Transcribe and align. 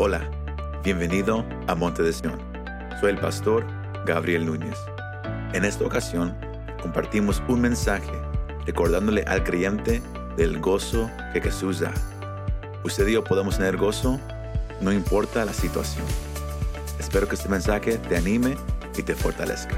Hola, 0.00 0.30
bienvenido 0.84 1.44
a 1.66 1.74
Monte 1.74 2.04
de 2.04 2.12
Sion. 2.12 2.40
Soy 3.00 3.10
el 3.10 3.18
pastor 3.18 3.66
Gabriel 4.06 4.46
Núñez. 4.46 4.76
En 5.52 5.64
esta 5.64 5.84
ocasión 5.84 6.38
compartimos 6.80 7.42
un 7.48 7.62
mensaje 7.62 8.12
recordándole 8.64 9.22
al 9.22 9.42
creyente 9.42 10.00
del 10.36 10.60
gozo 10.60 11.10
que 11.32 11.40
Jesús 11.40 11.80
da. 11.80 11.92
Usted 12.84 13.08
y 13.08 13.14
yo 13.14 13.24
podemos 13.24 13.56
tener 13.56 13.76
gozo, 13.76 14.20
no 14.80 14.92
importa 14.92 15.44
la 15.44 15.52
situación. 15.52 16.06
Espero 17.00 17.28
que 17.28 17.34
este 17.34 17.48
mensaje 17.48 17.98
te 17.98 18.16
anime 18.16 18.56
y 18.96 19.02
te 19.02 19.16
fortalezca. 19.16 19.74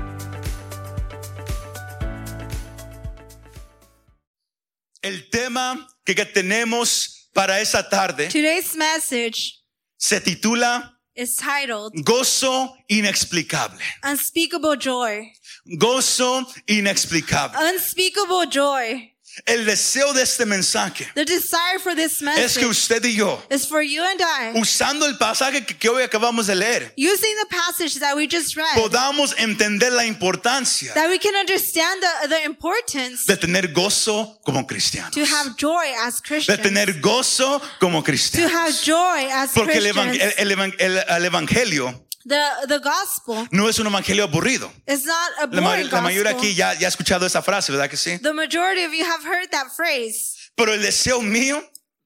El 5.00 5.30
tema 5.30 5.89
que 6.05 6.14
tenemos 6.27 7.30
para 7.32 7.59
esa 7.59 7.89
tarde 7.89 8.29
Today's 8.29 8.77
message 8.77 9.59
se 10.00 10.18
titula 10.20 10.92
is 11.14 11.36
titled 11.36 11.92
Gozo 11.95 12.70
inexplicable. 12.88 13.77
Unspeakable 14.02 14.77
Joy. 14.77 15.30
Gozo 15.78 16.45
inexplicable. 16.66 17.54
Unspeakable 17.58 18.46
Joy. 18.46 19.09
El 19.47 19.65
deseo 19.65 20.12
de 20.12 20.23
este 20.23 20.45
mensaje 20.45 21.09
The 21.15 21.25
desire 21.25 21.79
for 21.83 21.95
this 21.95 22.20
es 22.20 22.55
que 22.59 22.66
message 22.66 22.66
usted 22.66 23.05
y 23.05 23.15
yo, 23.16 23.43
is 23.51 23.66
for 23.66 23.80
you 23.83 24.03
and 24.03 24.20
I, 24.20 24.59
usando 24.61 25.06
el 25.06 25.16
pasaje 25.19 25.65
que, 25.65 25.77
que 25.77 25.89
hoy 25.89 26.03
acabamos 26.03 26.47
de 26.47 26.55
leer, 26.56 26.93
using 26.97 27.34
the 27.37 27.47
passage 27.48 27.98
that 28.01 28.15
we 28.16 28.27
just 28.30 28.55
read, 28.56 28.75
podamos 28.75 29.34
entender 29.39 29.93
la 29.93 30.05
importancia 30.05 30.93
that 30.95 31.09
we 31.09 31.19
can 31.19 31.34
understand 31.37 32.03
the, 32.23 32.29
the 32.29 32.45
importance 32.45 33.25
de 33.27 33.37
tener 33.37 33.73
gozo 33.73 34.39
como 34.45 34.66
cristianos. 34.66 35.12
to 35.12 35.25
have 35.25 35.56
joy 35.56 35.87
as 36.05 36.17
De 36.20 36.23
Christians. 36.28 36.62
tener 36.62 37.01
gozo 37.01 37.62
como 37.78 38.01
To 38.01 38.05
cristianos. 38.05 38.53
have 38.53 38.75
joy 38.84 39.28
as 39.33 39.51
Porque 39.53 39.78
el, 39.78 39.84
Christians. 39.92 40.17
el- 40.17 40.34
el 40.39 40.51
evan- 40.59 40.75
el- 40.78 40.98
el 41.09 41.25
evangelio 41.25 42.06
The, 42.24 42.38
the 42.68 42.78
gospel 42.80 43.48
no 43.50 43.68
es 43.68 43.78
un 43.78 43.86
evangelio 43.86 44.24
aburrido. 44.24 44.70
is 44.86 45.04
not 45.06 45.30
a 45.40 45.46
La, 45.46 45.60
boring 45.62 45.88
la 45.90 46.00
mayoría 46.02 46.32
gospel. 46.32 46.48
aquí 46.50 46.54
ya, 46.54 46.74
ya 46.74 46.86
ha 46.86 46.90
escuchado 46.90 47.24
esa 47.26 47.40
frase, 47.42 47.72
¿verdad 47.72 47.88
que 47.88 47.96
sí? 47.96 48.18
The 48.20 48.32
majority 48.34 48.84
of 48.84 48.92
you 48.92 49.04
have 49.06 49.24
heard 49.24 49.50
that 49.52 49.68
phrase. 49.74 50.36
Pero 50.54 50.74
el 50.74 50.82
deseo 50.82 51.22
mío 51.22 51.62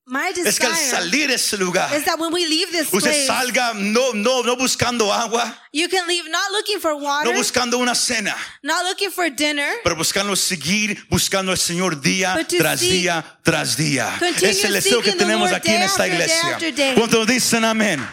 My 0.06 0.28
es 0.36 0.58
que 0.60 0.66
al 0.66 0.76
salir 0.76 1.28
de 1.28 1.34
ese 1.36 1.56
lugar, 1.56 1.90
is 1.96 2.04
that 2.04 2.18
when 2.20 2.30
we 2.30 2.46
leave 2.46 2.70
this 2.70 2.92
usted 2.92 3.00
place, 3.10 3.26
salga 3.26 3.72
no, 3.74 4.12
no, 4.12 4.42
no 4.42 4.54
buscando 4.54 5.10
agua, 5.10 5.56
you 5.72 5.88
can 5.88 6.06
leave 6.06 6.28
not 6.30 6.52
looking 6.52 6.78
for 6.78 6.90
no 6.92 6.98
water, 6.98 7.32
buscando 7.34 7.78
una 7.78 7.94
cena, 7.94 8.36
not 8.62 8.84
looking 8.84 9.10
for 9.10 9.30
dinner, 9.30 9.66
pero 9.82 9.96
buscando 9.96 10.36
seguir 10.36 11.06
buscando 11.08 11.52
al 11.52 11.58
Señor 11.58 12.02
día 12.02 12.36
tras 12.58 12.80
seek- 12.82 12.90
día 12.90 13.24
tras 13.42 13.76
día. 13.78 14.14
Es 14.42 14.62
el 14.64 14.74
deseo 14.74 15.00
que 15.02 15.12
the 15.12 15.16
tenemos 15.16 15.50
aquí 15.52 15.70
en 15.70 15.76
day 15.80 15.86
esta 15.86 16.06
iglesia. 16.06 16.48
after 16.56 16.74
day. 16.74 16.94
¿Cuántos 16.94 17.26
dicen 17.26 17.64
amén? 17.64 18.06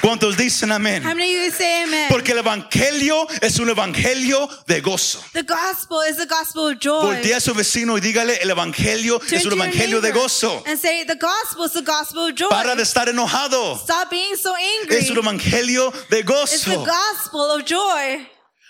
¿Cuántos 0.00 0.36
dicen 0.36 0.72
amén? 0.72 1.02
How 1.04 1.14
many 1.14 1.36
of 1.36 1.44
you 1.44 1.50
say 1.50 1.82
amen? 1.82 2.08
Porque 2.08 2.32
el 2.32 2.38
evangelio 2.38 3.26
es 3.40 3.58
un 3.58 3.68
evangelio 3.68 4.48
de 4.66 4.80
gozo. 4.80 5.22
the 5.32 5.42
gospel 5.42 6.02
is 6.08 6.16
the 6.16 6.26
gospel 6.26 6.68
of 6.68 6.78
joy. 6.78 7.02
Voltea 7.02 7.36
a 7.36 7.40
su 7.40 7.54
vecino 7.54 7.96
y 7.96 8.00
dígale, 8.00 8.38
el 8.42 8.50
evangelio 8.50 9.18
Turn 9.18 9.34
es 9.34 9.46
un 9.46 9.52
evangelio 9.52 10.00
de 10.00 10.12
gozo. 10.12 10.62
And 10.66 10.78
say, 10.78 11.04
the 11.04 11.16
gospel 11.16 11.64
is 11.64 11.72
the 11.72 11.82
gospel 11.82 12.28
of 12.28 12.34
joy. 12.34 12.48
Para 12.48 12.74
de 12.74 12.82
estar 12.82 13.08
enojado. 13.08 13.78
Stop 13.78 14.10
being 14.10 14.36
so 14.36 14.54
angry. 14.54 14.96
Es 14.96 15.10
un 15.10 15.18
evangelio 15.18 15.92
de 16.10 16.20
it's 16.20 16.64
the 16.64 16.76
gozo. 16.76 16.86
gospel 16.86 17.50
of 17.52 17.64
joy. 17.64 18.26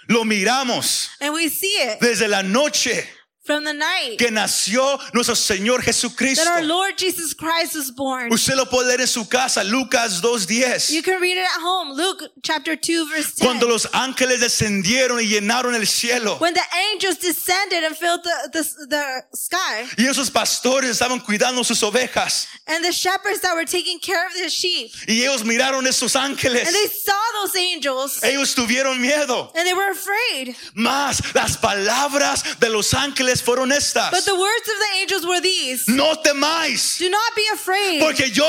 Lo 0.09 0.25
miramos 0.25 1.09
And 1.21 1.35
we 1.35 1.49
see 1.49 1.67
it 1.67 1.99
desde 2.01 2.29
la 2.29 2.43
noche 2.43 3.05
from 3.47 3.65
the 3.65 3.73
night 3.73 4.19
que 4.19 4.31
nació 4.31 4.99
nuestro 5.15 5.35
Señor 5.35 5.83
Jesucristo. 5.83 6.45
that 6.45 6.61
our 6.61 6.63
Lord 6.67 6.99
Jesus 6.99 7.33
Christ 7.33 7.77
was 7.77 7.91
born. 7.91 8.33
Usted 8.33 8.57
lo 8.57 8.65
puede 8.67 8.89
leer 8.89 9.01
en 9.01 9.07
su 9.07 9.25
casa, 9.27 9.63
Lucas 9.65 10.21
You 10.21 10.29
2.10. 10.29 11.05
can 11.05 11.21
read 11.21 11.37
it 11.39 11.45
at 11.45 11.61
home. 11.61 11.93
Luke 11.93 12.23
chapter 12.43 12.77
2 12.77 13.09
verse 13.09 13.33
10. 13.35 13.47
Cuando 13.47 13.69
los 13.69 13.87
ángeles 13.93 14.41
descendieron 14.41 15.21
y 15.21 15.27
llenaron 15.29 15.75
el 15.75 15.87
cielo. 15.87 16.37
when 16.41 16.55
the 16.55 16.61
angels 16.93 17.19
descended 17.19 17.85
and 17.85 17.97
filled 17.97 18.23
the, 18.23 18.51
the, 18.53 18.87
the 18.89 19.37
sky. 19.37 19.87
Y 19.97 20.07
esos 20.07 20.31
pastores 20.31 20.91
estaban 20.91 21.21
cuidando 21.21 21.65
sus 21.65 21.83
ovejas. 21.83 22.47
And 22.67 22.85
the 22.85 22.93
shepherds 22.93 23.41
that 23.43 23.55
were 23.55 23.65
taking 23.65 23.99
care 24.01 24.27
of 24.27 24.33
the 24.35 24.51
sheep. 24.51 24.91
Y 25.07 25.23
ellos 25.23 25.45
miraron 25.45 25.87
esos 25.87 26.17
ángeles. 26.17 26.67
And 26.67 26.75
they 26.75 26.89
saw 26.89 27.13
those 27.43 27.57
angels. 27.57 28.23
Ellos 28.25 28.55
tuvieron 28.55 29.01
miedo. 29.01 29.53
And 29.55 29.67
they 29.67 29.75
were 29.75 29.91
afraid. 29.91 30.57
Más 30.75 31.35
las 31.35 31.57
palabras 31.57 32.59
de 32.59 32.69
los 32.69 32.93
ángeles 32.93 33.36
fueron 33.43 33.69
But 33.69 34.25
the 34.25 34.35
words 34.35 34.69
of 34.69 34.79
the 34.79 35.01
angels 35.01 35.27
were 35.27 35.41
these. 35.41 35.89
No 35.89 36.15
temáis. 36.15 36.99
Do 36.99 37.09
not 37.11 37.35
be 37.35 37.45
afraid. 37.53 38.01
Porque 38.01 38.31
yo, 38.31 38.47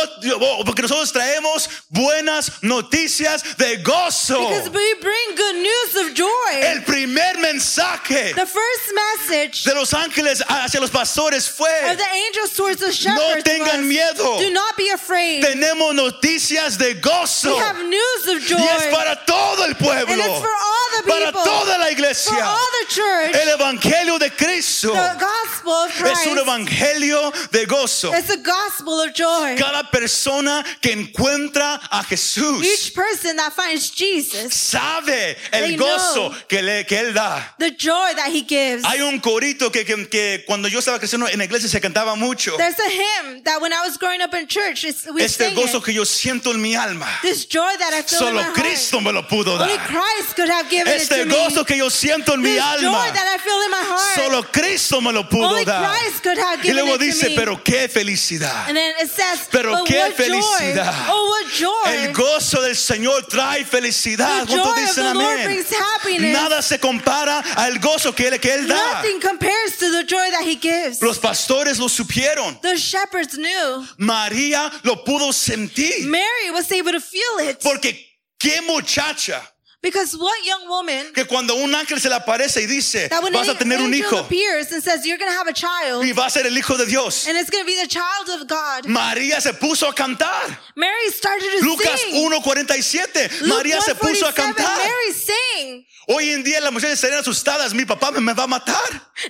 porque 0.66 0.82
nosotros 0.82 1.12
traemos 1.12 1.68
buenas 1.92 2.62
noticias 2.62 3.58
de 3.58 3.78
gozo. 3.84 4.40
Because 4.40 4.70
we 4.70 4.94
bring 5.02 5.36
good 5.36 5.56
news 5.56 5.96
of 5.96 6.14
joy. 6.14 6.62
El 6.62 6.82
primer 6.84 7.38
mensaje 7.40 8.34
The 8.34 8.46
first 8.46 8.94
message 8.94 9.64
de 9.64 9.74
los 9.74 9.94
ángeles 9.94 10.44
hacia 10.48 10.80
los 10.80 10.90
pastores 10.90 11.50
fue, 11.50 11.70
of 11.92 11.98
the 11.98 12.12
angels 12.28 12.56
towards 12.56 12.80
the 12.80 12.88
no 12.88 12.92
shepherds 12.92 13.44
tengan 13.44 13.88
was, 13.88 13.88
miedo. 13.88 14.40
do 14.40 14.52
not 14.52 14.76
be 14.78 14.90
afraid. 14.90 15.44
Tenemos 15.44 15.94
noticias 15.96 16.78
de 16.78 16.96
gozo. 16.96 17.56
We 17.56 17.60
have 17.60 17.84
news 17.84 18.28
of 18.28 18.42
joy. 18.44 18.58
Y 18.58 18.68
es 18.68 18.94
para 18.94 19.16
todo 19.26 19.64
el 19.64 19.76
and 19.88 20.20
it's 20.20 20.40
for 20.40 20.48
all 20.48 20.88
the 20.98 21.04
Para 21.08 21.26
people. 21.28 21.44
toda 21.44 21.78
la 21.78 22.14
for 22.14 22.44
all 22.44 22.70
the 22.82 22.86
church. 22.90 23.36
El 23.36 23.58
evangelio 23.58 24.20
de 24.20 24.30
Cristo 24.30 24.77
the 24.82 25.18
gospel 25.20 25.72
of 25.74 26.02
es 26.06 26.26
un 26.28 26.38
evangelio 26.38 27.32
de 27.52 27.66
gozo. 27.66 28.14
it's 28.14 28.30
a 28.30 28.38
gospel 28.38 29.02
of 29.02 29.14
joy. 29.14 29.56
Cada 29.58 29.90
persona 29.92 30.64
que 30.82 30.92
encuentra 30.92 31.80
a 31.92 32.04
Jesús 32.04 32.64
Each 32.64 32.94
person 32.94 33.36
that 33.38 33.54
finds 33.54 33.90
Jesus, 33.92 34.54
sabe 34.54 35.38
el 35.52 35.78
gozo 35.78 36.34
que, 36.48 36.62
le, 36.62 36.86
que 36.86 36.98
Él 37.00 37.14
da. 37.14 37.42
the 37.60 37.72
joy 37.72 38.14
that 38.16 38.30
he 38.32 38.42
gives. 38.42 38.84
Hay 38.86 39.02
un 39.02 39.20
corito 39.20 39.72
que, 39.72 39.84
que, 39.86 40.08
que 40.08 40.44
cuando 40.46 40.68
yo 40.68 40.80
estaba 40.80 41.00
creciendo 41.00 41.28
en 41.28 41.38
la 41.40 41.46
iglesia 41.46 41.68
se 41.70 41.80
cantaba 41.82 42.16
mucho. 42.16 42.56
There's 42.58 42.80
a 42.80 42.90
hymn 42.90 43.44
that 43.44 43.62
when 43.62 43.74
I 43.74 43.82
was 43.86 43.98
growing 43.98 44.22
up 44.22 44.34
in 44.34 44.48
church, 44.48 44.84
we 45.14 45.24
Este 45.24 45.50
sing 45.50 45.56
gozo 45.56 45.78
it. 45.80 45.84
que 45.86 45.94
yo 45.94 46.04
siento 46.06 46.52
en 46.52 46.62
mi 46.62 46.76
alma. 46.76 47.08
This 47.22 47.46
joy 47.46 47.76
that 47.80 47.94
I 47.94 48.02
feel 48.04 48.20
Solo 48.20 48.40
in 48.42 48.48
my 48.48 48.54
Cristo 48.54 49.00
me 49.02 49.12
lo 49.12 49.24
pudo 49.24 49.58
heart. 49.58 49.62
Only 49.62 49.78
dar. 49.78 49.88
Christ 49.88 50.36
could 50.36 50.50
have 50.50 50.70
given 50.70 50.94
it 50.94 51.02
Este 51.02 51.24
to 51.24 51.30
gozo 51.30 51.60
me. 51.60 51.66
que 51.66 51.78
yo 51.78 51.90
siento 51.90 52.34
en 52.34 52.42
mi 52.42 52.58
alma. 52.58 52.82
joy 52.82 53.12
that 53.14 53.28
I 53.28 53.38
feel 53.38 53.62
in 53.62 53.72
my 53.72 53.84
heart. 53.84 54.16
Solo 54.16 54.44
Cristo 54.44 54.67
me 55.02 55.12
lo 55.14 55.24
pudo 55.30 55.50
Only 55.50 55.66
dar. 55.66 55.84
Christ 55.90 56.24
could 56.24 56.38
have 56.38 56.60
Y 56.60 56.64
given 56.64 56.76
luego 56.86 56.96
it 56.96 57.00
to 57.00 57.06
dice, 57.06 57.30
me. 57.30 57.36
pero 57.36 57.58
qué 57.64 57.88
felicidad. 57.88 58.68
And 58.68 58.76
then 58.78 58.94
it 59.00 59.10
says, 59.10 59.48
Pero 59.52 59.72
but 59.74 59.86
qué 59.88 60.00
what 60.00 60.14
felicidad. 60.16 60.86
joy. 60.86 61.06
Oh, 61.10 61.30
what 61.30 61.52
joy. 61.52 61.92
El 62.08 62.14
gozo 62.14 62.62
del 62.62 62.76
Señor 62.76 63.28
trae 63.28 63.64
felicidad. 63.66 64.46
The 64.46 64.54
¿Cuántos 64.54 64.66
joy 64.66 64.84
of 64.84 64.90
dicen 64.90 65.04
the 65.04 65.14
Lord 65.14 65.44
brings 65.44 65.72
happiness. 65.74 66.34
Nada 66.34 66.62
se 66.62 66.78
compara 66.80 67.40
al 67.56 67.80
gozo 67.80 68.14
que 68.16 68.28
él, 68.28 68.40
que 68.40 68.54
él 68.54 68.68
da. 68.68 68.76
Nothing 69.02 69.20
compares 69.22 69.78
to 69.78 69.92
the 69.92 70.04
joy 70.04 70.30
that 70.32 70.44
he 70.46 70.56
gives. 70.56 71.02
Los 71.02 71.20
pastores 71.20 71.80
lo 71.80 71.88
supieron. 71.88 72.60
The 72.62 72.76
shepherds 72.78 73.38
knew. 73.38 73.86
María 73.98 74.72
lo 74.84 75.04
pudo 75.04 75.32
sentir. 75.34 76.06
Mary 76.06 76.52
was 76.52 76.72
able 76.72 76.92
to 76.92 77.00
feel 77.00 77.40
it. 77.50 77.60
Porque 77.62 77.96
qué 78.40 78.62
muchacha 78.62 79.42
Because 79.80 80.18
what 80.18 80.34
young 80.44 80.68
woman 80.68 81.14
que 81.14 81.24
cuando 81.26 81.54
un 81.56 81.72
ángel 81.76 82.00
se 82.02 82.10
le 82.10 82.16
aparece 82.16 82.62
y 82.64 82.66
dice, 82.66 83.08
that 83.10 83.22
when 83.22 83.32
vas 83.32 83.48
a 83.48 83.52
an 83.52 83.58
tener 83.58 83.80
un 83.80 83.94
hijo 83.94 84.18
appears 84.18 84.72
and 84.72 84.82
says 84.84 85.06
you're 85.06 85.20
to 85.32 85.38
have 85.38 85.48
a 85.48 85.54
child 85.54 86.04
y 86.04 86.12
va 86.14 86.26
a 86.26 86.30
ser 86.32 86.48
el 86.48 86.58
hijo 86.58 86.76
de 86.78 86.86
Dios. 86.88 87.28
and 87.28 87.38
it's 87.38 87.50
to 87.64 87.64
be 87.64 87.80
the 87.80 87.88
child 87.88 88.28
of 88.42 88.48
God. 88.48 88.86
María 88.88 89.40
se 89.40 89.54
puso 89.54 89.88
a 89.88 89.94
cantar. 89.94 90.58
Mary 90.76 91.10
started 91.12 91.60
to 91.60 91.66
Lucas 91.66 92.02
sing. 92.02 92.16
1:47. 92.16 93.42
Luke 93.42 93.50
María 93.64 93.80
se 93.82 93.94
puso 93.96 94.28
a 94.28 94.34
cantar. 94.34 94.78
Mary 94.78 95.14
sang. 95.14 95.86
Hoy 96.10 96.32
en 96.32 96.42
día 96.42 96.62
las 96.62 96.72
mujeres 96.72 96.94
estarían 96.96 97.20
asustadas, 97.20 97.74
mi 97.74 97.84
papá 97.84 98.12
me, 98.12 98.22
me 98.22 98.34
va 98.34 98.44
a 98.44 98.48
matar. 98.48 98.82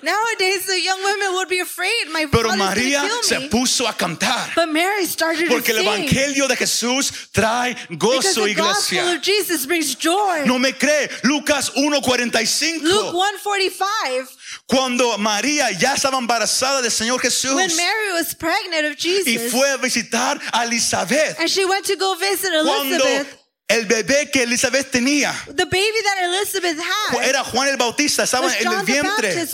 Nowadays, 0.04 0.66
the 0.68 0.80
young 0.80 1.02
women 1.02 1.34
would 1.34 1.50
be 1.50 1.60
afraid. 1.60 2.08
My 2.12 2.28
Pero 2.32 2.50
María 2.56 3.00
going 3.02 3.10
to 3.10 3.24
se 3.28 3.36
kill 3.36 3.42
me. 3.42 3.50
puso 3.50 3.88
a 3.88 3.94
cantar. 3.94 4.54
But 4.56 4.70
Mary 4.70 5.06
started 5.08 5.48
Porque 5.50 5.74
to 5.74 5.78
el 5.80 5.84
sing. 5.84 5.88
evangelio 5.88 6.48
de 6.48 6.56
Jesús 6.56 7.12
trae 7.34 7.76
Because 7.90 8.28
gozo, 8.36 8.46
the 8.46 8.54
gospel 8.54 9.08
of 9.10 9.22
Jesus 9.24 9.66
brings 9.66 9.96
joy. 9.96 10.37
No 10.46 10.60
me 10.60 10.74
cree. 10.74 11.10
Lucas 11.24 11.72
1:45. 11.76 12.82
Luke 12.84 13.12
145, 13.12 14.30
Cuando 14.68 15.18
María 15.18 15.72
ya 15.72 15.94
estaba 15.94 16.18
embarazada 16.18 16.82
del 16.82 16.92
Señor 16.92 17.20
Jesús 17.22 17.56
when 17.56 17.76
Mary 17.76 18.12
was 18.14 18.36
pregnant 18.36 18.86
of 18.86 18.98
y 18.98 19.24
Jesus, 19.24 19.52
fue 19.52 19.70
a 19.70 19.78
visitar 19.78 20.40
a 20.52 20.64
Elizabeth. 20.66 21.40
and 21.40 21.50
she 21.50 21.66
went 21.66 21.86
to 21.86 21.96
go 21.96 22.16
visit 22.16 22.52
Cuando 22.52 22.96
Elizabeth, 23.06 23.28
el 23.70 23.86
bebé 23.86 24.32
que 24.32 24.44
Elizabeth 24.44 24.90
tenía 24.92 25.34
the 25.48 25.66
baby 25.66 26.02
that 26.04 26.24
Elizabeth 26.24 26.78
had 26.80 27.24
era 27.24 27.44
Juan 27.44 27.68
el 27.68 27.78
Bautista, 27.78 28.24
estaba 28.24 28.48
en 28.48 28.68
el 28.68 28.84
vientre. 28.86 29.46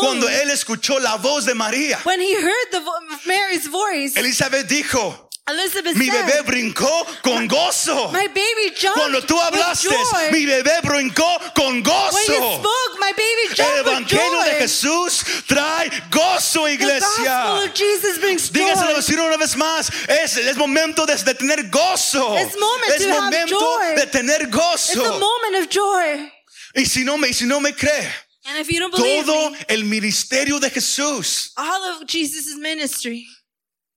Cuando 0.00 0.28
él 0.28 0.50
escuchó 0.50 0.98
la 0.98 1.16
voz 1.16 1.44
de 1.46 1.54
María, 1.54 2.00
When 2.04 2.20
he 2.20 2.34
heard 2.34 2.70
the 2.72 2.80
vo- 2.80 2.98
Mary's 3.26 3.68
voice, 3.68 4.16
Elizabeth 4.18 4.66
dijo, 4.66 5.23
Elizabeth 5.46 5.94
Mi 5.96 6.06
said, 6.06 6.24
bebé 6.26 6.42
brincó 6.46 7.06
con 7.22 7.46
gozo. 7.46 8.10
My 8.12 8.28
baby 8.28 8.70
jumped 8.74 8.96
Cuando 8.98 9.20
tú 9.20 9.34
with 9.34 9.42
hablaste, 9.44 9.90
joy. 9.90 10.30
mi 10.32 10.46
bebé 10.46 10.80
brincó 10.82 11.38
con 11.54 11.66
when 11.66 11.76
you 11.76 11.82
gozo. 11.82 12.60
spoke, 12.60 12.98
my 12.98 13.12
baby 13.12 13.48
El 13.50 13.54
jumped 13.54 13.76
with 13.76 13.86
evangelio 13.86 14.42
de 14.42 14.50
joy. 14.52 14.60
Jesús 14.60 15.24
trae 15.46 15.90
gozo, 16.10 16.64
the 16.64 16.72
iglesia. 16.72 17.24
gospel 17.24 17.62
of 17.68 17.74
Jesus 17.74 18.18
brings 18.20 18.48
joy. 18.48 18.60
Dígaselo 18.64 18.94
vecino 18.96 19.26
una 19.26 19.36
vez 19.36 19.54
más. 19.56 19.90
Es, 20.08 20.38
es 20.38 20.56
momento 20.56 21.04
de, 21.04 21.14
de 21.14 21.34
tener 21.34 21.68
gozo. 21.70 22.38
It's 22.38 22.56
moment 22.58 22.92
es 22.94 23.02
to 23.02 23.08
have 23.10 23.24
momento 23.24 23.58
joy. 23.60 23.94
de 23.96 24.06
tener 24.06 24.40
It's 24.40 24.54
a 24.54 24.96
gozo. 24.98 25.20
moment 25.20 25.56
of 25.62 25.68
joy. 25.68 26.32
Y 26.74 26.86
si 26.86 27.04
no 27.04 27.18
me, 27.18 27.28
y 27.28 27.32
si 27.34 27.44
no 27.44 27.60
me 27.60 27.72
cree, 27.74 28.08
And 28.46 28.58
if 28.58 28.70
you 28.70 28.80
don't 28.80 28.92
believe 28.94 29.26
todo 29.26 29.50
me, 29.50 29.58
el 29.68 29.84
ministerio 29.84 30.58
de 30.58 30.70
Jesús 30.70 31.52
all 31.58 31.84
of 31.92 32.06
Jesus' 32.06 32.56
ministry, 32.56 33.26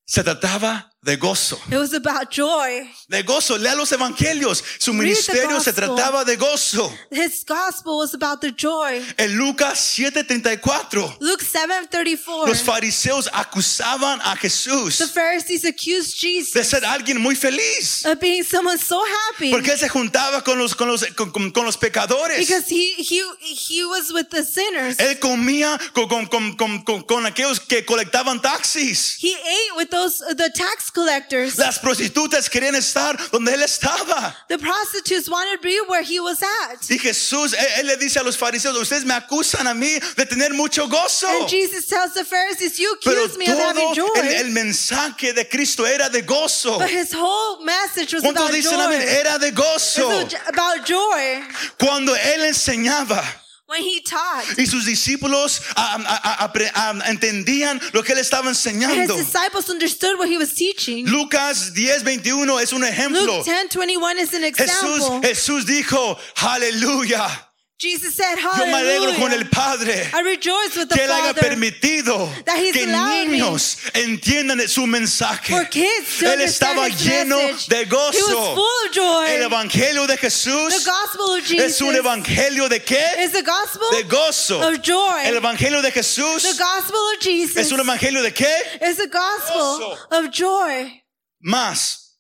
se 0.06 0.24
trataba 0.24 0.87
de 1.04 1.16
gozo. 1.16 1.58
it 1.72 1.78
was 1.78 1.94
about 1.94 2.30
joy. 2.32 2.84
De 3.08 3.24
gozo. 3.24 3.58
Lea 3.58 3.76
los 3.76 3.92
evangelios. 3.92 4.62
Su 4.80 4.92
Read 4.92 5.02
ministerio 5.04 5.60
se 5.62 5.72
trataba 5.72 6.26
de 6.26 6.36
gozo. 6.38 6.92
His 7.12 7.46
gospel 7.46 7.98
was 7.98 8.14
about 8.14 8.42
the 8.42 8.52
joy. 8.52 9.02
En 9.18 9.38
Lucas 9.38 9.80
7:34, 9.96 11.18
Luke 11.20 11.44
7:34. 11.46 12.48
los 12.48 12.62
fariseos 12.62 13.30
acusaban 13.32 14.20
a 14.22 14.36
Jesús 14.36 14.98
The 14.98 15.08
Pharisees 15.08 15.66
accused 15.66 16.14
de 16.18 16.44
Jesus 16.44 16.68
ser 16.68 16.84
alguien 16.86 17.20
muy 17.22 17.36
feliz. 17.36 18.06
of 18.06 18.20
being 18.20 18.44
someone 18.44 18.78
so 18.78 19.02
happy 19.30 19.52
Porque 19.52 19.72
él 19.72 19.80
se 19.80 19.88
juntaba 19.90 20.44
con 20.44 20.58
los, 20.58 20.76
con 20.76 20.88
los, 20.88 21.06
con, 21.16 21.32
con- 21.32 21.52
con 21.52 21.66
los 21.66 21.78
pecadores. 21.78 22.38
because 22.40 22.68
he 22.70 22.96
he 22.98 23.22
he 23.42 23.86
was 23.86 24.12
with 24.12 24.28
the 24.30 24.44
sinners. 24.44 24.98
Él 25.00 25.20
comía 25.20 25.80
con, 25.94 26.08
con, 26.10 26.28
con, 26.28 26.84
con, 26.84 27.04
con- 27.04 27.26
aquellos 27.26 27.60
que 27.60 27.86
colectaban 27.86 28.42
taxis. 28.42 29.18
He 29.22 29.34
ate 29.34 29.76
with 29.78 29.90
those 29.90 30.20
the 30.36 30.50
tax 30.88 30.92
collectors. 30.92 31.58
Las 31.58 31.80
prostitutas 31.80 32.50
querían 32.50 32.76
estar 32.76 33.18
donde 33.32 33.54
él 33.54 33.64
estaba. 33.64 34.36
The 34.48 34.58
prostitutes 34.58 35.30
wanted 35.30 35.58
to 35.58 35.62
be 35.62 35.80
where 35.88 36.04
he 36.04 36.20
was 36.20 36.42
at. 36.42 36.90
Y 36.90 36.98
Jesús, 36.98 37.54
él, 37.54 37.68
él 37.80 37.88
le 37.88 37.98
dice 37.98 38.18
a 38.18 38.24
los 38.24 38.38
fariseos, 38.38 38.76
ustedes 38.78 39.06
me 39.06 39.14
acusan 39.14 39.68
a 39.68 39.74
mí 39.74 40.00
de 40.16 40.26
tener 40.26 40.54
mucho 40.54 40.88
gozo. 40.88 41.28
And 41.28 41.50
Jesus 41.50 41.88
tells 41.88 42.14
the 42.14 42.24
Pharisees, 42.24 42.80
"You 42.80 42.98
Pero 43.04 43.26
accuse 43.26 43.38
me 43.38 43.46
of 43.46 43.60
having 43.60 43.94
joy." 43.94 44.08
el, 44.16 44.28
el 44.28 44.50
mensaje 44.52 45.34
de 45.34 45.48
Cristo 45.48 45.86
era 45.86 46.10
de 46.10 46.22
gozo. 46.22 46.80
But 46.80 46.90
his 46.90 47.14
whole 47.14 47.64
message 47.64 48.14
was 48.14 48.24
¿Cuántos 48.24 48.50
about 48.50 48.52
dicen 48.52 48.78
joy. 48.78 48.96
Era 48.96 49.40
de 49.40 49.52
gozo. 49.52 50.10
About 50.48 50.86
joy. 50.86 51.44
Cuando 51.78 52.16
él 52.16 52.46
enseñaba 52.46 53.24
When 53.68 53.82
he 53.82 54.00
taught, 54.00 54.46
y 54.58 54.66
sus 54.66 54.86
discípulos 54.86 55.62
ah, 55.76 55.98
ah, 56.08 56.48
apre- 56.48 56.72
ah, 56.74 56.94
entendían 57.08 57.82
lo 57.94 58.02
que 58.02 58.14
él 58.14 58.20
estaba 58.20 58.48
and 58.48 58.56
his 58.56 59.10
disciples 59.10 59.70
understood 59.70 60.18
what 60.18 60.30
he 60.30 60.38
was 60.38 60.54
teaching. 60.54 61.06
Lucas 61.06 61.74
10, 61.74 62.04
21 62.04 62.60
es 62.60 62.72
un 62.72 62.84
ejemplo. 62.84 63.26
Luke 63.26 63.46
10:21 63.46 64.20
is 64.20 64.34
an 64.34 64.44
Jesús, 64.44 64.98
example. 64.98 65.22
Jesús 65.22 65.66
dijo, 65.66 66.18
aleluya. 66.38 67.47
Jesus 67.80 68.16
said, 68.16 68.38
Yo 68.40 68.66
me 68.66 68.74
alegro 68.74 69.14
con 69.18 69.32
el. 69.32 69.46
Padre 69.50 70.10
I 70.12 70.22
rejoice 70.22 70.76
with 70.76 70.90
the 70.90 70.96
que 70.96 71.04
él 71.04 71.12
haya 71.12 71.34
permitido 71.36 72.28
that 72.46 72.58
he's 72.58 72.74
que 72.74 72.88
niños 72.88 73.78
entiendan 73.94 74.68
su 74.68 74.88
mensaje. 74.88 75.50
for 75.50 75.64
kids 75.66 76.18
to 76.18 76.26
Él 76.26 76.42
estaba 76.42 76.90
lleno 76.90 77.38
message. 77.38 77.68
de 77.68 77.78
He 77.84 77.86
was 77.86 78.14
gozo. 78.34 78.56
full 78.56 78.88
of 78.88 78.92
joy. 78.94 79.26
El 79.28 79.44
evangelio 79.44 80.08
de 80.08 80.16
The 80.16 80.22
Jesús 80.22 80.86
gospel 80.86 81.38
of 81.38 81.44
es 81.44 81.48
Jesus 81.78 81.82
un 81.82 81.96
evangelio 81.96 82.68
de 82.68 82.80
qué? 82.84 83.20
is 83.20 83.32
the 83.34 83.44
gospel 83.44 83.90
De 83.92 84.04
gozo. 84.04 84.60
of 84.74 84.82
joy. 84.82 85.22
El 85.26 85.36
evangelio 85.36 85.82
de 85.84 85.92
The 85.92 86.00
Jesús 86.00 86.58
gospel 86.58 86.98
of 87.14 87.20
Jesus 87.22 87.58
es 87.58 87.72
un 87.72 87.80
evangelio 87.80 88.24
de 88.24 88.32
qué? 88.34 88.82
is 88.90 88.98
the 88.98 89.08
gospel 89.08 89.80
Gozo. 89.80 89.98
of 90.12 90.32
joy. 90.32 91.04
Más. 91.44 92.16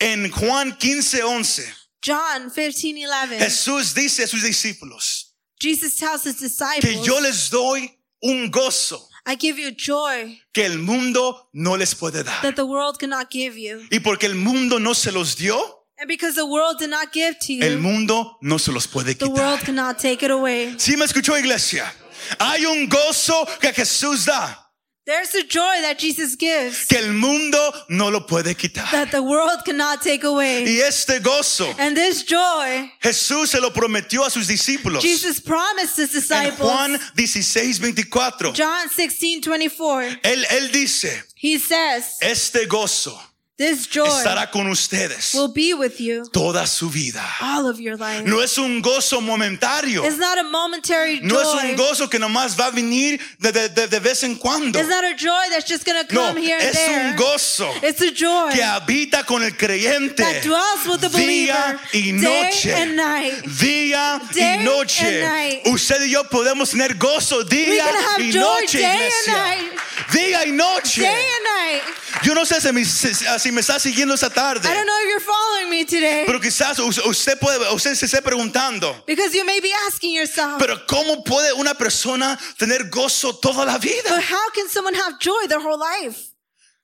En 0.00 0.30
Juan 0.30 0.76
15, 0.78 1.22
11, 1.24 1.74
John 2.02 2.50
15:11. 2.50 3.38
Jesús 3.38 3.94
dice 3.94 4.24
a 4.24 4.26
sus 4.26 4.42
discípulos 4.42 5.34
Jesus 5.60 5.96
tells 5.96 6.24
his 6.24 6.36
que 6.36 6.48
disciples, 6.48 7.04
yo 7.04 7.20
les 7.20 7.50
doy 7.50 7.90
un 8.22 8.50
gozo 8.50 9.08
I 9.26 9.36
give 9.38 9.58
you 9.60 9.72
joy 9.72 10.40
que 10.52 10.64
el 10.64 10.78
mundo 10.78 11.48
no 11.52 11.76
les 11.76 11.94
puede 11.94 12.22
dar. 12.24 12.40
that 12.42 12.54
the 12.54 12.64
world 12.64 12.98
cannot 12.98 13.28
give 13.30 13.56
you. 13.58 13.82
Y 13.90 13.98
porque 14.00 14.24
el 14.26 14.34
mundo 14.36 14.78
no 14.78 14.94
se 14.94 15.10
los 15.12 15.36
dio, 15.36 15.58
And 16.00 16.06
because 16.08 16.36
the 16.36 16.46
world 16.46 16.78
did 16.78 16.90
not 16.90 17.12
give 17.12 17.36
to 17.40 17.52
el 17.60 17.72
you, 17.72 17.78
mundo 17.80 18.38
no 18.40 18.56
se 18.58 18.70
los 18.72 18.86
puede 18.86 19.18
the 19.18 19.26
world 19.26 19.58
quitar. 19.60 19.66
cannot 19.66 19.98
take 19.98 20.22
it 20.24 20.30
away. 20.30 20.74
¿Sí 20.78 20.96
me 20.96 21.04
escuchó 21.04 21.36
iglesia? 21.36 21.92
Hay 22.38 22.64
un 22.64 22.88
gozo 22.88 23.46
que 23.60 23.72
Jesús 23.72 24.24
da 24.24 24.67
There's 25.08 25.34
a 25.36 25.42
joy 25.42 25.80
that 25.80 25.98
Jesus 25.98 26.36
gives 26.36 26.84
que 26.84 26.98
el 26.98 27.14
mundo 27.14 27.58
no 27.88 28.10
lo 28.10 28.26
puede 28.26 28.54
quitar. 28.54 28.90
that 28.90 29.10
the 29.10 29.22
world 29.22 29.64
cannot 29.64 30.02
take 30.02 30.22
away. 30.22 30.64
Y 30.66 30.82
este 30.82 31.20
gozo 31.22 31.74
And 31.78 31.96
this 31.96 32.24
joy, 32.24 32.92
Jesús 33.00 33.48
se 33.48 33.58
lo 33.58 33.70
prometió 33.70 34.26
a 34.26 34.28
sus 34.28 34.46
discípulos. 34.46 35.00
Jesus 35.00 35.40
promised 35.40 35.96
his 35.96 36.14
En 36.14 36.20
disciples. 36.20 36.58
Juan 36.58 36.98
16, 37.14 37.78
24. 37.78 38.52
John 38.52 38.90
16, 38.90 39.40
24. 39.40 40.18
Él, 40.24 40.44
él 40.50 40.70
dice, 40.72 41.24
He 41.36 41.58
says, 41.58 42.18
este 42.20 42.66
gozo 42.66 43.18
This 43.58 43.88
joy 43.88 44.06
estará 44.06 44.48
con 44.52 44.68
ustedes 44.68 45.34
will 45.34 45.48
be 45.52 45.74
with 45.74 45.98
you 46.00 46.24
toda 46.32 46.64
su 46.64 46.88
vida. 46.90 47.20
all 47.40 47.66
of 47.66 47.80
your 47.80 47.96
life. 47.96 48.22
No 48.24 48.40
es 48.40 48.56
un 48.56 48.80
gozo 48.80 49.20
momentario. 49.20 50.04
It's 50.06 50.16
not 50.16 50.38
a 50.38 50.44
momentary 50.44 51.18
No 51.20 51.40
es 51.40 51.48
joy. 51.48 51.70
un 51.70 51.76
gozo 51.76 52.08
que 52.08 52.20
nomás 52.20 52.56
va 52.56 52.66
a 52.66 52.70
venir 52.70 53.18
de, 53.40 53.50
de- 53.50 53.68
de- 53.68 53.88
de 53.88 53.98
vez 53.98 54.22
en 54.22 54.36
cuando. 54.36 54.78
It's 54.78 54.88
not 54.88 55.02
a 55.02 55.12
joy 55.16 55.48
that's 55.50 55.68
just 55.68 55.84
going 55.84 56.06
to 56.06 56.14
No, 56.14 56.28
come 56.28 56.40
here 56.40 56.56
and 56.56 56.68
es 56.68 56.76
there. 56.76 57.10
un 57.10 57.16
gozo 57.16 57.68
It's 57.82 58.00
a 58.00 58.12
joy 58.12 58.52
que 58.52 58.62
habita 58.62 59.24
con 59.26 59.42
el 59.42 59.56
creyente 59.56 60.22
that 60.22 60.44
dwells 60.44 60.86
with 60.86 61.00
the 61.00 61.08
día 61.18 61.80
y 61.92 62.12
day 62.12 62.12
noche. 62.12 62.72
and 62.72 62.94
night. 62.94 63.42
Día 63.44 64.20
Day 64.34 64.58
y 64.60 64.64
noche. 64.64 65.02
and 65.04 65.34
night. 65.34 65.66
Usted 65.66 66.02
y 66.04 66.10
yo 66.12 66.22
podemos 66.30 66.70
tener 66.70 66.94
gozo 66.96 67.38
We 67.38 67.44
día 67.46 67.84
can 67.84 68.02
have 68.04 68.22
y 68.22 68.30
joy 68.30 68.38
noche, 68.40 68.78
day 68.78 68.84
and 68.84 69.00
iglesia. 69.00 69.32
night. 69.32 69.72
Día 70.12 70.46
y 70.46 70.52
noche. 70.52 71.02
Day 71.02 71.08
and 71.08 71.44
night. 71.44 71.82
Yo 72.22 72.34
no 72.34 72.44
sé 72.44 72.60
si 72.60 72.72
me, 72.72 72.84
si- 72.84 73.14
si 73.38 73.52
me 73.52 73.60
está 73.60 73.78
siguiendo 73.78 74.14
esta 74.14 74.30
tarde, 74.30 74.68
I 74.68 74.74
don't 74.74 74.86
know 74.86 74.98
if 75.04 75.08
you're 75.10 75.20
following 75.24 75.70
me 75.70 75.84
today 75.84 76.24
pero 76.26 76.40
quizás 76.40 76.78
us- 76.78 76.98
usted 76.98 77.38
puede, 77.38 77.58
usted 77.72 77.94
se 77.94 78.06
esté 78.06 78.20
preguntando, 78.22 79.04
because 79.06 79.32
you 79.36 79.44
may 79.44 79.60
be 79.60 79.72
asking 79.88 80.12
yourself, 80.12 80.58
pero 80.58 80.84
¿cómo 80.86 81.22
puede 81.24 81.52
una 81.54 81.74
persona 81.74 82.38
tener 82.58 82.88
gozo 82.90 83.34
toda 83.38 83.64
la 83.64 83.74
but 83.74 83.82
vida? 83.82 84.20
how 84.20 84.50
can 84.54 84.68
someone 84.68 84.94
have 84.94 85.18
joy 85.20 85.46
their 85.48 85.60
whole 85.60 85.78
life? 85.78 86.32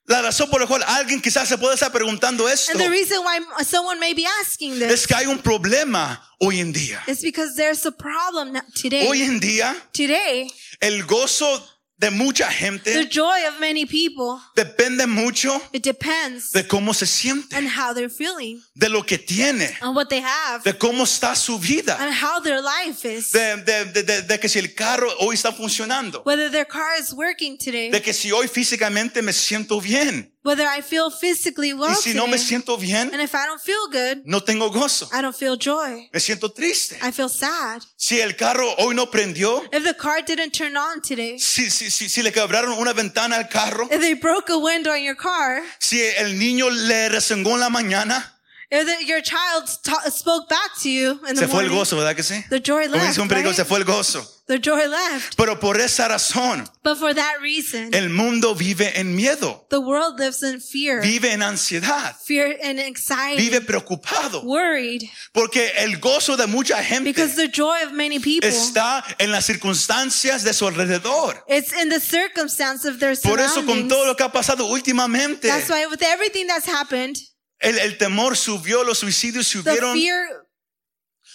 La 0.07 0.21
razón 0.21 0.51
por 0.51 0.61
la 0.61 0.67
cual 0.67 0.83
alguien 0.83 1.19
quizás 1.19 1.47
se 1.49 1.57
puede 1.57 1.73
estar 1.73 1.91
preguntando 1.91 2.47
esto 2.47 2.71
And 2.71 2.79
the 2.79 2.89
reason 2.91 3.23
why 3.25 3.39
someone 3.63 3.99
may 3.99 4.13
be 4.13 4.25
asking 4.41 4.77
this 4.77 4.91
es 4.91 5.07
que 5.07 5.15
hay 5.15 5.25
un 5.25 5.39
problema 5.39 6.21
hoy 6.39 6.59
en 6.59 6.71
día. 6.71 7.01
is 7.07 7.21
because 7.23 7.55
there's 7.55 7.83
a 7.87 7.91
problem 7.91 8.53
today. 8.75 9.07
Hoy 9.07 9.23
en 9.23 9.39
día, 9.39 9.75
Today, 9.93 10.47
el 10.79 11.03
gozo 11.07 11.59
de 11.97 12.09
mucha 12.11 12.47
the 12.49 12.53
gente 12.53 13.09
joy 13.09 13.47
of 13.47 13.59
many 13.59 13.85
people, 13.85 14.37
depende 14.55 15.07
mucho 15.07 15.61
it 15.71 15.81
depends 15.83 16.51
de 16.51 16.63
cómo 16.67 16.93
se 16.93 17.05
siente, 17.05 17.55
on 17.55 17.65
how 17.67 17.93
they're 17.93 18.09
feeling, 18.09 18.61
de 18.75 18.89
lo 18.89 19.01
que 19.03 19.17
tiene, 19.17 19.69
on 19.81 19.95
what 19.95 20.07
they 20.09 20.21
have, 20.21 20.61
de 20.63 20.73
cómo 20.77 21.03
está 21.05 21.35
su 21.35 21.57
vida, 21.57 21.97
on 22.01 22.11
how 22.11 22.41
their 22.41 22.61
life 22.61 23.05
is. 23.05 23.31
de, 23.31 23.55
de- 23.63 23.85
de- 23.93 24.03
de- 24.03 24.21
de 24.23 24.37
que 24.39 24.49
si 24.49 24.59
el 24.59 24.73
carro 24.75 25.07
hoy 25.19 25.35
está 25.35 25.53
funcionando, 25.53 26.21
Whether 26.25 26.49
their 26.51 26.65
car 26.67 26.99
is 26.99 27.13
working 27.13 27.57
today, 27.57 27.89
de 27.91 28.01
que 28.01 28.13
si 28.13 28.31
hoy 28.31 28.47
físicamente 28.49 29.21
me 29.21 29.31
siento 29.31 29.79
bien 29.79 30.31
whether 30.45 30.65
I 30.67 30.81
feel 30.81 31.09
physically 31.09 31.73
well 31.73 31.91
y 31.91 31.95
si 31.95 32.13
no 32.13 32.27
me 32.27 32.33
today, 32.33 32.45
siento 32.45 32.77
bien, 32.79 33.09
and 33.11 33.21
if 33.21 33.33
I 33.33 33.45
don't 33.47 33.59
feel 33.59 33.87
good, 33.91 34.21
no 34.25 34.41
tengo 34.41 34.69
gozo, 34.69 35.09
I 35.11 35.21
don't 35.21 35.35
feel 35.35 35.57
joy. 35.57 36.07
me 36.13 36.19
siento 36.19 36.53
triste. 36.53 36.97
I 37.01 37.11
feel 37.11 37.29
sad. 37.29 37.81
Si 37.97 38.21
el 38.21 38.35
carro 38.35 38.73
hoy 38.77 38.93
no 38.93 39.07
prendió, 39.07 39.63
If 39.73 39.83
the 39.83 39.95
car 39.95 40.21
didn't 40.21 40.51
turn 40.51 40.77
on 40.77 41.01
today, 41.01 41.39
si, 41.39 41.69
si, 41.71 41.89
si, 41.89 42.07
si 42.07 42.21
le 42.21 42.31
quebraron 42.31 42.77
una 42.77 42.93
ventana 42.93 43.37
al 43.37 43.49
carro, 43.49 43.87
if 43.91 43.99
they 43.99 44.13
broke 44.13 44.49
a 44.51 44.57
window 44.57 44.91
on 44.91 45.03
your 45.03 45.15
car, 45.17 45.63
si 45.79 45.99
el 46.01 46.37
niño 46.37 46.69
le 46.69 47.09
rezongó 47.09 47.55
en 47.55 47.59
la 47.61 47.69
mañana, 47.69 48.34
your 48.71 49.21
child 49.21 49.67
spoke 49.67 50.49
back 50.49 50.71
to 50.81 50.89
you 50.89 51.19
in 51.27 51.35
the 51.35 51.41
se 51.41 51.47
fue 51.47 51.63
el 51.63 51.69
gozo, 51.69 51.95
¿verdad 51.97 52.15
que 52.15 52.23
sí? 52.23 52.43
the 52.49 52.59
joy 52.59 52.85
Como 52.85 52.95
left. 52.97 53.07
dice 53.09 53.21
un 53.21 53.27
perico, 53.27 53.49
right? 53.49 53.55
se 53.55 53.65
fue 53.65 53.79
el 53.79 53.85
gozo. 53.85 54.25
The 54.47 54.59
joy 54.59 54.85
left. 54.87 55.35
Pero 55.37 55.59
por 55.59 55.79
esa 55.81 56.07
razón, 56.07 56.69
But 56.83 56.99
for 56.99 57.15
that 57.15 57.39
reason, 57.41 57.91
el 57.95 58.09
mundo 58.09 58.53
vive 58.53 58.91
en 58.99 59.15
miedo, 59.15 59.65
the 59.71 59.79
world 59.79 60.19
lives 60.19 60.43
in 60.43 60.61
fear, 60.61 61.01
vive 61.01 61.31
en 61.31 61.41
ansiedad, 61.41 62.15
fear 62.23 62.55
and 62.63 62.79
anxiety, 62.79 63.37
vive 63.49 63.61
preocupado. 63.61 64.43
worried, 64.43 65.01
Porque 65.33 65.71
el 65.77 65.97
gozo 65.99 66.37
de 66.37 66.45
mucha 66.45 66.83
gente 66.83 67.05
because 67.11 67.35
the 67.35 67.47
joy 67.47 67.81
of 67.83 67.91
many 67.93 68.19
people 68.19 68.47
está 68.47 69.03
en 69.17 69.31
las 69.31 69.45
circunstancias 69.45 70.43
de 70.43 70.53
su 70.53 70.67
alrededor. 70.67 71.43
it's 71.47 71.73
in 71.73 71.89
the 71.89 71.99
circumstance 71.99 72.85
of 72.87 72.99
their 72.99 73.15
Por 73.19 73.39
eso 73.39 73.55
con 73.55 73.65
surroundings. 73.65 73.89
todo 73.89 74.05
lo 74.05 74.15
que 74.15 74.23
ha 74.25 74.31
pasado 74.31 74.65
últimamente, 74.67 75.47
That's 75.47 75.69
why 75.69 75.87
with 75.87 76.03
everything 76.03 76.45
that's 76.45 76.67
happened, 76.67 77.17
el, 77.59 77.77
el 77.79 77.97
temor 77.97 78.35
subió, 78.37 78.83
los 78.83 78.99
suicidios 78.99 79.47
the 79.47 79.59
subieron, 79.61 79.93
fear 79.97 80.25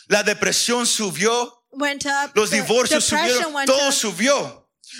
la 0.08 0.22
depresión 0.22 0.86
subió, 0.86 1.52
went 1.72 2.04
up, 2.06 2.32
los 2.34 2.50
divorcios 2.50 3.04
subieron, 3.04 3.54
went 3.54 3.66
todo 3.66 3.88
up, 3.88 3.94
subió. 3.94 4.56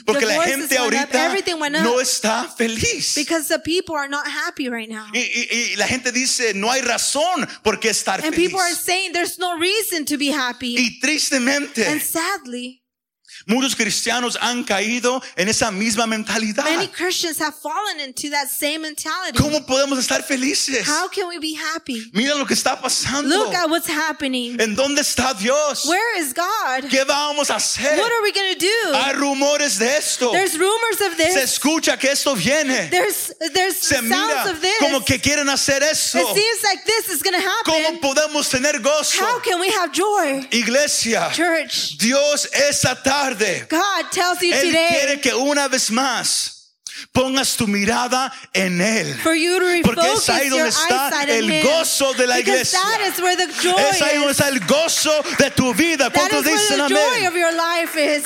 Porque 0.07 0.25
la 0.25 0.41
gente 0.45 0.79
ahorita 0.79 1.33
up. 1.35 1.83
no 1.83 2.01
está 2.01 2.47
feliz. 2.57 3.15
Because 3.17 3.49
the 3.49 3.59
people 3.59 3.97
are 3.97 4.09
not 4.09 4.25
happy 4.25 4.69
right 4.69 4.89
now. 4.89 5.05
Y, 5.13 5.19
y- 5.19 5.49
y 5.73 5.77
la 5.77 5.89
gente 5.89 6.13
dice, 6.13 6.55
no 6.55 6.71
hay 6.71 6.81
razón 6.81 7.45
por 7.65 7.81
qué 7.81 7.91
estar 7.91 8.21
And 8.23 8.33
feliz. 8.33 8.37
people 8.51 8.61
are 8.61 8.75
saying 8.75 9.13
there's 9.13 9.37
no 9.41 9.59
reason 9.59 10.05
to 10.05 10.17
be 10.17 10.31
happy. 10.31 10.77
Y 10.79 11.01
tristemente, 11.01 11.85
And 11.89 12.01
sadly, 12.01 12.80
muchos 13.51 13.75
cristianos 13.77 14.39
han 14.41 14.65
caído 14.65 15.23
en 15.37 15.49
esa 15.49 15.71
misma 15.71 16.07
mentalidad. 16.07 16.65
many 16.65 16.87
Christians 16.89 17.39
have 17.39 17.55
fallen 17.55 18.01
into 18.01 18.31
that 18.31 18.49
same 18.49 18.79
mentality. 18.79 19.37
¿Cómo 19.37 19.65
podemos 19.67 19.99
estar 19.99 20.23
felices? 20.23 20.87
How 20.89 21.09
can 21.09 21.29
we 21.29 21.39
be 21.39 21.55
happy? 21.55 22.11
Mira 22.13 22.35
lo 22.37 22.47
que 22.47 22.55
está 22.55 22.81
pasando. 22.81 23.29
Look 23.29 23.55
at 23.55 23.69
what's 23.69 23.89
happening. 23.89 24.59
¿En 24.61 24.75
dónde 24.75 25.01
está 25.03 25.35
Dios? 25.39 25.85
Where 25.87 26.19
is 26.21 26.33
God? 26.33 26.89
¿Qué 26.89 27.05
vamos 27.05 27.51
a 27.51 27.57
hacer? 27.57 27.99
What 27.99 28.11
are 28.11 28.23
we 28.23 28.33
going 28.33 28.55
to 28.59 28.67
Hay 28.97 29.13
do? 29.15 29.19
rumores 29.21 29.79
de 29.79 29.97
esto. 29.97 30.31
There's 30.33 30.57
rumors 30.59 31.01
of 31.01 31.17
Se 31.17 31.25
this. 31.25 31.37
escucha 31.59 31.99
que 31.99 32.11
esto 32.11 32.35
viene. 32.35 32.89
There's 32.91 33.35
there's 33.53 33.77
Se 33.79 33.97
sounds 33.97 34.51
of 34.51 34.61
this. 34.61 34.79
como 34.79 35.05
que 35.05 35.19
quieren 35.21 35.49
hacer 35.49 35.83
eso. 35.83 36.19
It 36.19 36.27
seems 36.35 36.63
like 36.63 36.85
this 36.85 37.09
is 37.09 37.23
going 37.23 37.35
to 37.41 37.47
¿Cómo 37.65 37.79
happen. 37.87 38.01
podemos 38.01 38.49
tener 38.49 38.81
gozo? 38.81 39.21
How 39.23 39.41
can 39.41 39.59
we 39.61 39.69
have 39.71 39.93
joy? 39.93 40.47
Iglesia, 40.53 41.31
Church, 41.35 41.97
Dios 41.99 42.49
esta 42.53 42.95
tarde, 43.03 43.40
God 43.69 44.11
tells 44.13 44.41
you 44.43 44.53
Él 44.55 44.71
quiere 44.71 45.17
today 45.17 45.21
que 45.21 45.35
una 45.35 45.69
vez 45.69 45.91
más 45.91 46.57
pongas 47.13 47.57
tu 47.57 47.67
mirada 47.67 48.33
en 48.53 48.81
Él. 48.81 49.15
for 49.23 49.35
you 49.35 49.59
to 49.59 49.83
Porque 49.83 50.13
es 50.13 50.29
ahí 50.29 50.49
donde 50.49 50.69
está 50.69 51.25
el 51.25 51.63
gozo 51.63 52.13
de 52.15 52.27
la 52.27 52.39
iglesia. 52.41 52.79
that 52.79 53.01
is 53.09 53.21
where 53.21 53.37
the 53.37 53.47
joy 53.61 53.75
Es 53.91 54.03
ahí 54.03 54.17
donde 54.19 54.33
is. 54.33 54.39
está 54.41 54.49
el 54.49 54.61
gozo 54.61 55.13
de 55.39 55.51
tu 55.51 55.73
vida. 55.75 56.11
That 56.11 56.13
¿Cuántos 56.13 56.45
dicen 56.45 56.81
amén? 56.81 57.27
of 57.27 57.35
your 57.35 57.53
life 57.53 57.97
is. 57.97 58.25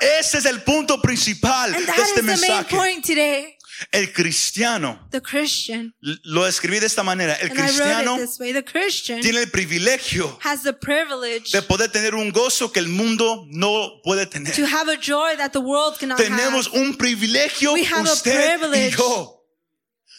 Ese 0.00 0.38
es 0.38 0.44
el 0.44 0.62
punto 0.62 1.00
principal 1.02 1.72
de 1.72 1.80
este 2.02 2.22
mensaje. 2.22 2.76
El 3.92 4.12
cristiano, 4.12 5.06
The 5.10 5.20
Christian, 5.20 5.94
lo 6.24 6.46
escribí 6.46 6.80
de 6.80 6.86
esta 6.86 7.02
manera, 7.02 7.34
el 7.34 7.50
cristiano 7.50 8.16
way, 8.38 8.52
tiene 9.20 9.40
el 9.40 9.50
privilegio 9.50 10.38
has 10.42 10.62
the 10.62 10.72
privilege 10.72 11.52
de 11.52 11.62
poder 11.62 11.90
tener 11.90 12.14
un 12.14 12.30
gozo 12.30 12.72
que 12.72 12.80
el 12.80 12.88
mundo 12.88 13.44
no 13.50 14.00
puede 14.02 14.26
tener. 14.26 14.54
to 14.54 14.66
have 14.66 14.88
a 14.90 14.96
joy 15.00 15.36
that 15.36 15.52
the 15.52 15.60
world 15.60 15.96
cannot 15.98 16.18
Tenemos 16.18 16.66
have. 16.68 16.80
un 16.80 16.96
privilegio 16.96 17.72
We 17.72 17.84
have 17.84 18.08
a 18.08 18.12
usted 18.12 18.32
y 18.32 18.58
privilege. 18.58 18.96
yo 18.96 19.37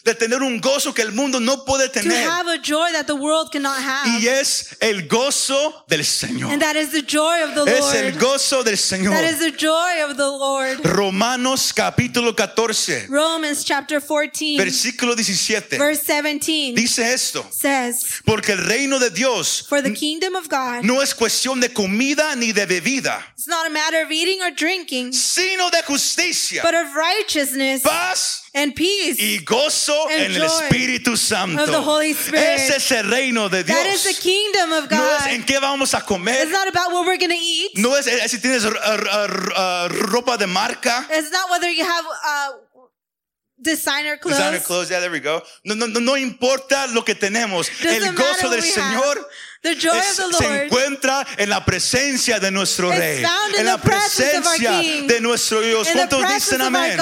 de 0.04 0.14
tener 0.14 0.42
un 0.42 0.60
gozo 0.60 0.92
que 0.94 1.02
el 1.02 1.12
mundo 1.12 1.40
no 1.40 1.64
puede 1.64 1.88
To 1.88 2.00
tener 2.00 2.26
have 2.28 2.48
a 2.48 2.58
joy 2.58 2.90
that 2.92 3.06
the 3.06 3.14
world 3.14 3.50
cannot 3.52 3.76
have. 3.82 4.08
y 4.20 4.26
es 4.28 4.76
el 4.80 5.06
gozo 5.08 5.84
del 5.88 6.04
Señor. 6.04 6.50
And 6.52 6.62
that 6.62 6.76
is 6.76 6.90
the 6.90 7.02
joy 7.02 7.42
of 7.42 7.54
the 7.54 7.70
Es 7.70 7.94
el 7.94 8.10
Lord. 8.12 8.18
gozo 8.18 8.62
del 8.64 8.76
Señor. 8.76 9.12
That 9.12 9.24
is 9.24 9.38
the 9.38 9.50
joy 9.52 10.02
of 10.04 10.16
the 10.16 10.26
Lord. 10.28 10.80
Romanos 10.84 11.72
capítulo 11.72 12.34
14, 12.34 13.06
Romans 13.08 13.64
chapter 13.64 14.00
14, 14.00 14.58
versículo 14.58 15.14
17. 15.14 15.78
verse 15.78 16.02
17 16.06 16.74
Dice 16.74 16.98
esto, 17.12 17.44
says, 17.50 18.20
porque 18.24 18.52
el 18.52 18.58
reino 18.66 18.98
de 18.98 19.10
Dios 19.10 19.66
For 19.68 19.82
the 19.82 19.92
kingdom 19.92 20.34
of 20.36 20.48
God 20.48 20.82
no 20.84 21.00
es 21.02 21.14
cuestión 21.14 21.60
de 21.60 21.68
comida 21.72 22.34
ni 22.36 22.52
de 22.52 22.66
bebida, 22.66 23.22
is 23.36 23.46
not 23.46 23.66
a 23.66 23.70
matter 23.70 24.02
of 24.02 24.10
eating 24.10 24.40
or 24.42 24.50
drinking, 24.50 25.12
sino 25.12 25.68
de 25.70 25.82
justicia, 25.82 26.62
but 26.62 26.74
of 26.74 26.94
righteousness 26.94 27.82
paz 27.82 28.42
and 28.54 28.74
peace. 28.74 29.18
y 29.18 29.38
gozo 29.44 30.08
and 30.08 30.20
en 30.22 30.36
el 30.36 30.42
Espíritu 30.42 31.16
Santo. 31.16 31.62
of 31.62 31.70
the 31.70 31.80
Holy 31.80 32.12
Spirit. 32.12 32.58
Ese 32.60 32.76
es 32.76 32.90
el 32.92 33.10
reino 33.10 33.48
de 33.48 33.62
Dios. 33.64 33.76
That 33.78 33.86
is 33.86 34.04
the 34.04 34.14
kingdom 34.22 34.72
of 34.72 34.90
No 34.90 35.04
es 35.16 35.24
God. 35.24 35.32
en 35.32 35.44
qué 35.44 35.60
vamos 35.60 35.94
a 35.94 36.00
comer. 36.02 36.42
It's 36.42 36.50
not 36.50 36.68
about 36.68 36.92
what 36.92 37.06
we're 37.06 37.18
going 37.18 37.30
to 37.30 37.36
eat. 37.36 37.76
No 37.76 37.94
es 37.96 38.06
eh, 38.06 38.28
si 38.28 38.38
tienes 38.38 38.64
uh, 38.64 38.70
uh, 38.70 39.52
uh, 39.56 39.88
ropa 39.88 40.36
de 40.38 40.46
marca. 40.46 41.06
It's 41.10 41.30
not 41.30 41.50
whether 41.50 41.70
you 41.70 41.84
have 41.84 42.04
uh, 42.06 42.52
designer 43.60 44.16
clothes. 44.16 44.38
Designer 44.38 44.60
clothes, 44.60 44.90
yeah, 44.90 45.00
there 45.00 45.10
we 45.10 45.20
go. 45.20 45.42
No, 45.64 45.74
no, 45.74 45.86
no, 45.86 46.00
no 46.00 46.16
importa 46.16 46.86
lo 46.92 47.02
que 47.02 47.14
tenemos. 47.14 47.68
Doesn't 47.82 48.02
el 48.02 48.14
gozo 48.14 48.50
del 48.50 48.62
Señor 48.62 49.16
have. 49.18 49.26
The 49.62 49.74
joy 49.74 49.94
es- 49.94 50.18
of 50.18 50.30
the 50.30 50.38
se 50.38 50.44
Lord 50.44 50.62
encuentra 50.62 51.26
en 51.36 51.50
la 51.50 51.62
presencia 51.62 52.40
de 52.40 52.50
nuestro 52.50 52.88
It's 52.88 52.98
Rey. 52.98 53.24
En 53.58 53.66
la 53.66 53.76
presencia 53.76 54.70
de 55.06 55.20
nuestro 55.20 55.60
Dios. 55.60 55.86
¿Cuántos 55.92 56.26
dicen 56.32 56.62
amén? 56.62 56.98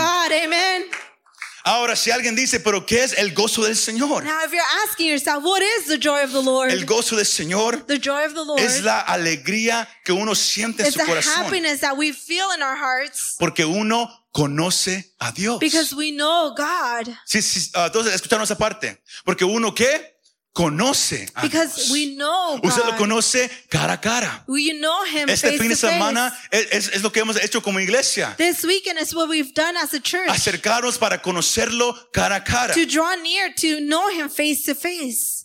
Ahora, 1.69 1.97
si 1.97 2.11
alguien 2.11 2.35
dice, 2.35 2.61
pero 2.61 2.87
¿qué 2.87 3.05
es 3.05 3.13
el 3.19 3.35
gozo 3.35 3.63
del 3.63 3.77
Señor? 3.77 4.25
Now, 4.25 4.43
if 4.43 4.53
you're 4.53 4.63
asking 4.89 5.07
yourself, 5.07 5.45
what 5.45 5.61
is 5.61 5.87
the 5.87 5.99
joy 5.99 6.25
of 6.25 6.33
the 6.33 6.43
Lord? 6.43 6.71
El 6.71 6.87
gozo 6.87 7.15
del 7.15 7.27
Señor 7.27 7.87
the 7.87 7.99
joy 7.99 8.25
of 8.25 8.33
the 8.33 8.43
Lord 8.43 8.59
es 8.59 8.83
la 8.83 9.01
alegría 9.01 9.87
que 10.03 10.13
uno 10.13 10.35
siente 10.35 10.83
en 10.87 10.93
su 10.93 10.99
the 10.99 11.05
corazón. 11.05 11.45
happiness 11.45 11.81
that 11.81 11.95
we 11.95 12.15
feel 12.15 12.47
in 12.57 12.63
our 12.63 12.75
hearts 12.75 13.37
Porque 13.39 13.67
uno 13.67 14.09
conoce 14.33 15.13
a 15.21 15.31
Dios. 15.33 15.61
because 15.61 15.95
we 15.95 16.11
know 16.11 16.55
God. 16.57 17.15
Sí, 17.27 17.43
sí, 17.43 17.71
ah, 17.75 17.87
entonces, 17.89 18.15
escucharon 18.15 18.45
esa 18.45 18.57
parte. 18.57 19.03
Porque 19.27 19.45
uno 19.45 19.75
qué? 19.75 20.18
Conoce 20.55 21.29
a 21.35 21.43
Because 21.43 21.77
Dios. 21.77 21.91
we 21.93 22.17
know 22.17 22.59
Usted 22.63 22.85
lo 22.85 22.97
conoce 22.97 23.49
cara 23.69 23.93
a 23.93 24.01
cara. 24.01 24.45
We 24.49 24.73
know 24.73 25.05
Him 25.05 25.29
Este 25.29 25.43
face 25.51 25.59
fin 25.59 25.69
de 25.69 25.77
semana 25.77 26.37
es, 26.51 26.67
es- 26.73 26.89
es 26.95 27.03
lo 27.03 27.11
que 27.13 27.21
hemos 27.21 27.37
hecho 27.43 27.63
como 27.63 27.79
iglesia. 27.79 28.35
This 28.37 28.65
weekend 28.65 28.99
is 28.99 29.15
what 29.15 29.29
we've 29.29 29.53
done 29.55 29.77
as 29.77 29.95
a 29.95 30.01
church 30.01 30.29
Acercarnos 30.29 30.99
para 30.99 31.19
conocerlo 31.23 31.95
cara 32.13 32.37
a 32.37 32.41
cara. 32.45 32.75
to 32.75 32.85
draw 32.87 33.15
near 33.23 33.53
to 33.55 33.81
know 33.81 34.09
Him 34.11 34.29
face 34.29 34.65
to 34.65 34.75
face. 34.75 35.45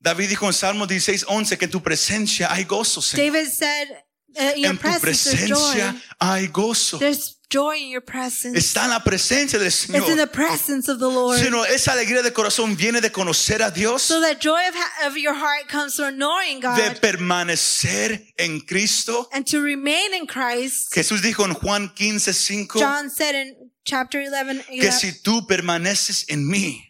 David 0.00 0.28
dijo 0.30 0.46
en 0.46 0.52
Salmo 0.52 0.86
16, 0.86 1.24
11 1.28 1.58
que 1.58 1.64
en 1.66 1.70
tu 1.70 1.82
presencia 1.82 2.48
hay 2.50 2.64
gozo, 2.64 3.02
Señor. 3.02 3.32
David 3.32 3.50
said, 3.50 3.88
uh, 3.90 3.94
"In 3.94 3.94
your 3.94 4.05
En 4.36 4.76
tu 4.76 4.78
presence 4.78 5.24
there's 5.24 5.48
joy. 5.48 5.72
presencia 5.72 6.02
hay 6.20 6.46
gozo. 6.48 6.98
There's 6.98 7.36
joy 7.48 7.76
in 7.78 7.88
your 7.90 8.02
presence. 8.04 8.58
Está 8.58 8.84
en 8.84 8.90
la 8.90 9.00
presencia 9.04 9.58
del 9.58 9.68
It's 9.68 9.88
in 9.88 9.94
Señor. 10.02 10.16
the 10.16 10.26
presence 10.26 10.88
of 10.90 10.98
the 10.98 11.06
Lord." 11.08 11.38
Sino 11.40 11.64
esa 11.64 11.92
alegría 11.92 12.22
de 12.22 12.32
corazón 12.32 12.76
viene 12.76 13.00
de 13.00 13.10
conocer 13.10 13.62
a 13.62 13.70
Dios, 13.70 14.02
So 14.02 14.20
that 14.20 14.40
joy 14.40 14.60
of, 14.68 14.74
of 15.06 15.16
your 15.16 15.34
heart 15.34 15.68
comes 15.68 15.94
from 15.96 16.16
knowing 16.16 16.60
de 16.60 16.66
God 16.66 17.00
permanecer 17.00 18.32
en 18.36 18.60
Cristo. 18.60 19.28
and 19.32 19.46
to 19.46 19.60
remain 19.60 20.12
in 20.14 20.26
Christ. 20.26 20.92
Jesús 20.92 21.22
dijo 21.22 21.44
en 21.44 21.54
Juan 21.54 21.88
15, 21.94 22.32
5 22.32 22.78
John 22.80 23.08
said 23.10 23.34
in 23.34 23.70
chapter 23.84 24.20
11, 24.20 24.64
que 24.80 24.90
si 24.92 25.12
tú 25.22 25.46
permaneces 25.46 26.24
en 26.28 26.46
mí, 26.48 26.82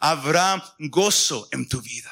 habrá 0.00 0.62
gozo 0.90 1.48
en 1.52 1.68
tu 1.68 1.80
vida. 1.80 2.10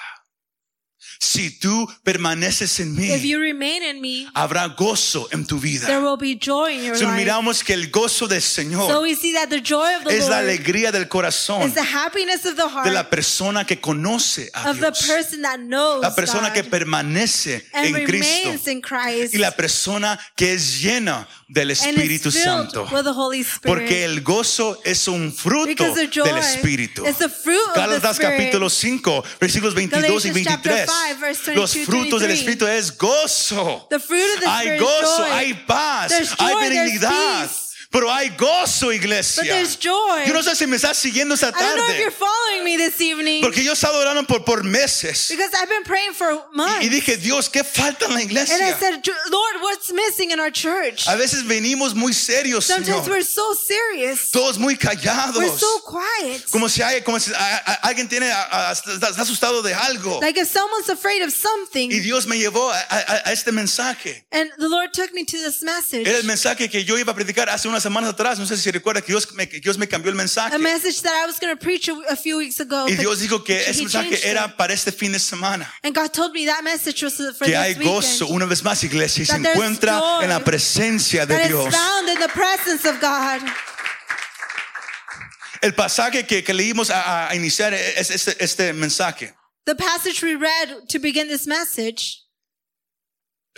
Si 1.21 1.51
tú 1.51 1.89
permaneces 2.05 2.79
en 2.81 2.93
if 3.03 3.23
mí, 3.23 3.29
you 3.29 3.41
remain 3.41 3.83
in 3.83 4.01
me, 4.01 4.29
habrá 4.35 4.69
gozo 4.77 5.29
en 5.33 5.45
tu 5.45 5.59
there 5.59 5.71
vida. 5.71 6.01
will 6.01 6.17
be 6.17 6.37
joy 6.37 6.73
in 6.73 6.85
your 6.85 6.97
Si 6.97 7.05
life. 7.05 7.17
miramos 7.17 7.65
que 7.65 7.75
el 7.75 7.91
gozo 7.91 8.29
del 8.29 8.41
So 8.41 8.63
Señor 8.63 9.03
we 9.03 9.15
see 9.17 9.33
that 9.33 9.49
the 9.51 9.61
joy 9.61 9.95
of 9.97 10.05
the 10.05 10.11
es 10.17 10.29
la 10.29 10.41
Lord 10.41 10.49
alegría 10.49 10.93
del 10.93 11.09
corazón 11.09 11.63
is 11.67 11.75
the 11.75 11.83
happiness 11.83 12.45
of 12.47 12.55
the 12.57 12.63
de 12.63 12.69
heart 12.69 12.93
la 12.93 13.11
persona 13.11 13.65
que 13.67 13.81
conoce 13.81 14.49
a 14.55 14.71
of 14.71 14.79
the 14.79 14.91
Dios. 14.93 15.07
person 15.07 15.43
that 15.43 15.59
knows 15.59 16.03
La 16.03 16.15
persona 16.15 16.53
que 16.53 16.63
permanece 16.63 17.65
and 17.73 17.97
en 17.97 18.05
Cristo 18.07 18.71
in 18.71 18.81
Christ 18.81 19.35
y 19.35 19.39
la 19.39 19.51
persona 19.57 20.19
que 20.37 20.53
es 20.55 20.81
llena 20.81 21.27
del 21.49 21.71
Espíritu 21.71 22.31
Santo. 22.31 22.87
Porque 23.65 24.05
el 24.05 24.23
gozo 24.23 24.81
es 24.85 25.09
un 25.09 25.33
fruto 25.33 25.95
del 25.95 26.39
Espíritu. 26.39 27.05
Gálatas 27.75 28.19
capítulo 28.19 28.69
5, 28.69 29.25
versículos 29.41 29.75
22 29.75 30.25
y 30.27 30.29
Galatians 30.29 30.47
chapter 30.47 30.73
23. 30.73 30.91
5, 31.09 31.21
verse 31.21 31.55
Los 31.55 31.75
22, 31.75 31.87
frutos 31.87 32.21
del 32.21 32.29
23. 32.29 32.39
Espíritu 32.39 32.67
es 32.67 32.99
gozo. 32.99 33.87
The 33.91 33.99
fruit 33.99 34.25
of 34.35 34.41
the 34.41 34.47
Hay 34.47 34.79
gozo, 34.79 35.25
hay 35.25 35.55
paz, 35.67 36.13
hay 36.39 36.55
benignidad. 36.69 37.51
Pero 37.91 38.11
hay 38.13 38.29
gozo, 38.37 38.93
iglesia. 38.93 39.43
But 39.45 39.49
there's 39.49 39.77
joy. 39.77 40.25
Yo 40.27 40.35
no 40.35 40.43
sé 40.43 40.55
si 40.55 40.67
me 40.67 40.77
estás 40.77 40.99
siguiendo 40.99 41.33
esta 41.35 41.49
I 41.49 41.51
don't 41.53 41.77
know 41.77 41.85
if 41.85 41.91
tarde. 41.93 42.01
you're 42.01 42.11
following 42.11 42.65
me 42.65 42.77
this 42.77 43.01
evening 43.01 43.41
Porque 43.43 43.65
yo 43.65 43.71
he 43.71 43.75
estado 43.75 43.99
orando 43.99 44.27
por, 44.27 44.45
por 44.45 44.63
meses. 44.63 45.29
because 45.31 45.51
I've 45.55 45.71
been 45.71 45.85
praying 45.85 46.13
for 46.13 46.39
months. 46.55 46.85
Y 46.85 46.91
dije, 46.91 47.17
Dios, 47.17 47.49
¿qué 47.49 47.65
falta 47.65 48.05
en 48.05 48.11
la 48.13 48.17
and 48.19 48.21
I 48.21 48.25
iglesia? 48.25 48.77
said, 48.79 49.01
Lord, 49.31 49.63
what's 49.63 49.91
missing 49.91 50.33
in 50.33 50.39
our 50.39 50.51
church? 50.51 51.07
A 51.09 51.17
veces 51.17 51.45
venimos 51.45 51.95
muy 51.95 52.13
serios, 52.13 52.65
Sometimes 52.67 53.05
Señor. 53.05 53.09
we're 53.09 53.23
so 53.25 53.55
serious. 53.55 54.31
Todos 54.33 54.59
muy 54.59 54.77
callados. 54.77 55.37
We're 55.39 55.49
so 55.57 55.79
quiet. 55.87 56.45
Como 56.51 56.69
si, 56.69 56.83
hay, 56.83 57.01
como 57.01 57.19
si 57.19 57.33
a- 57.33 57.39
a- 57.65 57.89
alguien 57.89 58.07
tiene, 58.07 58.31
a- 58.31 58.71
está, 58.73 59.09
está 59.09 59.23
asustado 59.23 59.63
de 59.63 59.73
algo. 59.73 60.21
Like 60.21 60.37
if 60.39 60.47
someone's 60.49 60.91
afraid 60.91 61.23
of 61.23 61.33
something. 61.33 61.91
Y 61.91 62.01
Dios 62.01 62.27
me 62.27 62.37
llevó 62.37 62.71
a, 62.71 63.33
este 63.33 63.51
mensaje. 63.51 64.25
And 64.31 64.51
the 64.59 64.69
Lord 64.69 64.93
took 64.93 65.15
me 65.15 65.25
to 65.25 65.39
this 65.39 65.63
message. 65.63 66.07
Era 66.07 66.19
el 66.19 66.25
mensaje 66.25 66.69
que 66.71 66.85
yo 66.85 66.99
iba 66.99 67.13
a 67.13 67.15
predicar 67.15 67.49
hace 67.49 67.67
unas 67.79 67.83
semanas 67.83 68.11
atrás. 68.11 68.39
No 68.39 68.47
sé 68.47 68.57
si 68.57 68.71
recuerda 68.71 69.01
que 69.01 69.13
Dios 69.13 69.33
me, 69.33 69.47
Dios 69.47 69.79
me 69.79 69.87
cambió 69.87 70.11
el 70.11 70.17
mensaje. 70.17 70.55
A 70.55 70.59
message 70.59 71.03
that 71.03 71.13
I 71.13 71.27
was 71.27 71.39
going 71.39 71.57
to 71.57 71.61
preach 71.61 71.89
a, 71.89 72.17
few 72.17 72.39
weeks 72.39 72.61
ago. 72.61 72.87
Y 72.89 72.97
Dios 72.97 73.21
dijo 73.21 73.45
que 73.45 73.59
ese 73.69 73.83
mensaje 73.83 74.29
era 74.29 74.57
para 74.57 74.73
este 74.73 74.93
fin 74.93 75.13
de 75.13 75.19
semana. 75.19 75.73
And 75.83 75.95
God 75.95 76.13
told 76.13 76.33
me 76.33 76.47
that 76.47 76.63
message 76.63 77.03
was 77.03 77.17
for 77.17 77.47
Que 77.47 77.53
this 77.53 77.57
hay 77.57 77.75
gozo 77.75 78.25
weekend. 78.25 78.37
una 78.37 78.47
vez 78.47 78.63
más, 78.63 78.83
iglesia, 78.83 79.23
y 79.23 79.27
se 79.27 79.37
encuentra 79.37 80.01
en 80.23 80.31
la 80.31 80.41
presencia 80.41 81.27
de 81.27 81.35
That 81.35 81.43
is 81.43 81.49
Dios. 81.49 81.75
found 81.75 82.09
in 82.09 82.19
the 82.19 82.29
presence 82.29 82.85
of 82.85 83.01
God. 83.01 83.43
El 85.61 85.75
pasaje 85.75 86.25
que, 86.27 86.43
que 86.43 86.55
leímos 86.55 86.91
a, 86.91 87.29
a 87.31 87.35
iniciar 87.35 87.75
es 87.75 88.11
este, 88.11 88.37
este 88.43 88.73
mensaje. 88.73 89.35
The 89.67 89.75
passage 89.75 90.23
we 90.23 90.35
read 90.35 90.89
to 90.89 90.99
begin 90.99 91.29
this 91.29 91.47
message 91.47 92.28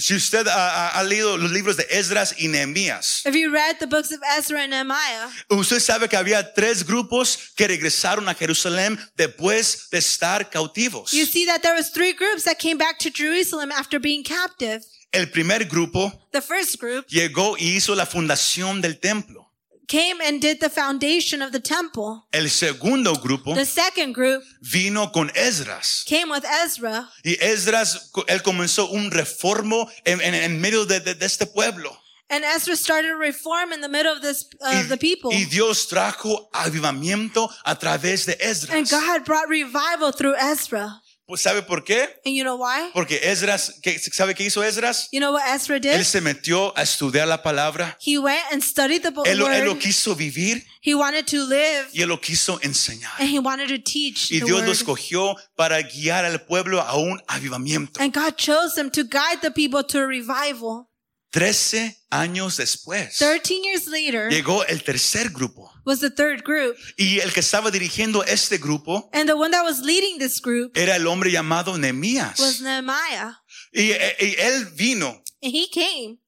Si 0.01 0.15
usted 0.15 0.47
ha, 0.49 0.89
ha- 0.89 1.03
leído 1.05 1.37
los 1.37 1.51
libros 1.51 1.77
de 1.77 1.87
Esdras 1.91 2.35
y 2.39 2.49
Nehemías, 2.49 3.23
If 3.27 3.35
you 3.35 3.51
read 3.51 3.79
the 3.79 3.87
books 3.87 4.11
of 4.13 4.21
Ezra 4.39 4.63
and 4.63 4.71
Nehemiah, 4.71 5.29
usted 5.51 5.79
sabe 5.81 6.09
que 6.09 6.17
había 6.17 6.55
tres 6.55 6.85
grupos 6.85 7.53
que 7.57 7.67
regresaron 7.69 8.29
a 8.29 8.35
Jerusalén 8.35 8.99
después 9.17 9.89
de 9.91 9.99
estar 9.99 10.49
cautivos. 10.51 11.13
you 11.13 11.27
see 11.27 11.45
that 11.47 11.61
there 11.63 11.75
was 11.77 11.91
three 11.93 12.13
groups 12.13 12.45
that 12.45 12.59
came 12.59 12.79
back 12.79 12.99
to 12.99 13.11
Jerusalem 13.11 13.71
after 13.73 14.01
being 14.01 14.23
captive. 14.25 14.83
El 15.13 15.27
primer 15.31 15.65
grupo 15.67 16.13
The 16.33 16.41
first 16.41 16.79
group 16.81 17.07
llegó 17.09 17.57
y 17.59 17.77
hizo 17.77 17.95
la 17.97 18.07
fundación 18.07 18.81
del 18.81 18.99
templo. 19.01 19.50
Came 19.91 20.21
and 20.23 20.41
did 20.41 20.61
the 20.61 20.71
foundation 20.71 21.43
of 21.43 21.51
the 21.51 21.59
temple. 21.59 22.23
El 22.33 22.49
segundo 22.49 23.15
grupo 23.17 23.55
The 23.57 23.65
second 23.67 24.15
group 24.15 24.43
vino 24.63 25.09
con 25.11 25.31
Esdras. 25.35 26.05
came 26.07 26.31
with 26.31 26.45
Ezra, 26.45 27.09
Y 27.25 27.37
Esdras, 27.41 28.11
él 28.29 28.41
comenzó 28.43 28.89
un 28.93 29.11
reformo 29.11 29.89
en, 30.05 30.21
en- 30.21 30.35
en 30.35 30.61
medio 30.61 30.85
de, 30.87 31.01
de- 31.01 31.15
de 31.15 31.27
este 31.27 31.45
pueblo. 31.47 31.91
and 32.33 32.45
Ezra 32.45 32.77
started 32.77 33.11
a 33.11 33.17
reform 33.17 33.73
in 33.73 33.81
the 33.81 33.89
middle 33.89 34.13
of 34.13 34.23
this 34.23 34.45
uh, 34.61 34.79
of 34.81 34.89
the 34.89 34.97
people. 34.97 35.33
y 35.33 35.47
Dios 35.47 35.89
trajo 35.89 36.49
avivamiento 36.53 37.51
a 37.65 37.75
través 37.77 38.27
de 38.27 38.37
And 38.73 38.89
God 38.89 39.25
brought 39.25 39.49
revival 39.49 40.13
through 40.13 40.37
Ezra. 40.37 41.01
Pues 41.31 41.43
¿sabe 41.43 41.63
por 41.63 41.85
qué? 41.85 42.09
And 42.27 42.35
you 42.35 42.43
know 42.43 42.57
why? 42.57 42.91
Porque 42.93 43.21
Esdras, 43.23 43.75
¿qué- 43.83 44.01
¿sabe 44.01 44.35
qué 44.35 44.43
hizo 44.43 44.65
Esdras? 44.65 45.09
You 45.13 45.21
know 45.21 45.33
what 45.33 45.43
Ezra 45.55 45.77
Él 45.77 45.83
did? 45.83 46.03
se 46.03 46.21
metió 46.21 46.77
a 46.77 46.83
estudiar 46.83 47.29
la 47.29 47.41
palabra. 47.41 47.97
He 48.05 48.19
went 48.19 48.43
and 48.51 48.61
studied 48.61 49.03
the 49.03 49.13
Él, 49.31 49.39
lo- 49.39 49.47
él 49.49 49.79
quiso 49.79 50.17
vivir 50.17 50.67
He 50.83 50.93
wanted 50.93 51.27
to 51.27 51.45
live 51.47 51.87
y 51.93 52.03
él 52.03 52.09
lo 52.09 52.21
quiso 52.21 52.59
enseñar. 52.63 53.13
and 53.21 53.29
he 53.29 53.39
wanted 53.39 53.69
to 53.69 53.79
teach 53.79 54.33
Y 54.33 54.41
Dios 54.41 54.65
lo 54.65 54.73
escogió 54.73 55.37
para 55.55 55.81
guiar 55.83 56.25
al 56.25 56.41
pueblo 56.41 56.81
a 56.81 56.97
un 56.97 57.23
avivamiento. 57.29 58.01
And 58.01 58.13
God 58.13 58.37
chose 58.37 58.77
him 58.77 58.91
to 58.91 59.05
guide 59.05 59.41
the 59.41 59.53
people 59.53 59.85
to 59.85 60.01
a 60.01 60.07
revival. 60.09 60.90
Trece 61.31 61.97
años 62.11 62.57
después 62.57 63.17
13 63.19 63.61
years 63.63 63.87
later 63.87 64.29
llegó 64.31 64.65
el 64.67 64.83
tercer 64.83 65.31
grupo. 65.31 65.71
was 65.85 66.01
the 66.01 66.11
third 66.11 66.43
group. 66.45 66.77
Y 66.97 67.21
el 67.21 67.33
que 67.33 67.39
estaba 67.41 67.71
dirigiendo 67.71 68.25
este 68.25 68.59
grupo 68.59 69.09
And 69.13 69.29
the 69.29 69.35
one 69.37 69.53
that 69.53 69.63
was 69.65 69.79
leading 69.81 70.19
this 70.19 70.41
group 70.41 70.77
era 70.77 70.97
el 70.97 71.07
hombre 71.07 71.31
llamado 71.31 71.73
was 71.73 71.81
Nehemías. 71.81 72.61
Nehemiah. 72.61 73.35
Y, 73.73 73.93
y 73.93 74.35
él 74.39 74.67
vino 74.75 75.23
And 75.43 75.55
he 75.55 75.69
came 75.71 76.19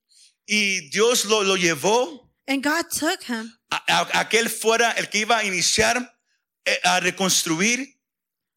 y 0.46 0.88
Dios 0.90 1.24
lo, 1.24 1.42
lo 1.42 1.56
llevó 1.56 2.30
and 2.46 2.62
God 2.62 2.84
took 2.90 3.22
him 3.28 3.52
a, 3.70 3.82
a- 3.88 4.20
a 4.20 4.28
que 4.28 4.38
él 4.38 4.48
fuera 4.48 4.92
el 4.92 5.08
que 5.08 5.18
iba 5.18 5.38
a 5.38 5.44
iniciar 5.44 6.16
eh, 6.64 6.78
a 6.84 7.00
reconstruir 7.00 7.98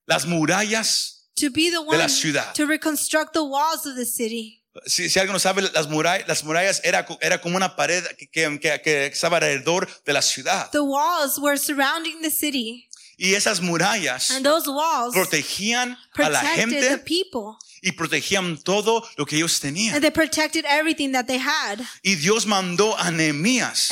las 0.05 0.25
murallas. 0.27 1.27
to 1.35 1.49
be 1.49 1.69
the 1.71 1.77
la 1.79 1.81
one 2.03 2.09
ciudad. 2.09 2.53
to 2.53 2.65
reconstruct 2.67 3.33
the 3.33 3.43
walls 3.43 3.85
of 3.87 3.95
the 3.95 4.05
city. 4.05 4.61
Si, 4.85 5.09
si 5.09 5.19
alguien 5.19 5.33
no 5.33 5.39
sabe, 5.39 5.61
las 5.73 5.87
murallas, 5.87 6.27
las 6.27 6.43
murallas 6.43 6.81
era, 6.83 7.05
era 7.21 7.39
como 7.41 7.55
una 7.57 7.75
pared 7.75 8.03
que, 8.17 8.27
que- 8.29 8.59
que- 8.59 8.81
que 8.81 9.05
estaba 9.05 9.37
alrededor 9.37 9.87
de 10.03 10.13
la 10.13 10.21
ciudad. 10.21 10.69
The 10.71 10.79
walls 10.81 11.37
were 11.39 11.57
surrounding 11.57 12.21
the 12.21 12.29
city, 12.31 12.87
Y 13.17 13.33
esas 13.33 13.61
murallas 13.61 14.31
and 14.31 14.45
those 14.45 14.69
walls 14.69 15.13
protegían 15.13 15.97
a 16.15 16.29
la 16.29 16.41
gente 16.41 16.97
people, 16.99 17.57
y 17.81 17.91
protegían 17.91 18.57
todo 18.57 19.07
lo 19.15 19.25
que 19.25 19.37
ellos 19.37 19.59
tenían. 19.59 19.95
and 19.95 20.03
they 20.03 20.11
protected 20.11 20.65
everything 20.65 21.11
that 21.11 21.27
they 21.27 21.37
had. 21.37 21.79
Y 22.03 22.15
Dios 22.15 22.45
mandó 22.45 22.97
a 22.97 23.11
Nehemías 23.11 23.89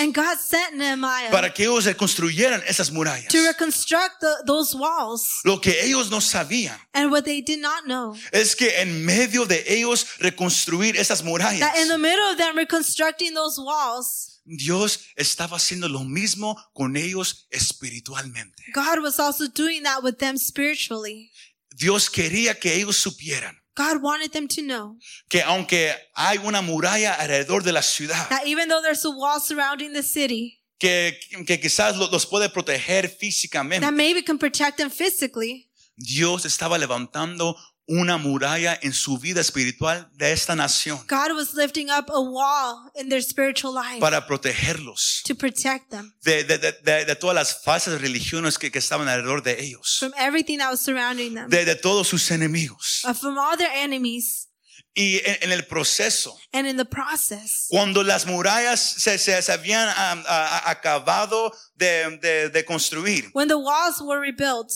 para 1.31 1.53
que 1.53 1.63
ellos 1.63 1.85
reconstruyeran 1.85 2.63
esas 2.67 2.91
murallas. 2.91 3.27
to 3.29 3.41
reconstruct 3.45 4.19
the, 4.19 4.43
those 4.45 4.75
walls. 4.75 5.41
Lo 5.43 5.59
que 5.61 5.79
ellos 5.83 6.09
no 6.09 6.19
sabían 6.19 6.77
And 6.93 7.11
what 7.11 7.23
they 7.23 7.41
did 7.41 7.59
not 7.59 7.85
know, 7.85 8.15
es 8.31 8.55
que 8.55 8.81
en 8.81 9.05
medio 9.05 9.45
de 9.45 9.63
ellos 9.67 10.05
reconstruir 10.19 10.97
esas 10.97 11.23
murallas, 11.23 11.59
that 11.59 11.77
in 11.77 11.87
the 11.87 11.97
middle 11.97 12.31
of 12.31 12.37
them 12.37 12.57
reconstructing 12.57 13.33
those 13.33 13.59
walls, 13.59 14.32
Dios 14.45 14.99
estaba 15.15 15.57
haciendo 15.57 15.87
lo 15.89 16.03
mismo 16.03 16.57
con 16.73 16.97
ellos 16.97 17.47
espiritualmente. 17.49 18.63
God 18.73 18.99
was 19.01 19.19
also 19.19 19.47
doing 19.47 19.83
that 19.83 20.03
with 20.03 20.17
them 20.17 20.37
spiritually. 20.37 21.31
Dios 21.75 22.09
quería 22.09 22.59
que 22.59 22.73
ellos 22.75 22.97
supieran 22.97 23.57
God 23.75 24.03
wanted 24.03 24.31
them 24.31 24.47
to 24.47 24.61
know 24.61 24.99
que 25.29 25.41
aunque 25.41 25.91
hay 26.13 26.37
una 26.37 26.61
muralla 26.61 27.13
alrededor 27.15 27.63
de 27.63 27.71
la 27.71 27.81
ciudad, 27.81 28.29
that 28.29 28.45
even 28.45 28.69
though 28.69 28.81
there's 28.83 29.03
a 29.05 29.09
wall 29.09 29.39
surrounding 29.39 29.93
the 29.93 30.03
city 30.03 30.61
que, 30.77 31.17
que 31.47 31.59
quizás 31.59 31.97
lo- 31.97 32.09
los 32.11 32.27
puede 32.27 32.49
proteger 32.49 33.09
físicamente, 33.09 33.81
that 33.81 33.93
maybe 33.93 34.21
can 34.21 34.37
protect 34.37 34.77
them 34.77 34.91
physically, 34.91 35.69
Dios 35.95 36.45
estaba 36.45 36.77
levantando 36.77 37.55
una 37.87 38.17
muralla 38.17 38.79
en 38.81 38.93
su 38.93 39.17
vida 39.17 39.41
espiritual 39.41 40.09
de 40.13 40.31
esta 40.31 40.55
nación 40.55 40.97
God 41.09 41.33
was 41.35 41.53
lifting 41.53 41.89
up 41.89 42.09
a 42.09 42.19
wall 42.19 42.89
in 42.95 43.09
their 43.09 43.21
spiritual 43.21 43.73
life 43.73 43.99
para 43.99 44.25
protegerlos 44.25 45.21
to 45.25 45.35
protect 45.35 45.89
them 45.89 46.13
de, 46.23 46.43
de- 46.45 46.57
de- 46.57 46.71
de- 46.83 47.05
de 47.05 47.15
todas 47.15 47.35
las 47.35 47.61
falsas 47.63 47.99
religiones 47.99 48.57
que, 48.57 48.71
que 48.71 48.79
estaban 48.79 49.07
alrededor 49.09 49.43
de 49.43 49.61
ellos, 49.61 49.97
from 49.99 50.13
everything 50.17 50.57
that 50.59 50.69
was 50.71 50.79
surrounding 50.79 51.33
them, 51.35 51.49
de, 51.49 51.65
de 51.65 51.75
todos 51.75 52.07
sus 52.07 52.31
enemigos. 52.31 53.03
uh, 53.05 53.13
from 53.13 53.37
all 53.37 53.57
their 53.57 53.71
enemies. 53.75 54.47
Y 54.95 55.19
en, 55.25 55.37
en 55.41 55.51
el 55.51 55.65
proceso, 55.65 56.37
And 56.53 56.67
in 56.67 56.77
the 56.77 56.85
process, 56.85 57.65
cuando 57.69 58.03
las 58.03 58.27
murallas 58.27 58.79
se, 58.79 59.17
se- 59.17 59.41
se 59.41 59.51
habían 59.51 59.89
ah, 59.89 60.23
ah, 60.27 60.69
acabado 60.69 61.51
de, 61.75 62.19
de- 62.21 62.49
de 62.49 62.63
construir, 62.63 63.31
when 63.33 63.47
the 63.47 63.57
walls 63.57 63.99
were 64.01 64.19
rebuilt, 64.21 64.71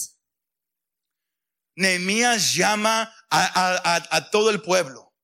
Nehemías 1.78 2.54
llama 2.54 3.02
a, 3.30 3.44
a- 3.46 3.94
a- 4.16 4.30
todo 4.30 4.50
el 4.50 4.60
pueblo. 4.60 5.14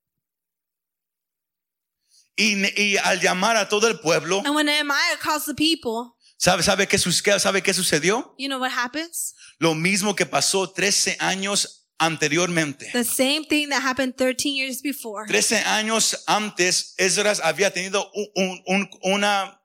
Y, 2.37 2.55
y 2.81 2.97
al 2.97 3.21
llamar 3.21 3.57
a 3.57 3.69
todo 3.69 3.89
el 3.89 3.99
pueblo, 4.01 4.43
people, 5.57 6.13
¿sabe, 6.37 6.63
sabe, 6.63 6.87
qué, 6.89 6.97
¿sabe 6.99 7.63
qué 7.63 7.73
sucedió? 7.75 8.35
you 8.39 8.49
know 8.49 8.61
what 8.61 8.71
happens? 8.73 9.35
Lo 9.59 9.75
mismo 9.75 10.15
que 10.15 10.27
pasó 10.27 10.71
13 10.73 11.17
años 11.21 11.89
anteriormente. 11.99 12.91
The 12.93 13.05
same 13.05 13.45
thing 13.49 13.69
that 13.71 13.83
happened 13.83 14.15
13 14.17 14.55
years 14.55 14.81
before. 14.83 15.27
13 15.27 15.57
años 15.65 16.23
antes, 16.27 16.95
Esdras 16.99 17.41
había 17.41 17.73
tenido 17.73 18.11
un- 18.15 18.31
un- 18.37 18.63
un- 18.67 18.91
una, 19.03 19.45
un- 19.45 19.64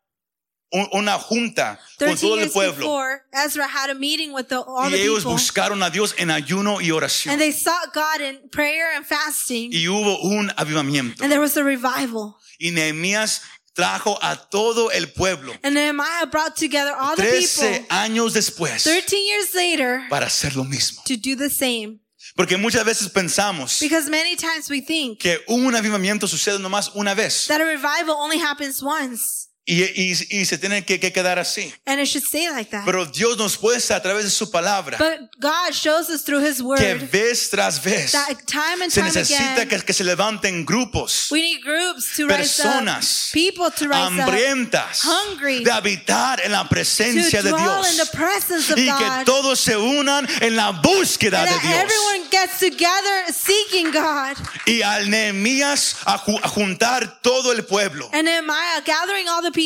una 0.72 1.18
junta 1.18 1.80
con 1.98 2.10
13 2.10 2.22
todo 2.22 2.40
el 2.40 2.50
pueblo. 2.52 2.78
before, 2.86 3.24
Ezra 3.34 3.68
had 3.68 3.90
a 3.90 3.96
meeting 3.96 4.32
with 4.34 4.48
the, 4.50 4.58
all 4.58 4.88
Y 4.88 4.92
the 4.92 5.02
ellos 5.02 5.20
people. 5.24 5.32
buscaron 5.34 5.82
a 5.84 5.90
Dios 5.90 6.14
en 6.18 6.30
ayuno 6.30 6.80
y 6.80 6.90
And 6.90 6.94
oración. 6.94 7.38
they 7.40 7.52
sought 7.52 7.94
God 7.94 8.22
in 8.22 8.50
prayer 8.52 8.96
and 8.96 9.06
fasting. 9.06 9.72
Y 9.74 9.88
hubo 9.88 10.20
un 10.22 10.52
avivamiento. 10.58 11.24
And 11.24 11.32
there 11.32 11.40
was 11.42 11.58
a 11.58 11.64
revival. 11.64 12.36
Y 12.60 12.72
Nehemías 12.72 13.42
trajo 13.74 14.20
a 14.22 14.36
todo 14.36 14.92
el 14.92 15.08
pueblo 15.14 15.54
And 15.64 15.74
Nehemiah 15.76 16.26
brought 16.30 16.56
together 16.58 16.94
all 17.00 17.16
the 17.16 17.24
13 17.24 17.70
people 17.80 17.88
años 17.96 18.34
después 18.34 18.84
13 18.84 19.16
years 19.26 19.54
later 19.56 20.02
para 20.10 20.26
hacer 20.26 20.56
lo 20.56 20.66
mismo. 20.66 21.02
to 21.06 21.16
do 21.16 21.36
the 21.36 21.50
same. 21.50 22.00
Porque 22.36 22.58
muchas 22.58 22.84
veces 22.86 23.08
pensamos 23.10 23.80
Because 23.80 24.10
many 24.10 24.36
times 24.36 24.70
we 24.70 24.82
think 24.82 25.20
que 25.20 25.40
un 25.48 25.74
avivamiento 25.76 26.28
sucede 26.28 26.60
nomás 26.60 26.92
una 26.94 27.14
vez 27.16 27.48
that 27.48 27.62
a 27.62 27.66
revival 27.66 28.16
only 28.18 28.38
happens 28.40 28.84
once. 28.84 29.48
Y, 29.72 29.84
y- 29.84 30.28
y 30.42 30.46
se 30.46 30.58
tiene 30.58 30.84
que, 30.84 31.00
que 31.00 31.12
quedar 31.14 31.38
así. 31.38 31.72
And 31.86 32.00
it 32.00 32.08
should 32.08 32.26
stay 32.26 32.50
like 32.50 32.72
that. 32.72 32.86
Pero 32.86 33.06
Dios 33.06 33.38
nos 33.38 33.62
muestra 33.62 33.98
a 33.98 34.02
través 34.02 34.24
de 34.24 34.30
su 34.32 34.50
palabra 34.50 34.98
But 34.98 35.30
God 35.40 35.74
shows 35.74 36.10
us 36.10 36.24
through 36.24 36.44
His 36.44 36.58
que 36.58 36.64
Word 36.64 37.10
vez 37.12 37.50
tras 37.50 37.82
vez 37.84 38.12
that 38.14 38.36
time 38.48 38.82
and 38.84 38.92
se 38.92 39.02
time 39.02 39.12
necesita 39.14 39.62
again, 39.62 39.68
que, 39.70 39.86
que 39.86 39.94
se 39.94 40.04
levanten 40.04 40.66
grupos, 40.66 41.28
we 41.32 41.42
need 41.42 41.62
groups 41.64 42.16
to 42.16 42.28
rise 42.28 42.60
up, 42.60 42.66
personas 42.66 43.30
people 43.34 43.70
to 43.70 43.86
rise 43.88 43.96
up, 44.20 44.28
hambrientas 44.28 45.02
hungry, 45.04 45.64
de 45.64 45.72
habitar 45.72 46.42
en 46.44 46.52
la 46.52 46.68
presencia 46.68 47.44
de 47.44 47.50
dwell 47.52 47.60
in 47.86 47.96
Dios 47.96 47.98
the 48.10 48.18
presence 48.18 48.72
of 48.74 48.78
y 48.80 48.86
que 48.86 49.24
todos 49.26 49.60
se 49.60 49.76
unan 49.78 50.28
en 50.42 50.56
la 50.56 50.72
búsqueda 50.72 51.44
de 51.46 51.52
Dios. 51.60 51.84
everyone 51.84 52.30
gets 52.32 52.58
together 52.60 53.32
seeking 53.34 53.92
God. 53.92 54.36
Y 54.66 54.82
al 54.82 55.10
Nehemías 55.10 55.96
a, 56.06 56.18
ju- 56.18 56.40
a 56.42 56.48
juntar 56.48 57.20
todo 57.22 57.52
el 57.52 57.64
pueblo, 57.66 58.10
And 58.14 58.26
Nehemiah 58.26 58.82
gathering 58.86 59.28
all 59.28 59.42
the 59.42 59.52
people, 59.52 59.59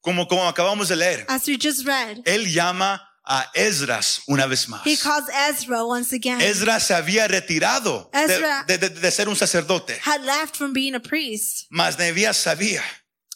como, 0.00 0.26
como 0.26 0.46
acabamos 0.48 0.88
de 0.88 0.96
leer, 0.96 1.24
as 1.28 1.46
we 1.46 1.56
just 1.56 1.84
read, 1.86 2.18
él 2.24 2.52
llama 2.52 3.00
a 3.24 3.46
Esdras 3.54 4.22
una 4.26 4.46
vez 4.46 4.68
más. 4.68 4.84
he 4.84 4.96
calls 4.96 5.28
Ezra 5.48 5.84
once 5.84 6.12
again. 6.12 6.40
Esdras 6.40 6.86
se 6.88 6.94
había 6.94 7.28
retirado 7.28 8.10
de- 8.12 8.64
de, 8.66 8.78
de- 8.78 8.88
de 9.00 9.10
ser 9.12 9.28
un 9.28 9.36
sacerdote, 9.36 9.96
had 10.04 10.22
left 10.24 10.56
from 10.56 10.72
being 10.72 10.94
a 10.96 11.00
priest, 11.00 11.66
mas 11.70 11.96
Nehemías 11.98 12.36
sabía, 12.36 12.82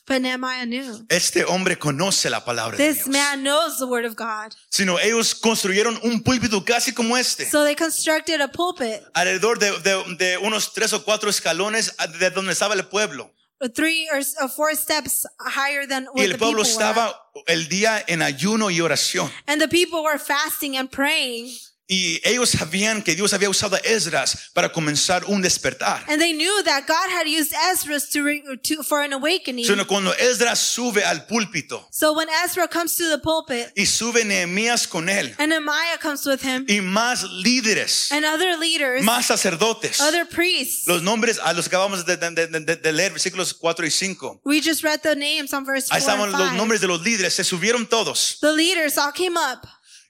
but 0.08 0.20
Nehemiah 0.20 0.66
knew. 0.66 1.06
este 1.08 1.44
hombre 1.44 1.78
conoce 1.78 2.28
la 2.30 2.44
palabra 2.44 2.76
de 2.76 2.84
This 2.84 3.04
Dios. 3.04 3.08
man 3.08 3.42
knows 3.44 3.78
the 3.78 3.86
word 3.86 4.04
of 4.04 4.16
God. 4.16 4.52
Sino 4.70 4.98
ellos 4.98 5.36
construyeron 5.36 5.98
un 6.02 6.20
púlpito 6.24 6.64
casi 6.64 6.92
como 6.92 7.16
este, 7.16 7.48
So 7.48 7.64
they 7.64 7.76
constructed 7.76 8.40
a 8.40 8.48
pulpit, 8.48 9.02
alrededor 9.14 9.60
de, 9.60 9.70
de- 9.82 10.16
de 10.16 10.36
unos 10.38 10.72
tres 10.74 10.92
o 10.92 11.04
cuatro 11.04 11.30
escalones 11.30 11.94
de 12.18 12.30
donde 12.30 12.52
estaba 12.52 12.74
el 12.74 12.84
pueblo. 12.88 13.32
Three 13.74 14.08
or 14.12 14.20
uh, 14.40 14.48
four 14.48 14.74
steps 14.74 15.26
higher 15.40 15.86
than 15.86 16.04
Y 16.04 16.08
where 16.12 16.24
el 16.26 16.32
the 16.32 16.38
pueblo 16.38 16.62
people 16.62 16.78
were. 16.78 17.14
el 17.46 17.68
día 17.68 18.04
en 18.06 18.20
ayuno 18.22 18.70
y 18.70 18.80
oración. 18.80 19.30
And 19.46 19.60
the 19.60 19.68
people 19.68 20.02
were 20.02 20.18
fasting 20.18 20.76
and 20.76 20.90
praying. 20.90 21.50
Y 21.88 22.20
ellos 22.24 22.50
sabían 22.50 23.00
que 23.02 23.14
Dios 23.14 23.32
había 23.32 23.48
usado 23.48 23.76
a 23.76 23.78
Esdras 23.78 24.50
para 24.52 24.72
comenzar 24.72 25.24
un 25.26 25.40
despertar. 25.40 26.04
And 26.08 26.20
they 26.20 26.32
knew 26.32 26.62
that 26.64 26.84
God 26.88 27.08
had 27.10 27.28
used 27.28 27.52
Ezra 27.72 28.00
to, 28.12 28.22
re, 28.24 28.42
to 28.64 28.82
for 28.82 29.02
an 29.02 29.12
awakening. 29.12 29.64
Sino 29.64 29.86
cuando 29.86 30.12
Esdras 30.14 30.58
sube 30.58 31.04
al 31.04 31.26
púlpito 31.26 31.86
So 31.92 32.12
when 32.12 32.28
Ezra 32.44 32.66
comes 32.66 32.96
to 32.96 33.08
the 33.08 33.18
pulpit 33.18 33.70
y 33.76 33.84
sube 33.86 34.24
Nehemías 34.24 34.88
con 34.88 35.08
él 35.08 35.32
and 35.38 35.50
Nehemiah 35.50 35.98
comes 36.00 36.26
with 36.26 36.42
him 36.42 36.64
y 36.68 36.80
más 36.80 37.22
líderes, 37.22 38.10
and 38.10 38.24
other 38.24 38.56
leaders, 38.58 39.02
más 39.04 39.26
sacerdotes, 39.26 40.00
other 40.00 40.24
priests. 40.26 40.88
los 40.88 41.02
nombres 41.02 41.38
a 41.38 41.52
los 41.52 41.68
que 41.68 41.76
acabamos 41.76 42.04
de, 42.04 42.16
de- 42.16 42.48
de- 42.60 42.76
de- 42.76 42.92
leer, 42.92 43.12
versículos 43.12 43.54
4 43.54 43.86
y 43.86 43.90
5. 43.90 44.40
We 44.44 44.60
just 44.60 44.82
read 44.82 45.02
the 45.02 45.14
names 45.14 45.52
on 45.52 45.64
verse 45.64 45.88
4 45.88 45.94
Ahí 45.94 46.00
estaban 46.00 46.32
los 46.32 46.40
5. 46.40 46.56
nombres 46.56 46.80
de 46.80 46.88
los 46.88 47.00
líderes, 47.02 47.32
se 47.34 47.44
subieron 47.44 47.86
todos. 47.88 48.38
The 48.40 48.52
leaders 48.52 48.98
all 48.98 49.12
came 49.12 49.36
up. 49.36 49.66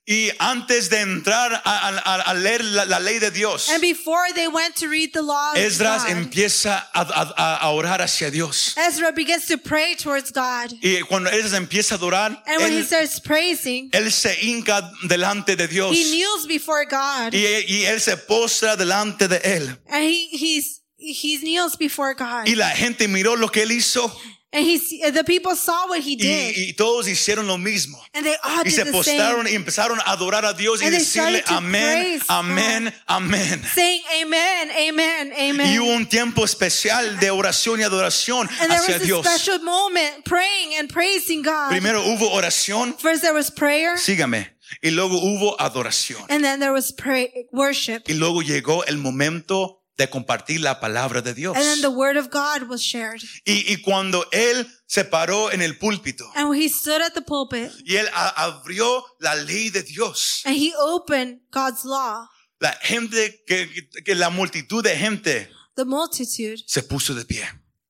Y 0.08 0.30
antes 0.38 0.88
de 0.88 1.00
entrar 1.00 1.52
a, 1.52 1.60
a- 1.64 2.20
a- 2.30 2.34
leer 2.34 2.62
la, 2.64 2.84
la 2.84 3.00
ley 3.00 3.18
de 3.18 3.32
Dios, 3.32 3.68
And 3.70 3.80
before 3.80 4.24
they 4.36 4.46
went 4.46 4.76
to 4.76 4.86
read 4.88 5.12
the 5.12 5.20
law 5.22 5.50
of 5.50 5.58
Esdras 5.58 6.04
God, 6.04 6.12
empieza 6.12 6.86
a, 6.94 7.00
a- 7.36 7.56
a 7.62 7.70
orar 7.72 8.00
hacia 8.00 8.30
Dios. 8.30 8.76
Ezra 8.76 9.10
begins 9.10 9.46
to 9.46 9.58
pray 9.58 9.96
towards 9.96 10.30
God. 10.30 10.72
Y 10.80 11.00
cuando 11.08 11.28
Esdras 11.30 11.54
empieza 11.54 11.96
a 11.96 11.98
adorar, 11.98 12.40
And 12.46 12.62
when 12.62 12.72
he 12.72 12.78
él, 12.82 12.86
starts 12.86 13.18
praising, 13.18 13.90
él 13.92 14.12
se 14.12 14.36
hinca 14.42 14.88
delante 15.08 15.56
de 15.56 15.66
Dios. 15.66 15.90
he 15.96 16.04
kneels 16.04 16.46
before 16.46 16.84
God. 16.86 17.34
Y, 17.34 17.64
y 17.66 17.84
él 17.86 18.00
se 18.00 18.16
postra 18.16 18.76
delante 18.76 19.26
de 19.26 19.40
él. 19.42 19.76
And 19.90 20.04
he, 20.04 20.28
he's, 20.30 20.82
he 20.98 21.38
kneels 21.42 21.76
before 21.76 22.14
God. 22.14 22.46
Y 22.46 22.54
la 22.54 22.70
gente 22.70 23.08
miró 23.08 23.34
lo 23.34 23.48
que 23.48 23.62
él 23.64 23.72
hizo 23.72 24.08
And 24.56 24.64
he, 24.64 24.78
the 25.10 25.22
people 25.22 25.54
saw 25.54 25.86
what 25.86 26.00
he 26.00 26.12
y, 26.12 26.16
did. 26.16 26.56
y 26.56 26.72
todos 26.72 27.06
hicieron 27.06 27.46
lo 27.46 27.58
mismo. 27.58 27.98
And 28.14 28.24
they 28.24 28.36
all 28.42 28.62
Y 28.64 28.70
se 28.70 28.84
the 28.84 28.90
same. 28.90 28.92
postraron 28.92 29.46
y 29.46 29.54
empezaron 29.54 29.98
a 30.00 30.12
adorar 30.12 30.46
a 30.46 30.54
Dios 30.54 30.80
y 30.80 30.86
And 30.86 30.94
decirle 30.94 31.44
amén, 31.48 32.22
amén, 32.28 32.94
amén. 33.06 33.62
Saying 33.74 34.02
amen, 34.22 34.70
amen, 34.70 35.32
Y 35.36 35.50
amen. 35.50 35.78
hubo 35.78 35.92
un 35.94 36.06
tiempo 36.08 36.42
especial 36.44 37.20
de 37.20 37.30
oración 37.30 37.80
y 37.80 37.82
adoración 37.82 38.48
And 38.60 38.70
there 38.70 38.78
hacia 38.78 38.94
was 38.94 39.02
a 39.02 39.04
Dios. 39.04 39.26
special 39.26 39.58
moment 39.60 40.24
praying 40.24 40.76
and 40.78 40.88
praising 40.90 41.42
God. 41.42 41.68
Primero 41.68 42.02
hubo 42.02 42.30
oración, 42.32 42.98
First 42.98 43.20
there 43.20 43.34
was 43.34 43.50
prayer, 43.50 43.98
sígame, 43.98 44.48
y 44.82 44.88
luego 44.90 45.18
hubo 45.20 45.54
adoración. 45.60 46.24
and 46.30 46.42
then 46.42 46.60
there 46.60 46.72
was 46.72 46.92
pray, 46.92 47.46
worship. 47.52 48.04
Y 48.08 48.14
luego 48.14 48.40
llegó 48.40 48.84
el 48.86 48.96
momento 48.96 49.82
de 49.96 50.08
compartir 50.08 50.60
la 50.60 50.78
palabra 50.78 51.22
de 51.22 51.32
Dios. 51.34 51.56
And 51.56 51.64
then 51.64 51.80
the 51.80 51.88
word 51.90 52.16
of 52.16 52.28
God 52.30 52.68
was 52.68 52.82
shared. 52.82 53.22
Y, 53.46 53.64
y 53.72 53.76
cuando 53.82 54.26
él 54.30 54.66
se 54.86 55.04
paró 55.04 55.50
en 55.52 55.62
el 55.62 55.78
púlpito 55.78 56.30
And 56.34 56.48
when 56.50 56.60
he 56.60 56.68
stood 56.68 57.00
at 57.00 57.14
the 57.14 57.22
pulpit 57.22 57.70
y 57.84 57.96
él 57.96 58.06
a- 58.12 58.44
abrió 58.44 59.02
la 59.20 59.34
ley 59.34 59.70
de 59.70 59.82
Dios, 59.82 60.42
and 60.44 60.54
he 60.56 60.72
opened 60.78 61.40
God's 61.50 61.84
law, 61.84 62.28
la 62.60 62.72
gente, 62.82 63.42
que, 63.46 63.68
que 64.04 64.14
la 64.14 64.28
multitud 64.30 64.82
de 64.82 64.96
gente 64.96 65.48
the 65.76 65.84
multitude 65.84 66.62
se 66.66 66.82
puso 66.82 67.14
de 67.14 67.24
pie. 67.24 67.44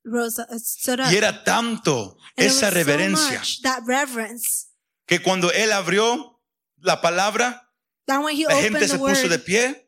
rose 0.05 0.41
stood 0.59 1.01
up. 1.01 1.11
Y 1.13 1.17
era 1.17 1.43
tanto 1.45 2.17
And 2.37 2.47
esa 2.47 2.69
so 2.71 2.75
reverencia 2.75 3.39
much, 3.41 3.61
that 3.63 3.83
reverence, 3.87 4.69
que 5.07 5.21
cuando 5.21 5.51
él 5.53 5.73
abrió 5.73 6.41
la 6.81 7.01
palabra, 7.01 7.69
that 8.07 8.23
when 8.23 8.37
he 8.37 8.45
la 8.45 8.55
gente 8.61 8.87
se 8.87 8.95
the 8.95 8.99
puso 8.99 9.29
de 9.29 9.37
word, 9.37 9.45
pie 9.45 9.86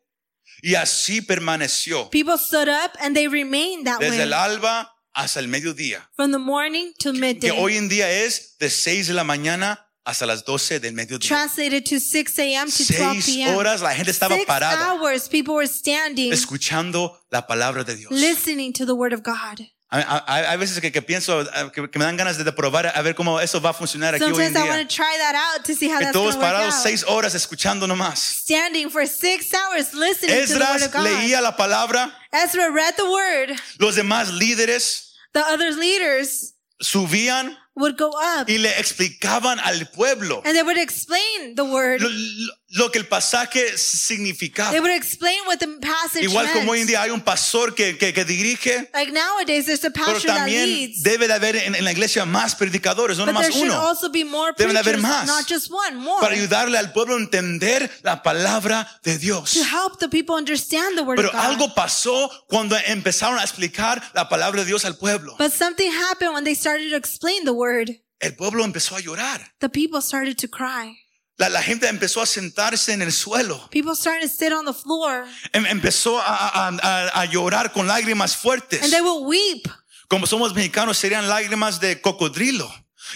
y 0.61 0.75
así 0.75 1.21
permaneció 1.21 2.09
people 2.09 2.37
stood 2.37 2.67
up 2.67 2.91
and 3.01 3.15
they 3.15 3.27
remained 3.27 3.85
that 3.85 3.99
desde 3.99 4.17
way 4.17 4.21
el 4.21 4.33
alba 4.33 4.93
hasta 5.13 5.39
el 5.39 5.47
mediodía, 5.47 6.09
from 6.15 6.31
the 6.31 6.37
morning 6.37 6.93
to 6.99 7.11
que 7.11 7.19
midday. 7.19 7.51
hoy 7.51 7.77
en 7.77 7.89
día 7.89 8.09
es 8.09 8.55
de 8.59 8.69
6 8.69 9.07
de 9.07 9.13
la 9.13 9.23
mañana 9.23 9.85
hasta 10.05 10.25
las 10.25 10.43
12 10.45 10.79
del 10.79 10.93
mediodía. 10.93 11.27
Translated 11.27 11.83
to 11.83 11.99
6 11.99 12.39
a.m. 12.39 12.71
to 12.71 12.83
12 12.83 13.21
Seis 13.21 13.25
p.m. 13.25 13.55
horas 13.55 13.81
la 13.81 13.93
gente 13.93 14.11
estaba 14.11 14.35
Six 14.35 14.45
parada 14.47 14.93
hours 14.93 15.27
people 15.27 15.53
were 15.55 15.67
standing, 15.67 16.31
escuchando 16.31 17.19
la 17.31 17.45
palabra 17.47 17.83
de 17.83 17.95
Dios. 17.95 18.11
listening 18.11 18.71
to 18.73 18.85
the 18.85 18.93
word 18.95 19.13
of 19.13 19.21
God. 19.23 19.67
Hay, 19.91 20.57
veces 20.57 20.79
que, 20.79 20.91
que 20.91 21.01
pienso, 21.01 21.43
que, 21.73 21.89
que 21.89 21.97
me 21.99 22.05
dan 22.05 22.15
ganas 22.15 22.37
de 22.37 22.51
probar 22.51 22.91
a 22.95 23.01
ver 23.01 23.15
cómo 23.15 23.39
eso 23.39 23.59
va 23.59 23.71
a 23.71 23.73
funcionar 23.73 24.13
aquí 24.13 24.23
hoy 24.23 24.29
en 24.29 24.53
Sometimes 24.53 24.87
día. 24.87 25.97
Que 25.99 26.11
todos 26.13 26.37
parados 26.37 26.75
seis 26.83 27.03
horas 27.07 27.33
escuchando 27.33 27.87
nomás. 27.87 28.19
Standing 28.19 28.91
for 28.91 29.07
six 29.07 29.51
hours 29.53 29.93
listening 29.95 30.45
to 30.45 30.53
the 30.53 30.59
word 30.59 30.83
of 30.83 30.93
God. 30.93 31.03
leía 31.03 31.41
la 31.41 31.55
palabra, 31.55 32.15
Ezra 32.31 32.69
read 32.69 32.93
the 32.97 33.03
word. 33.03 33.59
los 33.79 33.95
demás 33.95 34.29
líderes 34.31 35.15
The 35.33 35.41
other 35.41 35.71
leaders 35.75 36.53
subían 36.79 37.57
would 37.75 37.97
go 37.97 38.09
up 38.09 38.47
y 38.47 38.57
le 38.59 38.69
explicaban 38.79 39.59
al 39.59 39.87
pueblo 39.87 40.43
and 40.45 40.55
they 40.55 40.61
would 40.63 40.77
explain 40.77 41.55
the 41.55 41.63
word. 41.63 42.01
lo, 42.01 42.09
lo- 42.09 42.53
lo 42.71 42.91
que 42.91 42.99
el 42.99 43.07
pasaje 43.07 43.77
significaba. 43.77 44.71
They 44.71 44.79
would 44.79 44.93
explain 44.95 45.39
what 45.47 45.57
the 45.57 45.67
passage 45.81 46.23
Igual 46.23 46.45
meant. 46.45 46.59
como 46.59 46.71
hoy 46.73 46.81
en 46.81 46.87
día 46.87 47.01
hay 47.01 47.09
un 47.11 47.21
pastor 47.21 47.73
que, 47.73 47.97
que, 47.97 48.13
que 48.13 48.23
dirige, 48.25 48.89
Like 48.93 49.11
nowadays, 49.11 49.65
there's 49.65 49.83
a 49.85 49.89
pero 49.89 50.05
pastor 50.05 50.27
that 50.27 50.37
también 50.45 50.65
leads. 50.67 51.01
debe 51.03 51.27
de 51.27 51.33
haber 51.33 51.55
en, 51.55 51.73
en 51.75 51.83
la 51.83 51.91
iglesia 51.91 52.25
más 52.25 52.55
predicadores, 52.55 53.17
no 53.17 53.25
But 53.25 53.45
should 53.51 53.63
uno, 53.63 53.73
also 53.73 54.09
be 54.11 54.23
more 54.23 54.53
Deben 54.57 54.73
de 54.73 54.79
haber 54.79 54.97
más. 54.99 55.25
not 55.25 55.47
just 55.47 55.71
one, 55.71 55.95
more. 55.97 56.19
para 56.21 56.35
ayudarle 56.35 56.77
al 56.77 56.91
pueblo 56.93 57.15
a 57.15 57.19
entender 57.19 57.89
la 58.03 58.21
palabra 58.21 58.87
de 59.03 59.17
Dios. 59.17 59.51
to 59.53 59.63
help 59.63 59.97
the 59.99 60.07
people 60.09 60.35
understand 60.35 60.95
the 60.95 61.03
word 61.03 61.15
Pero 61.17 61.29
of 61.29 61.33
God. 61.35 61.41
algo 61.43 61.73
pasó 61.73 62.29
cuando 62.47 62.75
empezaron 62.85 63.39
a 63.39 63.43
explicar 63.43 64.01
la 64.13 64.29
palabra 64.29 64.61
de 64.61 64.65
Dios 64.67 64.85
al 64.85 64.95
pueblo. 64.95 65.35
But 65.39 65.51
something 65.53 65.91
happened 65.91 66.33
when 66.35 66.43
they 66.43 66.53
started 66.55 66.89
to 66.91 66.95
explain 66.95 67.45
the 67.45 67.53
word. 67.53 67.89
El 68.19 68.35
pueblo 68.35 68.63
empezó 68.63 68.95
a 68.95 68.99
llorar. 68.99 69.41
The 69.59 69.69
people 69.69 70.01
started 70.01 70.37
to 70.37 70.47
cry. 70.47 70.97
La, 71.39 71.47
la 71.49 71.61
gente 71.63 71.87
empezó 71.87 72.21
a 72.21 72.25
sentarse 72.25 72.91
en 72.93 73.01
el 73.01 73.11
suelo. 73.13 73.69
People 73.71 73.95
started 73.95 74.21
to 74.21 74.27
sit 74.27 74.51
on 74.51 74.65
the 74.65 74.73
floor 74.73 75.25
Em- 75.53 75.65
empezó 75.65 76.19
a, 76.19 76.67
a- 76.67 77.21
a- 77.21 77.25
llorar 77.25 77.71
con 77.71 77.87
lágrimas 77.87 78.35
fuertes. 78.35 78.83
and 78.83 78.91
they 78.91 79.01
would 79.01 79.25
weep. 79.25 79.67
Como 80.09 80.27
somos 80.27 80.53
mexicanos, 80.53 80.97
serían 80.97 81.27
lágrimas 81.29 81.79
de 81.79 82.01
cocodrilo. 82.01 82.69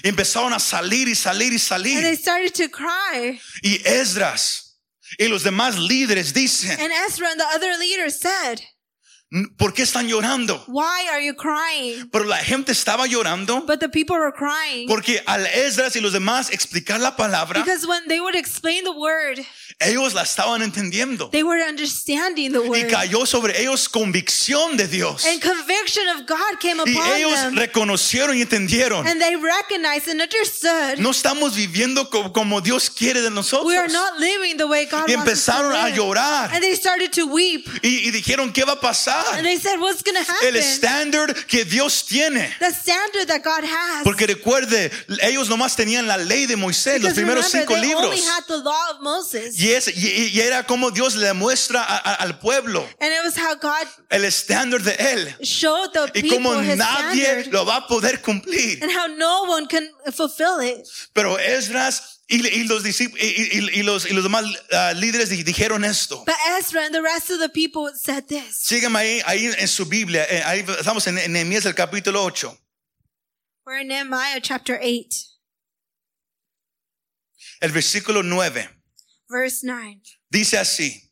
Y 0.04 0.08
empezaron 0.08 0.54
a 0.54 0.60
salir 0.60 1.08
y 1.10 1.16
salir 1.16 1.52
y 1.52 1.58
And 1.58 2.04
they 2.04 2.16
salir. 2.16 2.18
started 2.18 2.54
to 2.54 2.70
cry. 2.72 3.40
Y 3.62 3.82
Esdras 3.86 4.80
y 5.20 5.28
los 5.28 5.44
demás 5.44 5.78
líderes 5.78 6.34
dicen, 6.34 6.80
And 6.80 6.92
Ezra 7.08 7.30
and 7.30 7.40
the 7.40 7.48
other 7.56 7.78
leaders 7.78 8.20
said, 8.20 8.62
¿por 9.58 9.74
qué 9.74 9.84
están 9.84 10.08
llorando? 10.08 10.64
Why 10.68 11.08
are 11.12 11.26
you 11.26 11.36
crying? 11.36 12.10
Pero 12.12 12.26
la 12.26 12.38
gente 12.38 12.72
estaba 12.72 13.08
llorando 13.08 13.66
But 13.66 13.80
the 13.80 13.90
people 13.90 14.18
were 14.18 14.32
crying 14.32 14.88
porque 14.88 15.24
al 15.26 15.46
Esdras 15.48 15.96
y 15.96 16.02
los 16.02 16.14
demás 16.14 16.52
explicar 16.52 17.00
la 17.00 17.16
palabra, 17.16 17.60
because 17.64 17.88
when 17.88 18.08
they 18.08 18.20
would 18.20 18.36
explain 18.36 18.84
the 18.84 18.92
word, 18.92 19.40
ellos 19.86 20.14
la 20.14 20.24
estaban 20.24 20.62
entendiendo. 20.62 21.30
they 21.32 21.44
were 21.44 21.62
understanding 21.68 22.52
the 22.52 22.60
Y 22.62 22.70
word. 22.84 22.90
cayó 22.90 23.26
sobre 23.26 23.60
ellos 23.62 23.88
convicción 23.90 24.78
de 24.78 24.88
Dios. 24.88 25.26
And 25.26 25.42
conviction 25.42 26.08
of 26.10 26.26
God 26.28 26.60
came 26.60 26.80
Y 26.86 26.94
upon 26.96 27.14
ellos 27.18 27.36
them. 27.42 27.56
reconocieron 27.56 28.38
y 28.38 28.42
entendieron. 28.42 29.06
And 29.08 29.20
they 29.22 29.36
recognized 29.36 30.08
and 30.08 30.22
understood 30.22 31.00
No 31.00 31.12
estamos 31.12 31.56
viviendo 31.56 32.10
co- 32.10 32.32
como 32.32 32.62
Dios 32.62 32.90
quiere 32.90 33.22
de 33.22 33.30
nosotros. 33.30 33.68
we 33.68 33.78
are 33.78 33.88
not 33.92 34.20
living 34.20 34.58
the 34.58 34.68
way 34.68 34.86
God 34.86 35.08
Y 35.10 35.16
wants 35.16 35.32
us 35.32 35.46
to 35.46 35.52
empezaron 35.52 35.76
a 35.76 35.86
live. 35.90 35.96
llorar. 35.98 36.50
And 36.54 36.62
they 36.64 36.76
started 36.76 37.12
to 37.14 37.26
weep. 37.28 37.68
Y, 37.84 38.08
y 38.08 38.12
dijeron, 38.12 38.52
¿qué 38.54 38.64
va 38.66 38.74
a 38.74 38.80
pasar? 38.80 39.36
And 39.38 39.46
they 39.46 39.58
said, 39.58 39.80
What's 39.80 40.02
going 40.04 40.16
to 40.16 40.22
El 40.46 40.54
happen? 40.54 40.56
estándar 40.56 41.48
que 41.48 41.66
Dios 41.66 42.06
tiene. 42.06 42.54
The 42.60 42.72
standard 42.74 43.28
that 43.28 43.44
God 43.44 43.64
has. 43.64 44.04
Porque 44.04 44.28
recuerde, 44.28 44.92
ellos 45.22 45.50
nomás 45.50 45.76
tenían 45.76 46.08
la 46.08 46.18
ley 46.18 46.46
de 46.46 46.56
Moisés, 46.56 47.02
los 47.02 47.14
Because 47.14 47.16
primeros 47.16 47.52
remember, 47.52 47.68
cinco 47.68 47.74
they 47.82 47.88
libros. 47.88 48.06
only 48.06 48.22
had 48.22 48.44
the 48.48 48.58
law 48.58 48.92
of 48.92 49.02
Moses. 49.02 49.60
Y, 49.60 49.73
es, 49.74 49.88
y, 49.88 50.28
y 50.30 50.40
era 50.42 50.64
como 50.66 50.92
Dios 50.92 51.16
le 51.16 51.34
muestra 51.34 51.82
a- 51.84 51.98
a- 51.98 52.16
al 52.16 52.40
pueblo 52.40 52.82
And 53.00 53.12
it 53.12 53.24
was 53.24 53.36
how 53.38 53.56
God 53.56 53.88
el 54.10 54.26
estándar 54.26 54.82
de 54.82 54.94
Él. 54.94 55.36
Y 56.14 56.30
como 56.30 56.54
nadie 56.56 56.74
standard. 56.76 57.48
lo 57.52 57.66
va 57.66 57.78
a 57.78 57.88
poder 57.88 58.22
cumplir. 58.22 58.82
And 58.84 58.92
how 58.92 59.08
no 59.08 59.44
one 59.44 59.68
can 59.68 59.90
fulfill 60.14 60.62
it. 60.62 60.86
Pero 61.14 61.38
Esdras 61.40 62.22
y, 62.28 62.46
y 62.48 62.64
los, 62.64 62.86
y, 62.86 63.12
y- 63.20 63.84
los, 63.84 64.06
y 64.06 64.14
los 64.14 64.24
demás 64.24 64.46
ah, 64.72 64.94
líderes 64.96 65.30
di- 65.30 65.44
dijeron 65.44 65.84
esto. 65.84 66.24
But 66.26 66.36
Ezra 66.58 66.86
and 66.86 66.94
the 66.96 67.02
rest 67.02 67.30
of 67.30 67.40
the 67.40 67.50
people 67.50 67.92
said 67.96 68.26
this. 68.28 68.60
Sígueme 68.64 68.98
ahí, 69.00 69.22
ahí 69.26 69.46
en 69.58 69.68
su 69.68 69.86
Biblia. 69.86 70.26
eh, 70.30 70.42
Ahí 70.46 70.66
estamos 70.80 71.06
en, 71.08 71.18
en 71.18 71.32
Nehemías 71.34 71.66
el 71.66 71.76
capítulo 71.76 72.24
8. 72.24 72.58
We're 73.66 73.82
in 73.82 73.88
Nehemiah 73.90 74.40
chapter 74.42 74.80
8, 74.82 75.08
El 77.62 77.72
versículo 77.72 78.24
9. 78.24 78.70
Verse 79.34 79.60
9. 79.64 80.02
Dice 80.30 80.58
así. 80.58 81.12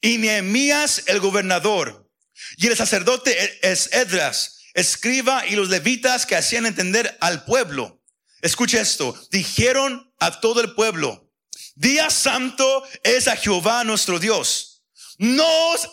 Y 0.00 0.18
Nehemías 0.18 1.04
el 1.06 1.20
gobernador 1.20 2.10
y 2.56 2.66
el 2.66 2.76
sacerdote 2.76 3.58
es 3.62 3.92
Edras, 3.92 4.60
escriba 4.74 5.46
y 5.46 5.56
los 5.56 5.68
levitas 5.68 6.26
que 6.26 6.36
hacían 6.36 6.66
entender 6.66 7.16
al 7.20 7.44
pueblo. 7.44 8.02
Escucha 8.40 8.80
esto. 8.80 9.14
Dijeron 9.30 10.12
a 10.18 10.40
todo 10.40 10.60
el 10.60 10.74
pueblo, 10.74 11.30
día 11.74 12.10
santo 12.10 12.84
es 13.02 13.28
a 13.28 13.36
Jehová 13.36 13.84
nuestro 13.84 14.18
Dios. 14.18 14.82
No 15.18 15.68
os 15.70 15.88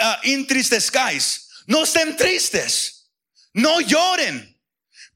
ah, 0.00 0.20
entristezcáis, 0.22 1.48
no 1.66 1.82
estén 1.82 2.16
tristes, 2.16 3.10
no 3.52 3.80
lloren, 3.80 4.60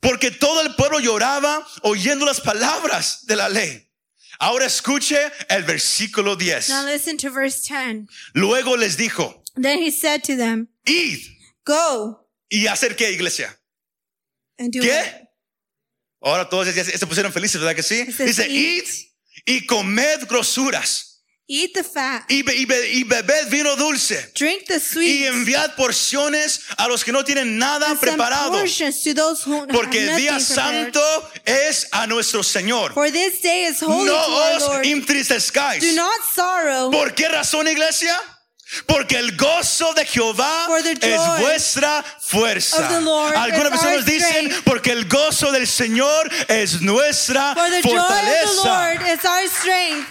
porque 0.01 0.33
todo 0.33 0.61
el 0.63 0.75
pueblo 0.75 0.99
lloraba 0.99 1.65
oyendo 1.83 2.27
las 2.27 2.41
palabras 2.41 3.27
de 3.27 3.37
la 3.37 3.49
ley. 3.49 3.89
Ahora 4.39 4.67
escuche 4.67 5.17
el 5.49 5.63
versículo 5.65 6.37
10. 6.37 6.69
Now 6.69 6.85
listen 6.85 7.17
to 7.19 7.31
verse 7.31 7.61
10. 7.69 8.09
Luego 8.35 8.77
les 8.77 8.97
dijo, 8.97 9.43
Then 9.61 9.81
he 9.83 9.91
said 9.91 10.23
to 10.25 10.37
them, 10.37 10.69
id 10.87 11.21
Go 11.65 12.27
y 12.51 12.67
hacer 12.67 12.97
qué, 12.97 13.11
iglesia. 13.13 13.57
and 14.59 14.73
do 14.73 14.81
what? 14.81 14.89
¿Qué? 14.89 15.29
Ahora 16.23 16.49
todos 16.49 16.75
ya 16.75 16.85
se 16.85 17.07
pusieron 17.07 17.33
felices, 17.33 17.61
¿verdad 17.61 17.77
que 17.77 17.83
sí? 17.83 18.05
Dice, 18.05 18.49
id 18.49 18.79
"Eat." 18.79 18.87
y 19.47 19.67
comed 19.67 20.27
grosuras 20.29 21.14
Eat 21.47 21.75
the 21.75 21.85
fat, 21.85 22.25
y, 22.31 22.41
be- 22.43 22.55
y 22.57 22.65
be- 22.65 22.91
y 22.95 23.05
bebed 23.05 23.51
vino 23.51 23.77
dulce 23.77 24.33
drink 24.35 24.65
the 24.67 24.77
y 24.77 24.81
sweet, 24.81 25.27
enviad 25.27 25.75
porciones 25.77 26.61
a 26.79 26.89
los 26.89 27.05
que 27.05 27.13
no 27.13 27.23
tienen 27.23 27.59
nada 27.59 27.95
preparado. 28.01 28.53
portions 28.53 29.03
to 29.03 29.13
those 29.13 29.43
who 29.45 29.67
Porque 29.69 30.05
el 30.05 30.09
have 30.09 30.17
día 30.23 30.33
nothing 30.33 30.47
prepared. 30.47 30.95
santo 30.95 31.31
es 31.45 31.87
a 31.93 32.07
nuestro 32.07 32.43
Señor. 32.43 32.95
For 32.95 33.11
this 33.11 33.43
day 33.43 33.65
is 33.67 33.83
holy 33.83 34.07
to 34.07 34.13
No 34.15 34.17
our 34.17 34.57
os 34.57 34.63
Lord. 34.63 34.87
entristezcáis. 34.87 35.83
Do 35.83 35.93
not 35.95 36.19
sorrow, 36.35 36.91
¿Por 36.91 37.13
qué 37.15 37.29
razón, 37.29 37.69
iglesia? 37.69 38.19
Porque 38.87 39.19
el 39.19 39.37
gozo 39.37 39.93
de 39.93 40.07
Jehová 40.07 40.65
For 40.67 40.83
the 40.83 40.93
es 40.93 40.99
joy 41.21 41.41
vuestra 41.43 42.03
fuerza. 42.23 42.79
of 42.79 42.89
the 42.89 43.01
Lord 43.03 43.35
Algunas 43.37 43.69
personas 43.69 43.99
our 43.99 44.05
dicen, 44.07 44.51
porque 44.65 44.93
el 44.93 45.05
gozo 45.09 45.53
del 45.53 45.67
Señor 45.67 46.31
es 46.49 46.81
nuestra 46.81 47.55
fortaleza. 47.55 48.65
Lord 48.65 49.03
is 49.07 49.23
our 49.27 49.47
strength. 49.51 50.09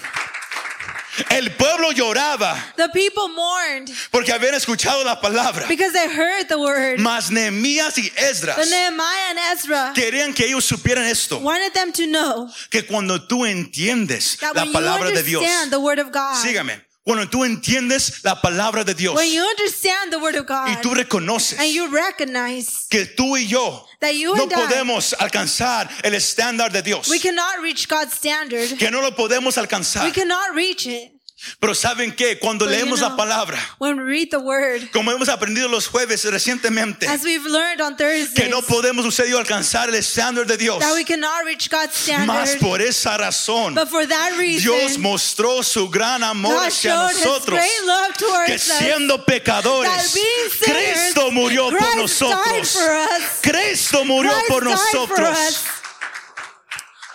El 1.29 1.51
pueblo 1.55 1.91
lloraba 1.91 2.73
The 2.75 2.89
people 2.89 3.27
mourned 3.29 3.91
porque 4.11 4.31
habían 4.31 4.55
escuchado 4.55 5.03
la 5.03 5.19
palabra. 5.21 5.67
because 5.67 5.93
they 5.93 6.07
heard 6.07 6.47
the 6.47 6.57
word. 6.57 6.99
Mas 6.99 7.29
Nehemías 7.29 7.97
y 7.97 8.11
Esdras 8.15 8.55
But 8.57 8.67
Nehemiah 8.69 9.29
and 9.31 9.39
Ezra 9.53 9.91
querían 9.95 10.33
que 10.33 10.45
ellos 10.45 10.65
supieran 10.65 11.05
esto, 11.05 11.39
wanted 11.39 11.73
them 11.73 11.91
to 11.91 12.07
know 12.07 12.49
que 12.69 12.85
cuando 12.85 13.19
tú 13.27 13.45
entiendes 13.45 14.37
that 14.39 14.55
la 14.55 14.63
when 14.63 14.67
you 14.67 14.73
palabra 14.73 15.11
de 15.11 15.23
Dios, 15.23 15.41
understand 15.43 15.71
the 15.71 15.79
word 15.79 15.99
of 15.99 16.11
God, 16.11 16.35
sígame, 16.43 16.81
cuando 17.05 17.27
tú 17.29 17.43
entiendes 17.43 18.23
la 18.23 18.41
palabra 18.41 18.83
de 18.85 18.93
Dios 18.93 19.13
when 19.15 19.29
you 19.31 19.43
understand 19.43 20.11
the 20.11 20.19
word 20.19 20.35
of 20.35 20.45
y 20.49 20.73
God, 20.75 20.81
tú 20.81 20.93
reconoces 20.95 21.59
and 21.59 21.69
you 21.71 21.87
recognize 21.89 22.87
que 22.89 23.05
tú 23.05 23.37
y 23.37 23.45
yo 23.47 23.85
that 24.03 24.15
you 24.15 24.35
no 24.35 24.43
and 24.43 24.53
I, 24.53 25.15
alcanzar 25.19 25.89
el 26.03 26.13
estándar 26.13 26.71
de 26.71 26.81
Dios, 26.81 27.09
we 27.09 27.19
cannot 27.19 27.61
reach 27.61 27.87
God's 27.87 28.13
standard. 28.13 28.77
que 28.77 28.91
no 28.91 29.01
lo 29.01 29.11
podemos 29.11 29.57
alcanzar. 29.57 30.03
We 30.03 30.11
cannot 30.11 30.53
reach 30.55 30.85
it. 30.85 31.12
Pero 31.59 31.73
saben 31.75 32.15
que 32.15 32.37
cuando 32.39 32.65
But 32.65 32.73
you 32.73 32.85
leemos 32.85 33.01
la 33.01 33.09
know, 33.09 33.17
palabra, 33.17 33.57
When 33.79 33.97
we 33.97 34.03
read 34.03 34.29
the 34.31 34.39
word, 34.39 34.89
como 34.91 35.11
hemos 35.11 35.27
aprendido 35.29 35.67
los 35.67 35.87
jueves 35.87 36.23
recientemente, 36.25 37.07
as 37.07 37.23
we've 37.23 37.45
learned 37.45 37.81
on 37.81 37.95
que 37.95 38.47
no 38.49 38.61
podemos 38.61 39.05
usted 39.05 39.33
alcanzar 39.33 39.89
el 39.89 39.95
estándar 39.95 40.45
de 40.45 40.57
Dios. 40.57 40.79
that 40.79 40.93
we 40.93 41.03
cannot 41.03 41.45
reach 41.45 41.69
God's 41.69 42.07
Más 42.25 42.49
standard. 42.49 42.59
por 42.59 42.81
esa 42.81 43.17
razón, 43.17 43.75
But 43.75 43.89
for 43.89 44.05
that 44.05 44.37
reason, 44.37 44.71
Dios 44.71 44.97
mostró 44.97 45.63
su 45.63 45.89
gran 45.89 46.23
amor 46.23 46.53
God 46.55 46.67
hacia 46.67 47.09
His 47.09 47.25
nosotros. 47.25 47.59
great 47.59 47.81
love 47.85 48.17
towards 48.17 48.47
Que 48.47 48.57
siendo 48.59 49.25
pecadores, 49.25 49.91
That 49.91 50.13
being 50.13 50.49
sinners, 50.49 50.93
Cristo 51.13 51.31
murió 51.31 51.69
por 51.69 51.77
Christ 51.79 51.93
died 51.93 52.01
nosotros. 52.01 52.71
for 52.71 52.93
us. 52.95 53.23
Cristo 53.41 54.05
murió 54.05 54.31
Christ 54.31 54.47
por 54.49 54.63
died 54.63 54.71
nosotros. 54.71 55.37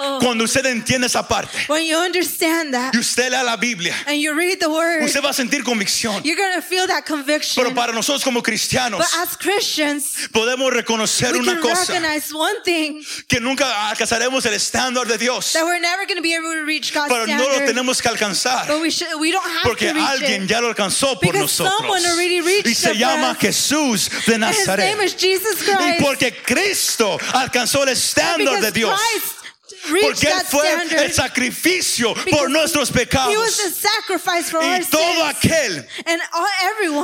Oh, 0.00 0.18
Cuando 0.20 0.44
usted 0.44 0.64
entiende 0.66 1.06
esa 1.06 1.26
parte 1.26 1.56
when 1.68 1.84
you 1.84 1.96
understand 1.96 2.72
that 2.72 2.94
y 2.94 2.98
usted 3.00 3.30
lea 3.30 3.42
la 3.42 3.56
Biblia, 3.56 3.94
and 4.06 4.16
you 4.20 4.32
read 4.34 4.58
the 4.60 4.68
word, 4.68 5.02
usted 5.04 5.20
va 5.22 5.30
a 5.30 5.32
sentir 5.32 5.62
convicción. 5.64 6.22
you're 6.24 6.36
to 6.54 6.62
feel 6.62 6.86
that 6.86 7.04
conviction. 7.04 7.62
Pero 7.62 7.74
para 7.74 7.92
nosotros 7.92 8.22
como 8.22 8.42
cristianos 8.42 8.98
But 9.00 9.08
as 9.28 9.36
Christians, 9.36 10.28
podemos 10.32 10.72
reconocer 10.72 11.32
we 11.32 11.40
una 11.40 11.52
can 11.54 11.62
cosa, 11.62 11.92
recognize 11.92 12.32
one 12.32 12.62
thing 12.64 13.02
que 13.26 13.40
nunca 13.40 13.88
alcanzaremos 13.90 14.44
el 14.46 14.54
estándar 14.54 15.06
de 15.06 15.18
Dios, 15.18 15.52
that 15.52 15.64
we're 15.64 15.80
never 15.80 16.06
going 16.06 16.16
to 16.16 16.22
be 16.22 16.34
able 16.34 16.52
to 16.54 16.64
reach 16.64 16.92
God's 16.94 17.08
pero 17.08 17.26
no 17.26 17.48
lo 17.48 17.58
tenemos 17.66 18.00
que 18.00 18.08
alcanzar. 18.08 18.66
but 18.68 18.80
we 18.80 18.90
should 18.90 19.08
we 19.20 19.32
don't 19.32 19.44
have 19.44 19.62
Porque 19.64 19.88
to 19.88 19.94
reach 19.94 20.04
alguien 20.08 20.44
it. 20.44 20.48
ya 20.50 20.60
lo 20.60 20.68
alcanzó 20.68 21.18
por 21.20 21.32
Because 21.32 21.58
nosotros. 21.60 22.04
already 22.06 22.40
reached 22.40 22.66
Y 22.70 22.74
se 22.74 22.94
llama. 22.94 23.34
Jesús 23.40 24.08
de 24.26 24.32
his 24.34 24.38
Nazaret. 24.38 24.90
name 24.96 25.04
is 25.04 25.14
Jesus 25.14 25.60
Y 25.66 25.74
Christ. 25.74 26.00
porque 26.00 26.32
Cristo 26.44 27.18
alcanzó 27.32 27.82
el 27.82 27.90
estándar 27.90 28.60
de 28.60 28.70
Dios. 28.72 28.98
Christ 28.98 29.34
Porque 29.82 30.26
Él 30.28 30.40
fue 30.48 31.04
el 31.04 31.12
sacrificio 31.12 32.14
por 32.30 32.50
nuestros 32.50 32.90
pecados. 32.90 33.34
sacrifice 33.78 34.50
for 34.50 34.60
our 34.60 34.80
Y 34.80 34.84
todo 34.84 35.24
aquel 35.24 35.86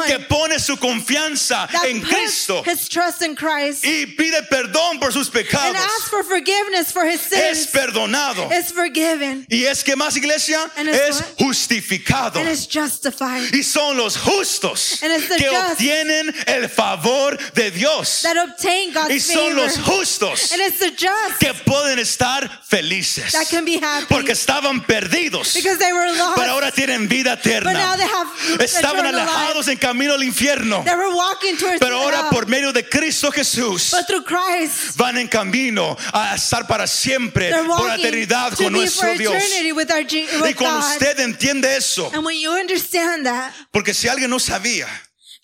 que 0.06 0.18
pone 0.20 0.58
su 0.58 0.76
confianza 0.76 1.68
en 1.84 2.00
Cristo 2.00 2.62
y 3.82 4.06
pide 4.06 4.42
perdón 4.44 4.98
por 4.98 5.12
sus 5.12 5.28
pecados 5.28 5.76
asks 5.76 6.08
for 6.08 6.24
forgiveness 6.24 6.92
for 6.92 7.04
his 7.04 7.20
es 7.32 7.58
sins 7.58 7.66
perdonado. 7.68 8.50
is 8.52 8.72
forgiven 8.72 9.46
Y 9.48 9.64
es 9.64 9.82
que 9.82 9.96
más 9.96 10.16
iglesia 10.16 10.70
es 10.76 11.22
justificado. 11.38 12.40
Y 13.52 13.62
son 13.62 13.96
los 13.96 14.16
justos 14.16 15.00
que 15.36 15.48
obtienen 15.48 16.34
el 16.46 16.68
favor 16.68 17.38
de 17.54 17.70
Dios. 17.70 18.24
Y 19.10 19.20
son 19.20 19.54
los 19.54 19.78
justos 19.78 20.52
que 21.38 21.54
pueden 21.64 21.98
estar 21.98 22.63
felices. 22.66 23.32
that 23.32 23.46
can 23.48 23.64
be 23.64 23.78
happy 23.78 24.06
Porque 24.08 24.32
estaban 24.32 24.84
perdidos. 24.86 25.54
because 25.54 25.78
they 25.78 25.92
were 25.92 26.10
lost. 26.16 26.36
Pero 26.36 26.52
ahora 26.52 26.70
tienen 26.72 27.08
vida 27.08 27.36
but 27.36 27.44
now 27.44 27.94
eterna. 27.94 27.96
they 27.96 28.06
have 28.06 28.28
Estaban 28.64 29.04
life. 29.04 29.14
alejados 29.20 29.68
en 29.68 29.76
camino 29.78 30.14
al 30.14 30.22
infierno. 30.22 30.82
They 30.84 30.94
were 30.94 31.14
walking 31.14 31.56
towards 31.56 31.78
Pero 31.80 31.98
ahora 32.00 32.30
por 32.30 32.46
medio 32.46 32.72
de 32.72 32.88
Cristo 32.88 33.30
Jesús 33.30 33.90
But 33.90 34.06
through 34.06 34.24
Christ, 34.24 34.96
van 34.96 35.18
en 35.18 35.28
camino 35.28 35.96
a 36.12 36.34
estar 36.34 36.66
para 36.66 36.86
siempre 36.86 37.52
por 37.52 37.86
la 37.86 37.96
eternidad 37.96 38.54
con 38.54 38.72
nuestro 38.72 39.12
Dios. 39.14 39.34
with, 39.74 39.90
our, 39.90 40.04
G- 40.04 40.26
Y 40.26 40.42
with 40.42 40.56
cuando 40.56 40.80
usted 40.86 41.18
entiende 41.20 41.76
eso, 41.76 42.10
And 42.12 42.24
when 42.24 42.38
you 42.38 42.50
understand 42.52 43.26
that, 43.26 43.52
porque 43.72 43.94
si 43.94 44.08
alguien 44.08 44.30
no 44.30 44.38
sabía 44.38 44.86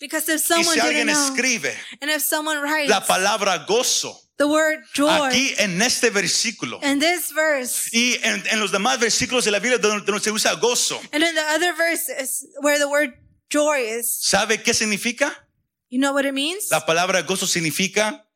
because 0.00 0.28
if 0.30 0.40
y 0.40 0.54
someone 0.54 0.74
si 0.74 0.80
alguien 0.80 1.06
know, 1.08 1.26
escribe 1.28 1.74
and 2.00 2.10
if 2.10 2.22
someone 2.22 2.58
writes 2.62 2.88
la 2.88 3.04
palabra 3.04 3.66
gozo 3.66 4.16
the 4.40 4.46
word 4.46 4.82
joy 4.94 5.28
aquí 5.28 5.54
en 5.58 5.80
este 5.82 6.08
versículo 6.08 6.80
in 6.82 6.98
this 6.98 7.30
verse, 7.34 7.90
y 7.92 8.18
en, 8.22 8.42
en 8.50 8.58
los 8.58 8.72
demás 8.72 8.98
versículos 8.98 9.44
de 9.44 9.50
la 9.50 9.58
Biblia 9.58 9.76
donde, 9.78 10.04
donde 10.06 10.24
se 10.24 10.30
usa 10.32 10.54
gozo, 10.54 10.98
and 11.12 11.22
in 11.22 11.34
the 11.34 11.44
other 11.54 11.74
verses 11.76 12.46
where 12.62 12.78
the 12.78 12.88
word 12.88 13.12
joy 13.50 13.76
is, 13.78 14.18
¿sabe 14.22 14.62
qué 14.62 14.72
significa? 14.72 15.30
you 15.90 15.98
know 15.98 16.14
what 16.14 16.24
it 16.24 16.32
means? 16.32 16.70
La 16.70 16.86
palabra 16.86 17.20
gozo 17.22 17.46
significa 17.46 18.26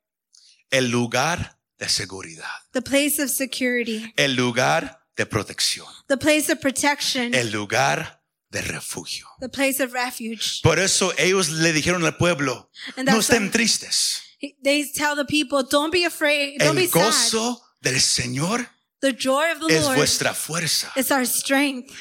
el 0.71 0.91
lugar 0.91 1.59
de 1.79 1.89
seguridad, 1.89 2.51
The 2.73 2.83
place 2.83 3.19
of 3.19 3.31
security, 3.31 4.13
el 4.19 4.35
lugar 4.37 5.01
de 5.17 5.25
protección, 5.25 5.87
the 6.09 6.19
place 6.19 6.53
of 6.53 6.61
protection, 6.61 7.35
el 7.35 7.51
lugar 7.51 8.21
de 8.51 8.61
refugio. 8.61 9.27
the 9.41 9.49
place 9.49 9.83
of 9.83 9.95
refuge. 9.95 10.61
Por 10.63 10.79
eso 10.79 11.15
ellos 11.17 11.49
le 11.49 11.73
dijeron 11.73 12.05
al 12.05 12.19
pueblo, 12.19 12.71
no 12.97 13.19
estén 13.21 13.51
tristes. 13.51 14.21
They 14.63 14.85
tell 14.95 15.15
the 15.17 15.25
people, 15.25 15.63
don't 15.63 15.93
be 15.93 16.05
afraid, 16.05 16.59
don't 16.59 16.77
be 16.77 16.85
El 16.85 16.91
sad. 16.91 17.57
del 17.83 18.01
Señor 18.01 18.67
The 19.01 19.13
joy 19.13 19.53
of 19.53 19.61
the 19.61 19.75
es 19.75 19.85
Lord 19.85 19.97
vuestra 19.97 20.33
fuerza. 20.35 20.91
is 20.97 21.11
our 21.11 21.27
strength. 21.27 21.93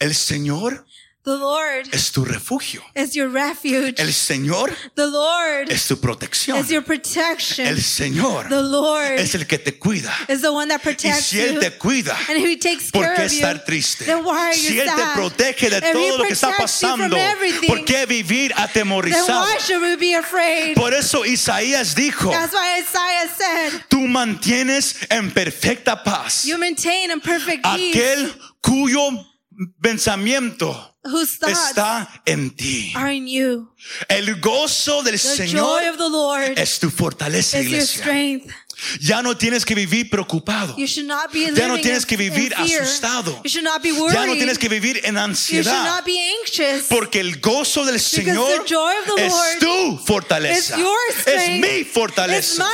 El 0.00 0.14
Señor 0.14 0.84
The 1.24 1.36
Lord 1.36 1.88
es 1.92 2.10
tu 2.10 2.24
refugio. 2.24 2.82
is 2.96 3.14
your 3.14 3.28
refuge. 3.28 3.94
El 4.00 4.12
Señor 4.12 4.74
The 4.96 5.06
Lord 5.06 5.70
es 5.70 5.86
tu 5.86 5.96
protección. 6.00 6.58
is 6.58 6.68
your 6.68 6.82
protection. 6.82 7.64
El 7.64 7.80
Señor 7.80 8.48
The 8.48 8.60
Lord 8.62 9.20
es 9.20 9.32
el 9.36 9.46
que 9.46 9.58
te 9.58 9.78
cuida. 9.78 10.12
is 10.28 10.40
the 10.42 10.50
one 10.52 10.66
that 10.68 10.80
Y 10.80 10.82
protects 10.82 11.26
si 11.26 11.38
Él 11.40 11.54
you. 11.54 11.60
te 11.60 11.70
cuida, 11.78 12.16
And 12.28 12.38
he 12.38 12.56
takes 12.56 12.90
¿por 12.90 13.04
care 13.04 13.14
qué 13.14 13.24
estar 13.26 13.64
triste? 13.64 14.04
then 14.04 14.24
why 14.24 14.48
are 14.48 14.52
Si 14.54 14.80
Él 14.80 14.86
te 14.88 15.02
protege 15.14 15.70
de 15.70 15.76
If 15.78 15.92
todo 15.92 16.18
lo 16.18 16.24
que 16.24 16.32
está 16.32 16.56
pasando, 16.56 17.16
everything, 17.16 17.68
¿por 17.68 17.84
qué 17.84 18.04
vivir 18.06 18.52
Then 18.56 18.64
atemorizado? 18.64 19.42
why 19.44 19.58
should 19.60 19.80
we 19.80 19.94
be 19.94 20.14
afraid? 20.16 20.74
Por 20.74 20.92
eso 20.92 21.24
Isaías 21.24 21.94
dijo, 21.94 22.30
That's 22.32 22.52
why 22.52 22.80
Isaiah 22.80 23.28
said, 23.38 23.80
tú 23.88 24.00
mantienes 24.08 24.96
en 25.08 25.30
perfecta 25.30 26.02
paz 26.02 26.42
you 26.44 26.58
maintain 26.58 27.12
in 27.12 27.20
perfect 27.20 27.62
peace 27.62 27.96
aquel 27.96 28.34
cuyo 28.60 29.28
pensamiento 29.80 30.94
está 31.46 32.22
en 32.24 32.54
ti. 32.54 32.92
are 32.94 33.14
in 33.14 33.26
you. 33.26 33.72
El 34.08 34.40
gozo 34.40 35.02
del 35.02 35.20
The 35.20 35.28
joy 35.28 35.48
Señor 35.48 35.82
of 35.90 35.96
the 35.96 36.08
Lord 36.10 36.58
es 36.58 36.78
tu 36.78 36.90
fortaleza, 36.90 37.60
iglesia. 37.60 38.04
Ya 39.00 39.22
no 39.22 39.36
tienes 39.36 39.64
que 39.64 39.74
vivir 39.74 40.08
preocupado. 40.10 40.76
You 40.76 40.86
should 40.86 41.06
not 41.08 41.32
be 41.32 41.50
Ya 41.54 41.68
no 41.68 41.78
tienes 41.78 42.02
in- 42.02 42.08
que 42.08 42.16
vivir 42.16 42.54
asustado. 42.54 43.40
You 43.44 43.50
should 43.50 43.64
not 43.64 43.82
be 43.82 43.92
worried. 43.92 44.14
Ya 44.14 44.26
no 44.26 44.34
tienes 44.34 44.58
que 44.58 44.68
vivir 44.68 45.00
en 45.04 45.16
ansiedad. 45.18 46.02
Porque 46.88 47.20
el 47.20 47.40
gozo 47.40 47.84
del 47.84 48.00
Señor 48.00 48.64
the 48.64 48.74
joy 48.74 48.92
of 49.06 49.14
the 49.16 49.26
es 49.26 49.32
Lord 49.32 49.58
tu 49.60 49.98
fortaleza. 50.04 50.76
your 50.78 50.96
Es 51.10 51.16
strength. 51.22 51.60
mi 51.60 51.80
It's 51.80 51.92
fortaleza. 51.92 52.66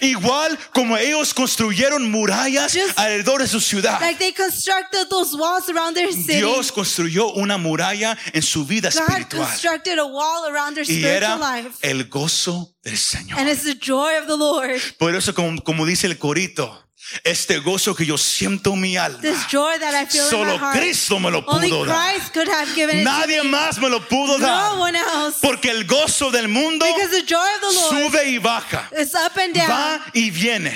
Igual 0.00 0.58
como 0.72 0.96
ellos 0.96 1.32
construyeron 1.34 2.10
murallas 2.10 2.72
Just 2.72 2.98
alrededor 2.98 3.40
de 3.42 3.48
su 3.48 3.60
ciudad. 3.60 4.00
Like 4.00 4.18
they 4.18 4.32
constructed 4.32 5.08
those 5.08 5.34
walls 5.36 5.68
around 5.68 5.94
their 5.94 6.12
city. 6.12 6.36
Dios 6.36 6.72
construyó 6.72 7.32
una 7.34 7.58
muralla 7.58 8.16
en 8.32 8.42
su 8.42 8.64
vida 8.64 8.90
God 8.90 9.00
espiritual. 9.00 9.46
constructed 9.48 9.98
a 9.98 10.04
wall 10.06 10.44
around 10.50 10.74
their 10.74 10.84
Y 10.88 11.00
spiritual 11.00 11.16
era 11.16 11.36
life. 11.62 11.76
el 11.82 12.04
gozo 12.08 12.74
del 12.88 12.98
Señor. 12.98 13.38
And 13.38 13.48
it's 13.48 13.64
the 13.64 13.74
joy 13.74 14.18
of 14.20 14.26
the 14.26 14.36
Lord. 14.36 14.80
Por 14.98 15.14
eso, 15.14 15.34
como, 15.34 15.62
como 15.62 15.86
dice 15.86 16.06
el 16.06 16.18
corito, 16.18 16.84
Este 17.24 17.58
gozo 17.58 17.94
que 17.94 18.04
yo 18.04 18.18
siento 18.18 18.74
en 18.74 18.80
mi 18.80 18.96
alma. 18.96 19.20
This 19.20 19.46
joy 19.50 19.78
that 19.78 19.94
I 19.94 20.06
feel 20.06 20.24
in 20.24 20.30
Solo. 20.30 20.58
Cristo 20.72 21.18
me 21.18 21.30
lo 21.30 21.44
pudo 21.44 21.84
dar. 21.86 22.14
Christ 22.14 22.32
could 22.34 22.48
have 22.48 22.74
given 22.74 22.98
it 22.98 23.04
Nadie 23.04 23.42
más 23.42 23.78
me 23.78 23.88
lo 23.88 24.00
pudo 24.00 24.38
No 24.38 24.46
dar. 24.46 24.78
one 24.78 24.96
else. 24.96 25.38
Porque 25.40 25.70
el 25.70 25.84
gozo 25.84 26.30
del 26.30 26.48
mundo 26.48 26.84
Because 26.84 27.10
the 27.10 27.22
joy 27.26 27.38
of 27.38 27.60
the 27.60 27.74
Lord 27.74 28.12
sube 28.12 28.28
y 28.28 28.38
baja. 28.38 28.88
is 28.98 29.14
up 29.14 29.36
and 29.38 29.54
down. 29.54 29.70
Va 29.70 30.00
y 30.12 30.30
viene. 30.30 30.70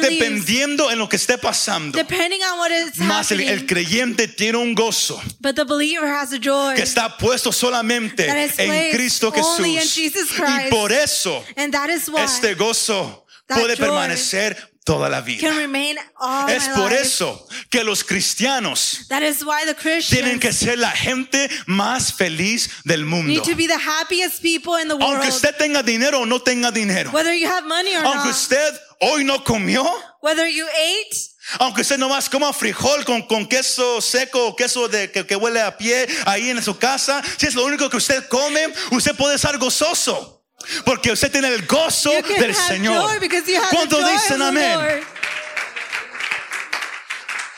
Dependiendo 0.00 0.90
en 0.90 0.98
lo 0.98 1.08
que 1.08 1.16
esté 1.16 1.38
pasando. 1.38 1.96
Depending 1.96 2.42
on 2.42 2.58
what 2.58 2.70
is 2.70 2.98
Más 2.98 3.30
el, 3.32 3.40
el 3.40 3.66
creyente 3.66 4.28
tiene 4.28 4.58
un 4.58 4.74
gozo 4.74 5.20
but 5.40 5.54
the 5.56 5.64
believer 5.64 6.08
has 6.08 6.32
a 6.32 6.38
joy. 6.38 6.74
que 6.74 6.82
está 6.82 7.16
puesto 7.16 7.52
solamente 7.52 8.26
en 8.28 8.92
Cristo 8.92 9.32
Jesús. 9.32 9.96
Y 9.96 10.70
por 10.70 10.92
eso 10.92 11.44
and 11.56 11.72
that 11.72 11.88
is 11.90 12.08
why 12.08 12.22
este 12.22 12.54
gozo 12.54 13.24
puede 13.46 13.76
permanecer 13.76 14.73
toda 14.84 15.08
la 15.08 15.16
can 15.18 15.24
vida. 15.26 15.50
remain 15.54 15.96
all 16.20 16.48
Es 16.50 16.68
por 16.68 16.90
life. 16.90 17.00
eso 17.02 17.46
que 17.70 17.82
los 17.82 18.04
cristianos 18.04 19.06
That 19.08 19.22
is 19.22 19.42
why 19.42 19.64
the 19.64 19.74
Christians 19.74 20.08
tienen 20.10 20.38
que 20.40 20.52
ser 20.52 20.78
la 20.78 20.90
gente 20.90 21.48
más 21.66 22.12
feliz 22.12 22.68
del 22.84 23.04
mundo. 23.04 23.28
need 23.28 23.42
to 23.44 23.56
be 23.56 23.66
the 23.66 23.78
happiest 23.78 24.42
people 24.42 24.76
in 24.80 24.88
the 24.88 24.94
world. 24.96 25.14
Aunque 25.16 25.28
usted 25.28 25.54
tenga 25.56 25.82
dinero 25.82 26.20
o 26.20 26.26
no 26.26 26.38
tenga 26.40 26.70
dinero. 26.70 27.10
whether 27.12 27.32
you 27.34 27.46
have 27.48 27.66
money 27.66 27.94
or 27.96 28.04
Aunque 28.04 28.26
not. 28.26 28.34
usted 28.34 28.74
hoy 29.00 29.24
no 29.24 29.42
comió. 29.42 29.84
whether 30.20 30.46
you 30.46 30.66
ate 30.68 31.16
Aunque 31.60 31.82
usted 31.82 31.98
nomás 31.98 32.28
coma 32.30 32.52
frijol 32.54 33.04
con, 33.04 33.20
con 33.26 33.46
queso 33.46 34.00
seco 34.00 34.48
o 34.48 34.56
queso 34.56 34.88
de, 34.88 35.10
que, 35.10 35.26
que 35.26 35.36
huele 35.36 35.60
a 35.60 35.76
pie 35.76 36.06
ahí 36.24 36.48
en 36.48 36.62
su 36.62 36.78
casa, 36.78 37.22
si 37.36 37.46
es 37.46 37.54
lo 37.54 37.64
único 37.66 37.90
que 37.90 37.98
usted 37.98 38.26
come, 38.28 38.66
usted 38.92 39.14
puede 39.14 39.34
estar 39.36 39.58
gozoso. 39.58 40.33
Porque 40.84 41.12
usted 41.12 41.30
tiene 41.30 41.48
el 41.48 41.66
gozo 41.66 42.10
del 42.38 42.54
Señor. 42.54 43.00
joy 43.10 43.18
because 43.20 43.46
you 43.50 43.56
have 43.56 43.70
the 43.70 43.76
¿Cuántos 43.76 44.00
joy 44.00 44.12
dicen 44.12 44.42
amén? 44.42 45.04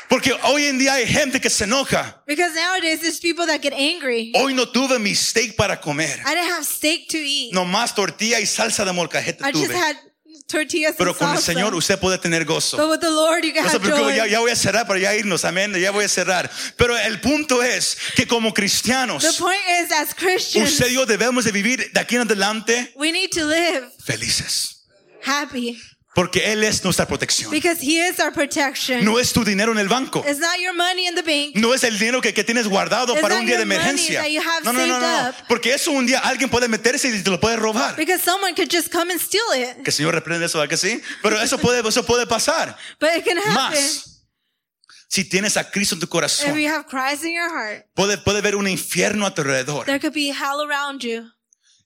Porque 0.08 0.32
hoy 0.44 0.66
en 0.66 0.78
día 0.78 0.94
hay 0.94 1.06
gente 1.06 1.40
que 1.40 1.50
se 1.50 1.64
enoja. 1.64 2.22
Because 2.26 2.54
nowadays 2.54 3.00
there's 3.00 3.18
people 3.18 3.44
that 3.46 3.60
get 3.60 3.72
angry. 3.72 4.32
Hoy 4.36 4.54
no 4.54 4.66
tuve 4.66 4.98
mi 5.00 5.14
steak 5.14 5.56
para 5.56 5.80
comer. 5.80 6.20
I 6.24 6.34
didn't 6.34 6.52
have 6.52 6.64
steak 6.64 7.08
to 7.08 7.18
eat. 7.18 7.52
Nomás 7.52 7.94
tortilla 7.94 8.38
y 8.40 8.46
salsa 8.46 8.84
de 8.84 8.92
molcajete 8.92 9.42
I 9.44 9.50
just 9.52 9.66
tuve. 9.66 9.74
had 9.74 9.96
tortillas 9.96 10.05
Pero 10.48 11.16
con 11.16 11.32
el. 11.32 11.38
Señor 11.38 11.74
usted 11.74 11.98
puede 11.98 12.18
tener 12.18 12.44
gozo. 12.44 12.76
But 12.76 12.88
with 12.88 13.00
the 13.00 13.10
Lord 13.10 13.44
you 13.44 13.52
can 13.52 13.64
No 13.64 13.70
se 13.70 13.76
have 13.76 13.84
preocupe, 13.84 14.16
ya, 14.16 14.26
ya 14.26 14.38
voy 14.40 14.50
a 14.50 14.56
cerrar 14.56 14.86
para 14.86 14.98
ya 15.00 15.14
irnos, 15.14 15.44
amén, 15.44 15.72
ya 15.74 15.90
voy 15.90 16.04
a 16.04 16.08
cerrar. 16.08 16.50
Pero 16.76 16.96
el 16.96 17.20
punto 17.20 17.62
es 17.62 17.96
que 18.14 18.26
como 18.26 18.54
cristianos, 18.54 19.22
The 19.22 19.32
point 19.38 19.60
is, 19.82 19.92
as 19.92 20.14
Christians, 20.14 20.70
usted 20.70 20.88
y 20.88 20.94
yo 20.94 21.06
debemos 21.06 21.44
de 21.44 21.52
vivir 21.52 21.90
de 21.92 22.00
aquí 22.00 22.14
en 22.16 22.22
adelante 22.22 22.92
we 22.94 23.10
need 23.10 23.30
to 23.30 23.44
live 23.46 23.88
felices. 24.04 24.84
happy 25.24 25.80
Porque 26.16 26.50
Él 26.50 26.64
es 26.64 26.82
nuestra 26.82 27.06
protección. 27.06 27.50
because 27.50 27.78
He 27.78 28.00
is 28.00 28.18
our 28.18 28.32
protection. 28.32 29.04
No 29.04 29.18
es 29.18 29.34
tu 29.34 29.44
dinero 29.44 29.70
en 29.72 29.78
el 29.78 29.86
banco. 29.86 30.24
It's 30.26 30.40
not 30.40 30.58
your 30.58 30.74
money 30.74 31.06
in 31.06 31.14
the 31.14 31.20
bank. 31.20 31.54
No 31.56 31.74
es 31.74 31.84
el 31.84 31.98
dinero 31.98 32.22
que, 32.22 32.32
que 32.32 32.42
tienes 32.42 32.66
guardado 32.66 33.12
It's 33.12 33.20
para 33.20 33.36
un 33.36 33.44
día 33.44 33.58
de 33.58 33.64
emergencia. 33.64 34.22
that 34.22 34.30
you 34.30 34.40
have 34.40 34.64
No, 34.64 34.72
no, 34.72 34.86
no, 34.86 34.98
no. 34.98 35.34
Porque 35.46 35.74
eso 35.74 35.90
un 35.90 36.06
día 36.06 36.20
alguien 36.20 36.48
puede 36.48 36.68
meterse 36.68 37.08
y 37.08 37.22
te 37.22 37.30
lo 37.30 37.38
puede 37.38 37.56
robar. 37.56 37.96
Because 37.96 38.24
someone 38.24 38.54
could 38.54 38.70
just 38.72 38.90
come 38.90 39.12
and 39.12 39.20
steal 39.20 39.42
it. 39.54 39.82
Que 39.82 39.90
el 39.90 39.92
Señor 39.92 40.14
reprende 40.14 40.46
eso, 40.46 40.58
¿verdad 40.58 40.70
que 40.70 40.78
sí? 40.78 41.02
Pero 41.22 41.38
eso 41.38 41.58
puede, 41.58 41.86
eso 41.86 42.06
puede 42.06 42.26
pasar. 42.26 42.74
But 42.98 43.10
it 43.18 43.24
can 43.26 43.36
happen 43.36 43.52
Más. 43.52 44.16
Si 45.08 45.24
tienes 45.24 45.58
a 45.58 45.70
Cristo 45.70 45.96
en 45.96 46.00
tu 46.00 46.06
if 46.06 46.10
corazón, 46.10 46.58
you 46.58 46.68
have 46.68 46.86
Christ 46.86 47.24
in 47.24 47.34
your 47.34 47.50
heart. 47.50 47.84
puede, 47.94 48.16
puede 48.16 48.40
ver 48.40 48.56
un 48.56 48.66
infierno 48.66 49.26
a 49.26 49.34
tu 49.34 49.42
alrededor. 49.42 49.84
There 49.84 50.00
could 50.00 50.14
be 50.14 50.30
hell 50.32 50.62
around 50.62 51.02
you, 51.02 51.30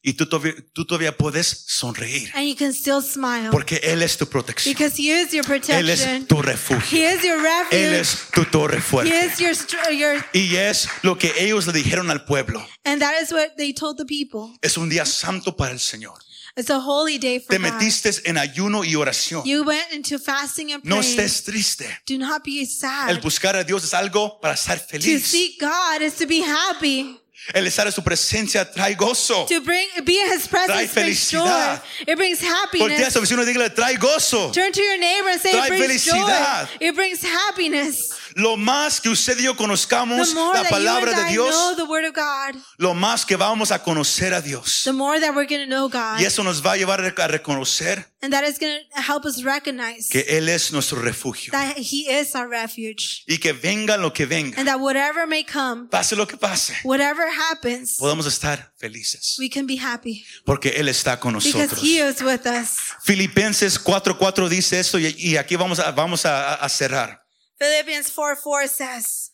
Y 0.02 0.14
tú 0.14 0.26
todavía, 0.26 0.54
tú 0.72 0.86
todavía 0.86 1.14
puedes 1.16 1.46
sonreír. 1.68 2.30
and 2.34 2.48
you 2.48 2.56
can 2.56 2.72
still 2.72 3.02
smile 3.02 3.50
Porque 3.50 3.80
Él 3.82 4.02
es 4.02 4.16
tu 4.16 4.26
protección. 4.26 4.72
because 4.74 4.96
He 4.96 5.10
is 5.12 5.32
your 5.32 5.44
Él 5.44 5.90
es 5.90 6.00
protection. 6.00 6.26
tu 6.26 6.40
refugio. 6.40 6.98
He 6.98 7.04
is 7.14 7.22
your 7.22 7.36
Él 7.36 7.42
refuge. 7.42 8.00
es 8.00 8.18
tu 8.32 8.44
torre 8.46 8.78
He 8.78 8.80
fuerte. 8.80 9.26
is 9.26 9.38
your, 9.38 9.54
your, 9.92 10.24
Y 10.32 10.56
es 10.56 10.88
lo 11.02 11.18
que 11.18 11.32
ellos 11.38 11.66
le 11.66 11.74
dijeron 11.74 12.10
al 12.10 12.24
pueblo. 12.24 12.66
and 12.84 13.00
that 13.02 13.20
is 13.22 13.30
what 13.30 13.56
they 13.58 13.74
told 13.74 13.98
the 13.98 14.06
people. 14.06 14.56
Es 14.62 14.78
un 14.78 14.88
día 14.88 15.04
santo 15.04 15.54
para 15.54 15.72
el 15.72 15.78
Señor. 15.80 16.14
It's 16.56 16.68
a 16.70 16.80
holy 16.80 17.16
day 17.18 17.38
for 17.38 17.48
Te 17.56 17.58
God. 17.58 17.72
metiste 17.74 18.10
en 18.24 18.36
ayuno 18.36 18.82
y 18.84 18.96
oración. 18.96 19.44
You 19.44 19.62
went 19.64 19.92
into 19.92 20.18
fasting 20.18 20.72
and 20.72 20.82
No 20.84 20.96
estés 21.00 21.44
triste. 21.44 21.86
Do 22.06 22.18
not 22.18 22.42
be 22.42 22.66
sad. 22.66 23.08
El 23.10 23.20
buscar 23.20 23.54
a 23.54 23.62
Dios 23.64 23.84
es 23.84 23.94
algo 23.94 24.40
para 24.40 24.54
estar 24.54 24.78
To 24.80 24.86
feliz. 24.88 25.26
seek 25.26 25.60
God 25.60 26.00
is 26.02 26.14
to 26.14 26.26
be 26.26 26.40
happy. 26.42 27.19
El 27.52 27.66
estar 27.66 27.86
en 27.86 27.92
su 27.92 28.02
presencia 28.04 28.70
trae 28.70 28.94
gozo. 28.94 29.46
To 29.46 29.60
bring, 29.62 29.88
be 30.04 30.12
in 30.20 30.32
His 30.32 30.46
Trae 30.46 30.66
presence 30.66 30.94
brings 30.94 31.30
joy. 31.30 31.40
felicidad. 31.40 31.82
It 32.06 32.16
brings 32.16 32.40
Voltea 32.40 32.52
a 32.52 32.62
happiness. 32.62 33.12
su 33.12 33.20
vecino 33.20 33.42
y 33.42 33.46
dígale, 33.46 33.70
trae 33.70 33.96
gozo. 33.96 34.52
Turn 34.52 34.70
to 34.72 34.80
your 34.82 34.98
neighbor 34.98 35.30
and 35.30 35.40
say 35.40 35.52
Trae 35.52 35.66
it 35.66 35.68
brings 35.70 36.04
felicidad. 36.04 36.68
joy. 36.68 36.76
It 36.80 36.94
brings 36.94 37.22
happiness. 37.24 38.10
Lo 38.34 38.56
más 38.56 39.00
que 39.00 39.08
usted 39.08 39.38
y 39.38 39.44
yo 39.44 39.56
conozcamos 39.56 40.34
la 40.34 40.64
palabra 40.68 41.24
de 41.24 41.32
Dios, 41.32 41.54
God, 41.76 42.56
lo 42.78 42.94
más 42.94 43.24
que 43.24 43.36
vamos 43.36 43.70
a 43.70 43.82
conocer 43.82 44.34
a 44.34 44.40
Dios. 44.40 44.82
the 44.84 44.92
more 44.92 45.20
that 45.20 45.34
we're 45.34 45.46
going 45.46 45.62
to 45.62 45.66
know 45.66 45.88
God. 45.88 46.20
Y 46.20 46.24
eso 46.24 46.42
nos 46.42 46.64
va 46.64 46.72
a 46.72 46.76
llevar 46.76 47.00
a 47.00 47.28
reconocer 47.28 48.10
And 48.22 48.34
that 48.34 48.44
is 48.44 48.58
going 48.58 48.80
to 48.94 49.00
help 49.00 49.24
us 49.24 49.42
recognize 49.42 50.10
que 50.10 50.20
Él 50.28 50.50
es 50.50 50.72
nuestro 50.72 51.00
refugio. 51.00 51.52
that 51.52 51.78
He 51.78 52.06
is 52.10 52.34
our 52.34 52.48
refuge. 52.48 53.24
Y 53.26 53.38
que 53.38 53.54
venga 53.54 53.96
lo 53.96 54.12
que 54.12 54.26
venga, 54.26 54.58
And 54.58 54.68
that 54.68 54.78
whatever 54.78 55.26
may 55.26 55.42
come, 55.42 55.88
pase 55.88 56.14
lo 56.16 56.26
que 56.26 56.36
pase, 56.36 56.74
whatever 56.84 57.26
happens, 57.28 57.96
podamos 57.98 58.26
estar 58.26 58.72
felices. 58.76 59.36
we 59.38 59.48
can 59.48 59.66
be 59.66 59.76
happy 59.76 60.24
Porque 60.44 60.74
Él 60.76 60.88
está 60.88 61.18
con 61.18 61.32
nosotros. 61.32 61.82
He 61.82 61.98
is 61.98 62.20
with 62.20 62.46
us. 62.46 62.76
Filipenses 63.02 63.82
4:4 63.82 64.48
dice 64.48 64.78
esto 64.78 64.98
y, 64.98 65.14
y 65.18 65.36
aquí 65.36 65.56
vamos 65.56 65.78
a, 65.78 65.90
vamos 65.90 66.26
a, 66.26 66.54
a 66.54 66.68
cerrar. 66.68 67.19
Philippians 67.60 68.10
4 68.10 68.36
4 68.36 68.68
says, 68.68 69.32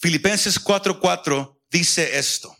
Filipenses 0.00 0.58
4:4 0.58 1.58
dice 1.70 2.18
esto. 2.18 2.56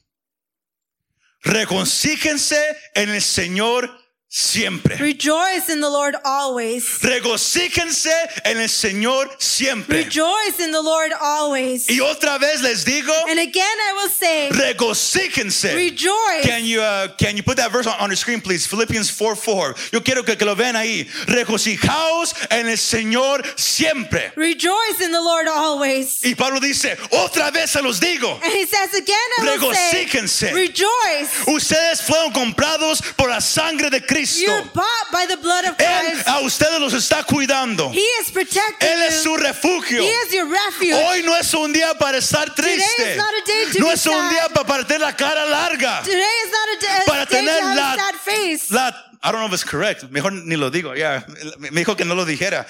Regocíjense 1.43 2.61
en 2.95 3.09
el 3.09 3.23
Señor 3.23 3.91
siempre. 4.33 4.97
Rejoice 4.97 5.69
in 5.69 5.81
the 5.81 5.91
Lord 5.91 6.15
always. 6.25 6.85
Regocíjense 7.03 8.13
en 8.45 8.59
el 8.61 8.69
Señor 8.69 9.29
siempre. 9.39 10.05
Rejoice 10.05 10.61
in 10.61 10.71
the 10.71 10.81
Lord 10.81 11.11
always. 11.21 11.89
Y 11.91 11.99
otra 12.01 12.39
vez 12.39 12.63
les 12.63 12.85
digo, 12.85 13.13
And 13.29 13.41
again, 13.41 13.65
I 13.65 13.93
will 13.95 14.09
say, 14.09 14.49
regocíjense. 14.51 15.75
rejoice. 15.75 16.45
Can 16.45 16.65
you, 16.65 16.81
uh, 16.81 17.09
can 17.19 17.37
you 17.37 17.43
put 17.43 17.57
that 17.57 17.73
verse 17.73 17.89
on, 17.89 17.95
on 17.99 18.11
the 18.11 18.17
screen, 18.17 18.41
please? 18.41 18.67
Philippians 18.69 19.11
4 19.11 19.35
4. 19.35 19.75
Yo 19.93 20.01
quiero 20.01 20.23
que, 20.23 20.37
que 20.37 20.47
lo 20.47 20.55
vean 20.55 20.77
ahí. 20.77 21.09
Regocijaos 21.27 22.35
en 22.53 22.69
el 22.69 22.79
Señor 22.79 23.43
siempre. 23.59 24.33
Rejoice 24.37 25.01
in 25.01 25.11
the 25.11 25.21
Lord 25.21 25.49
always. 25.49 26.25
Y 26.25 26.35
Pablo 26.37 26.61
dice, 26.61 26.97
otra 27.11 27.51
vez 27.51 27.71
se 27.73 27.83
los 27.83 27.99
digo. 27.99 28.39
And 28.45 28.53
he 28.53 28.65
says 28.65 28.95
again, 28.95 29.17
I 29.39 29.59
will 29.59 29.75
say, 29.75 30.05
Regocíjense. 30.07 30.53
rejoice. 30.53 31.47
Ustedes 31.49 32.01
fueron 32.03 32.33
comprados 32.33 33.03
por 33.17 33.29
la 33.29 33.41
sangre 33.41 33.91
de 33.91 34.01
Cristo. 34.01 34.20
You're 34.41 34.63
bought 34.75 35.11
by 35.13 35.27
the 35.27 35.37
blood 35.37 35.65
of 35.67 35.77
Él 35.79 36.11
Christ. 36.13 36.29
a 36.29 36.41
ustedes 36.41 36.79
los 36.81 36.93
está 36.95 37.25
cuidando. 37.25 37.91
He 37.93 38.01
is 38.23 38.31
protecting 38.31 38.89
Él 38.89 39.03
es 39.03 39.23
su 39.23 39.31
you. 39.31 39.37
refugio. 39.37 40.03
He 40.03 40.09
is 40.27 40.33
your 40.33 40.47
refuge. 40.49 40.93
Hoy 40.95 41.23
no 41.23 41.35
es 41.37 41.53
un 41.55 41.73
día 41.73 41.95
para 41.99 42.19
estar 42.19 42.55
triste. 42.55 43.11
is 43.13 43.17
not 43.17 43.33
a 43.33 43.45
day 43.47 43.65
to 43.73 43.79
No 43.81 43.91
es 43.91 44.07
un 44.07 44.29
día 44.31 44.49
pa- 44.53 44.65
para 44.65 44.85
tener 44.85 45.01
la 45.01 45.17
cara 45.17 45.45
larga. 45.47 46.03
Today 46.03 46.19
is 46.45 46.51
not 46.53 46.69
a 46.77 46.81
day, 46.81 47.03
Para 47.07 47.27
day 47.27 47.45
to 47.45 47.51
have 47.51 47.77
la- 47.77 47.97
sad 47.97 48.15
face. 48.17 48.71
La, 48.71 48.89
I 49.23 49.33
don't 49.33 49.41
know 49.41 49.47
if 49.49 49.53
it's 49.53 49.65
correct. 49.65 50.05
Mejor 50.11 50.33
ni 50.33 50.57
lo 50.57 50.71
digo. 50.71 50.95
Ya, 50.97 51.25
me 51.59 51.71
dijo 51.71 51.95
que 51.97 52.05
no 52.05 52.15
lo 52.15 52.25
dijera. 52.25 52.67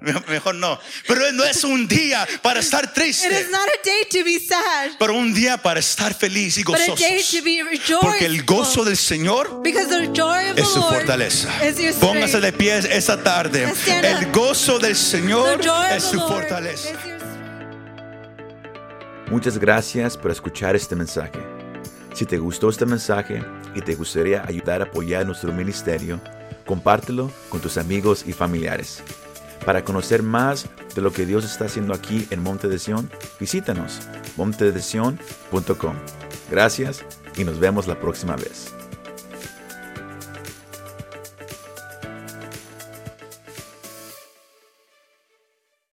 Mejor, 0.00 0.54
no. 0.54 0.78
Pero 1.06 1.32
no 1.32 1.44
es 1.44 1.64
un 1.64 1.88
día 1.88 2.26
para 2.42 2.60
estar 2.60 2.84
It 2.84 2.90
triste. 2.92 3.28
is 3.28 3.50
not 3.50 3.66
a 3.66 3.82
day 3.84 4.04
to 4.10 4.24
be 4.24 4.38
sad, 4.38 4.92
Pero 4.98 5.14
un 5.14 5.34
día 5.34 5.56
para 5.56 5.80
estar 5.80 6.14
feliz 6.14 6.58
y 6.58 6.64
but 6.64 6.76
a 6.76 6.78
day 6.78 6.88
gozosos. 6.88 8.00
Porque 8.00 8.26
el 8.26 8.44
gozo 8.44 8.84
del 8.84 8.96
Señor 8.96 9.62
es 10.56 10.68
su 10.68 10.82
fortaleza. 10.82 11.48
is 11.66 11.78
your 11.78 11.94
Póngase 11.94 12.40
de 12.40 12.52
pie 12.52 12.78
esta 12.90 13.22
tarde. 13.22 13.72
El 14.02 14.30
gozo 14.32 14.78
del 14.78 14.92
The 14.92 14.94
Señor 14.94 15.60
es 15.90 16.04
su 16.04 16.18
fortaleza. 16.20 16.90
Muchas 19.28 19.58
gracias 19.58 20.16
por 20.16 20.30
escuchar 20.30 20.76
este 20.76 20.94
mensaje. 20.94 21.40
Si 22.14 22.24
te 22.24 22.38
gustó 22.38 22.70
este 22.70 22.86
mensaje 22.86 23.42
y 23.74 23.80
te 23.80 23.94
gustaría 23.94 24.44
ayudar 24.46 24.80
a 24.80 24.84
apoyar 24.84 25.26
nuestro 25.26 25.52
ministerio, 25.52 26.20
compártelo 26.64 27.30
con 27.48 27.60
tus 27.60 27.76
amigos 27.76 28.24
y 28.26 28.32
familiares. 28.32 29.02
Para 29.66 29.84
conocer 29.84 30.22
más 30.22 30.66
de 30.94 31.02
lo 31.02 31.12
que 31.12 31.26
Dios 31.26 31.44
está 31.44 31.64
haciendo 31.64 31.92
aquí 31.92 32.28
en 32.30 32.40
Monte 32.40 32.68
de 32.68 32.78
Sion, 32.78 33.10
visítanos 33.40 34.00
montedesion.com. 34.36 35.94
Gracias 36.48 37.04
y 37.36 37.42
nos 37.42 37.58
vemos 37.58 37.88
la 37.88 37.98
próxima 37.98 38.36
vez. 38.36 38.75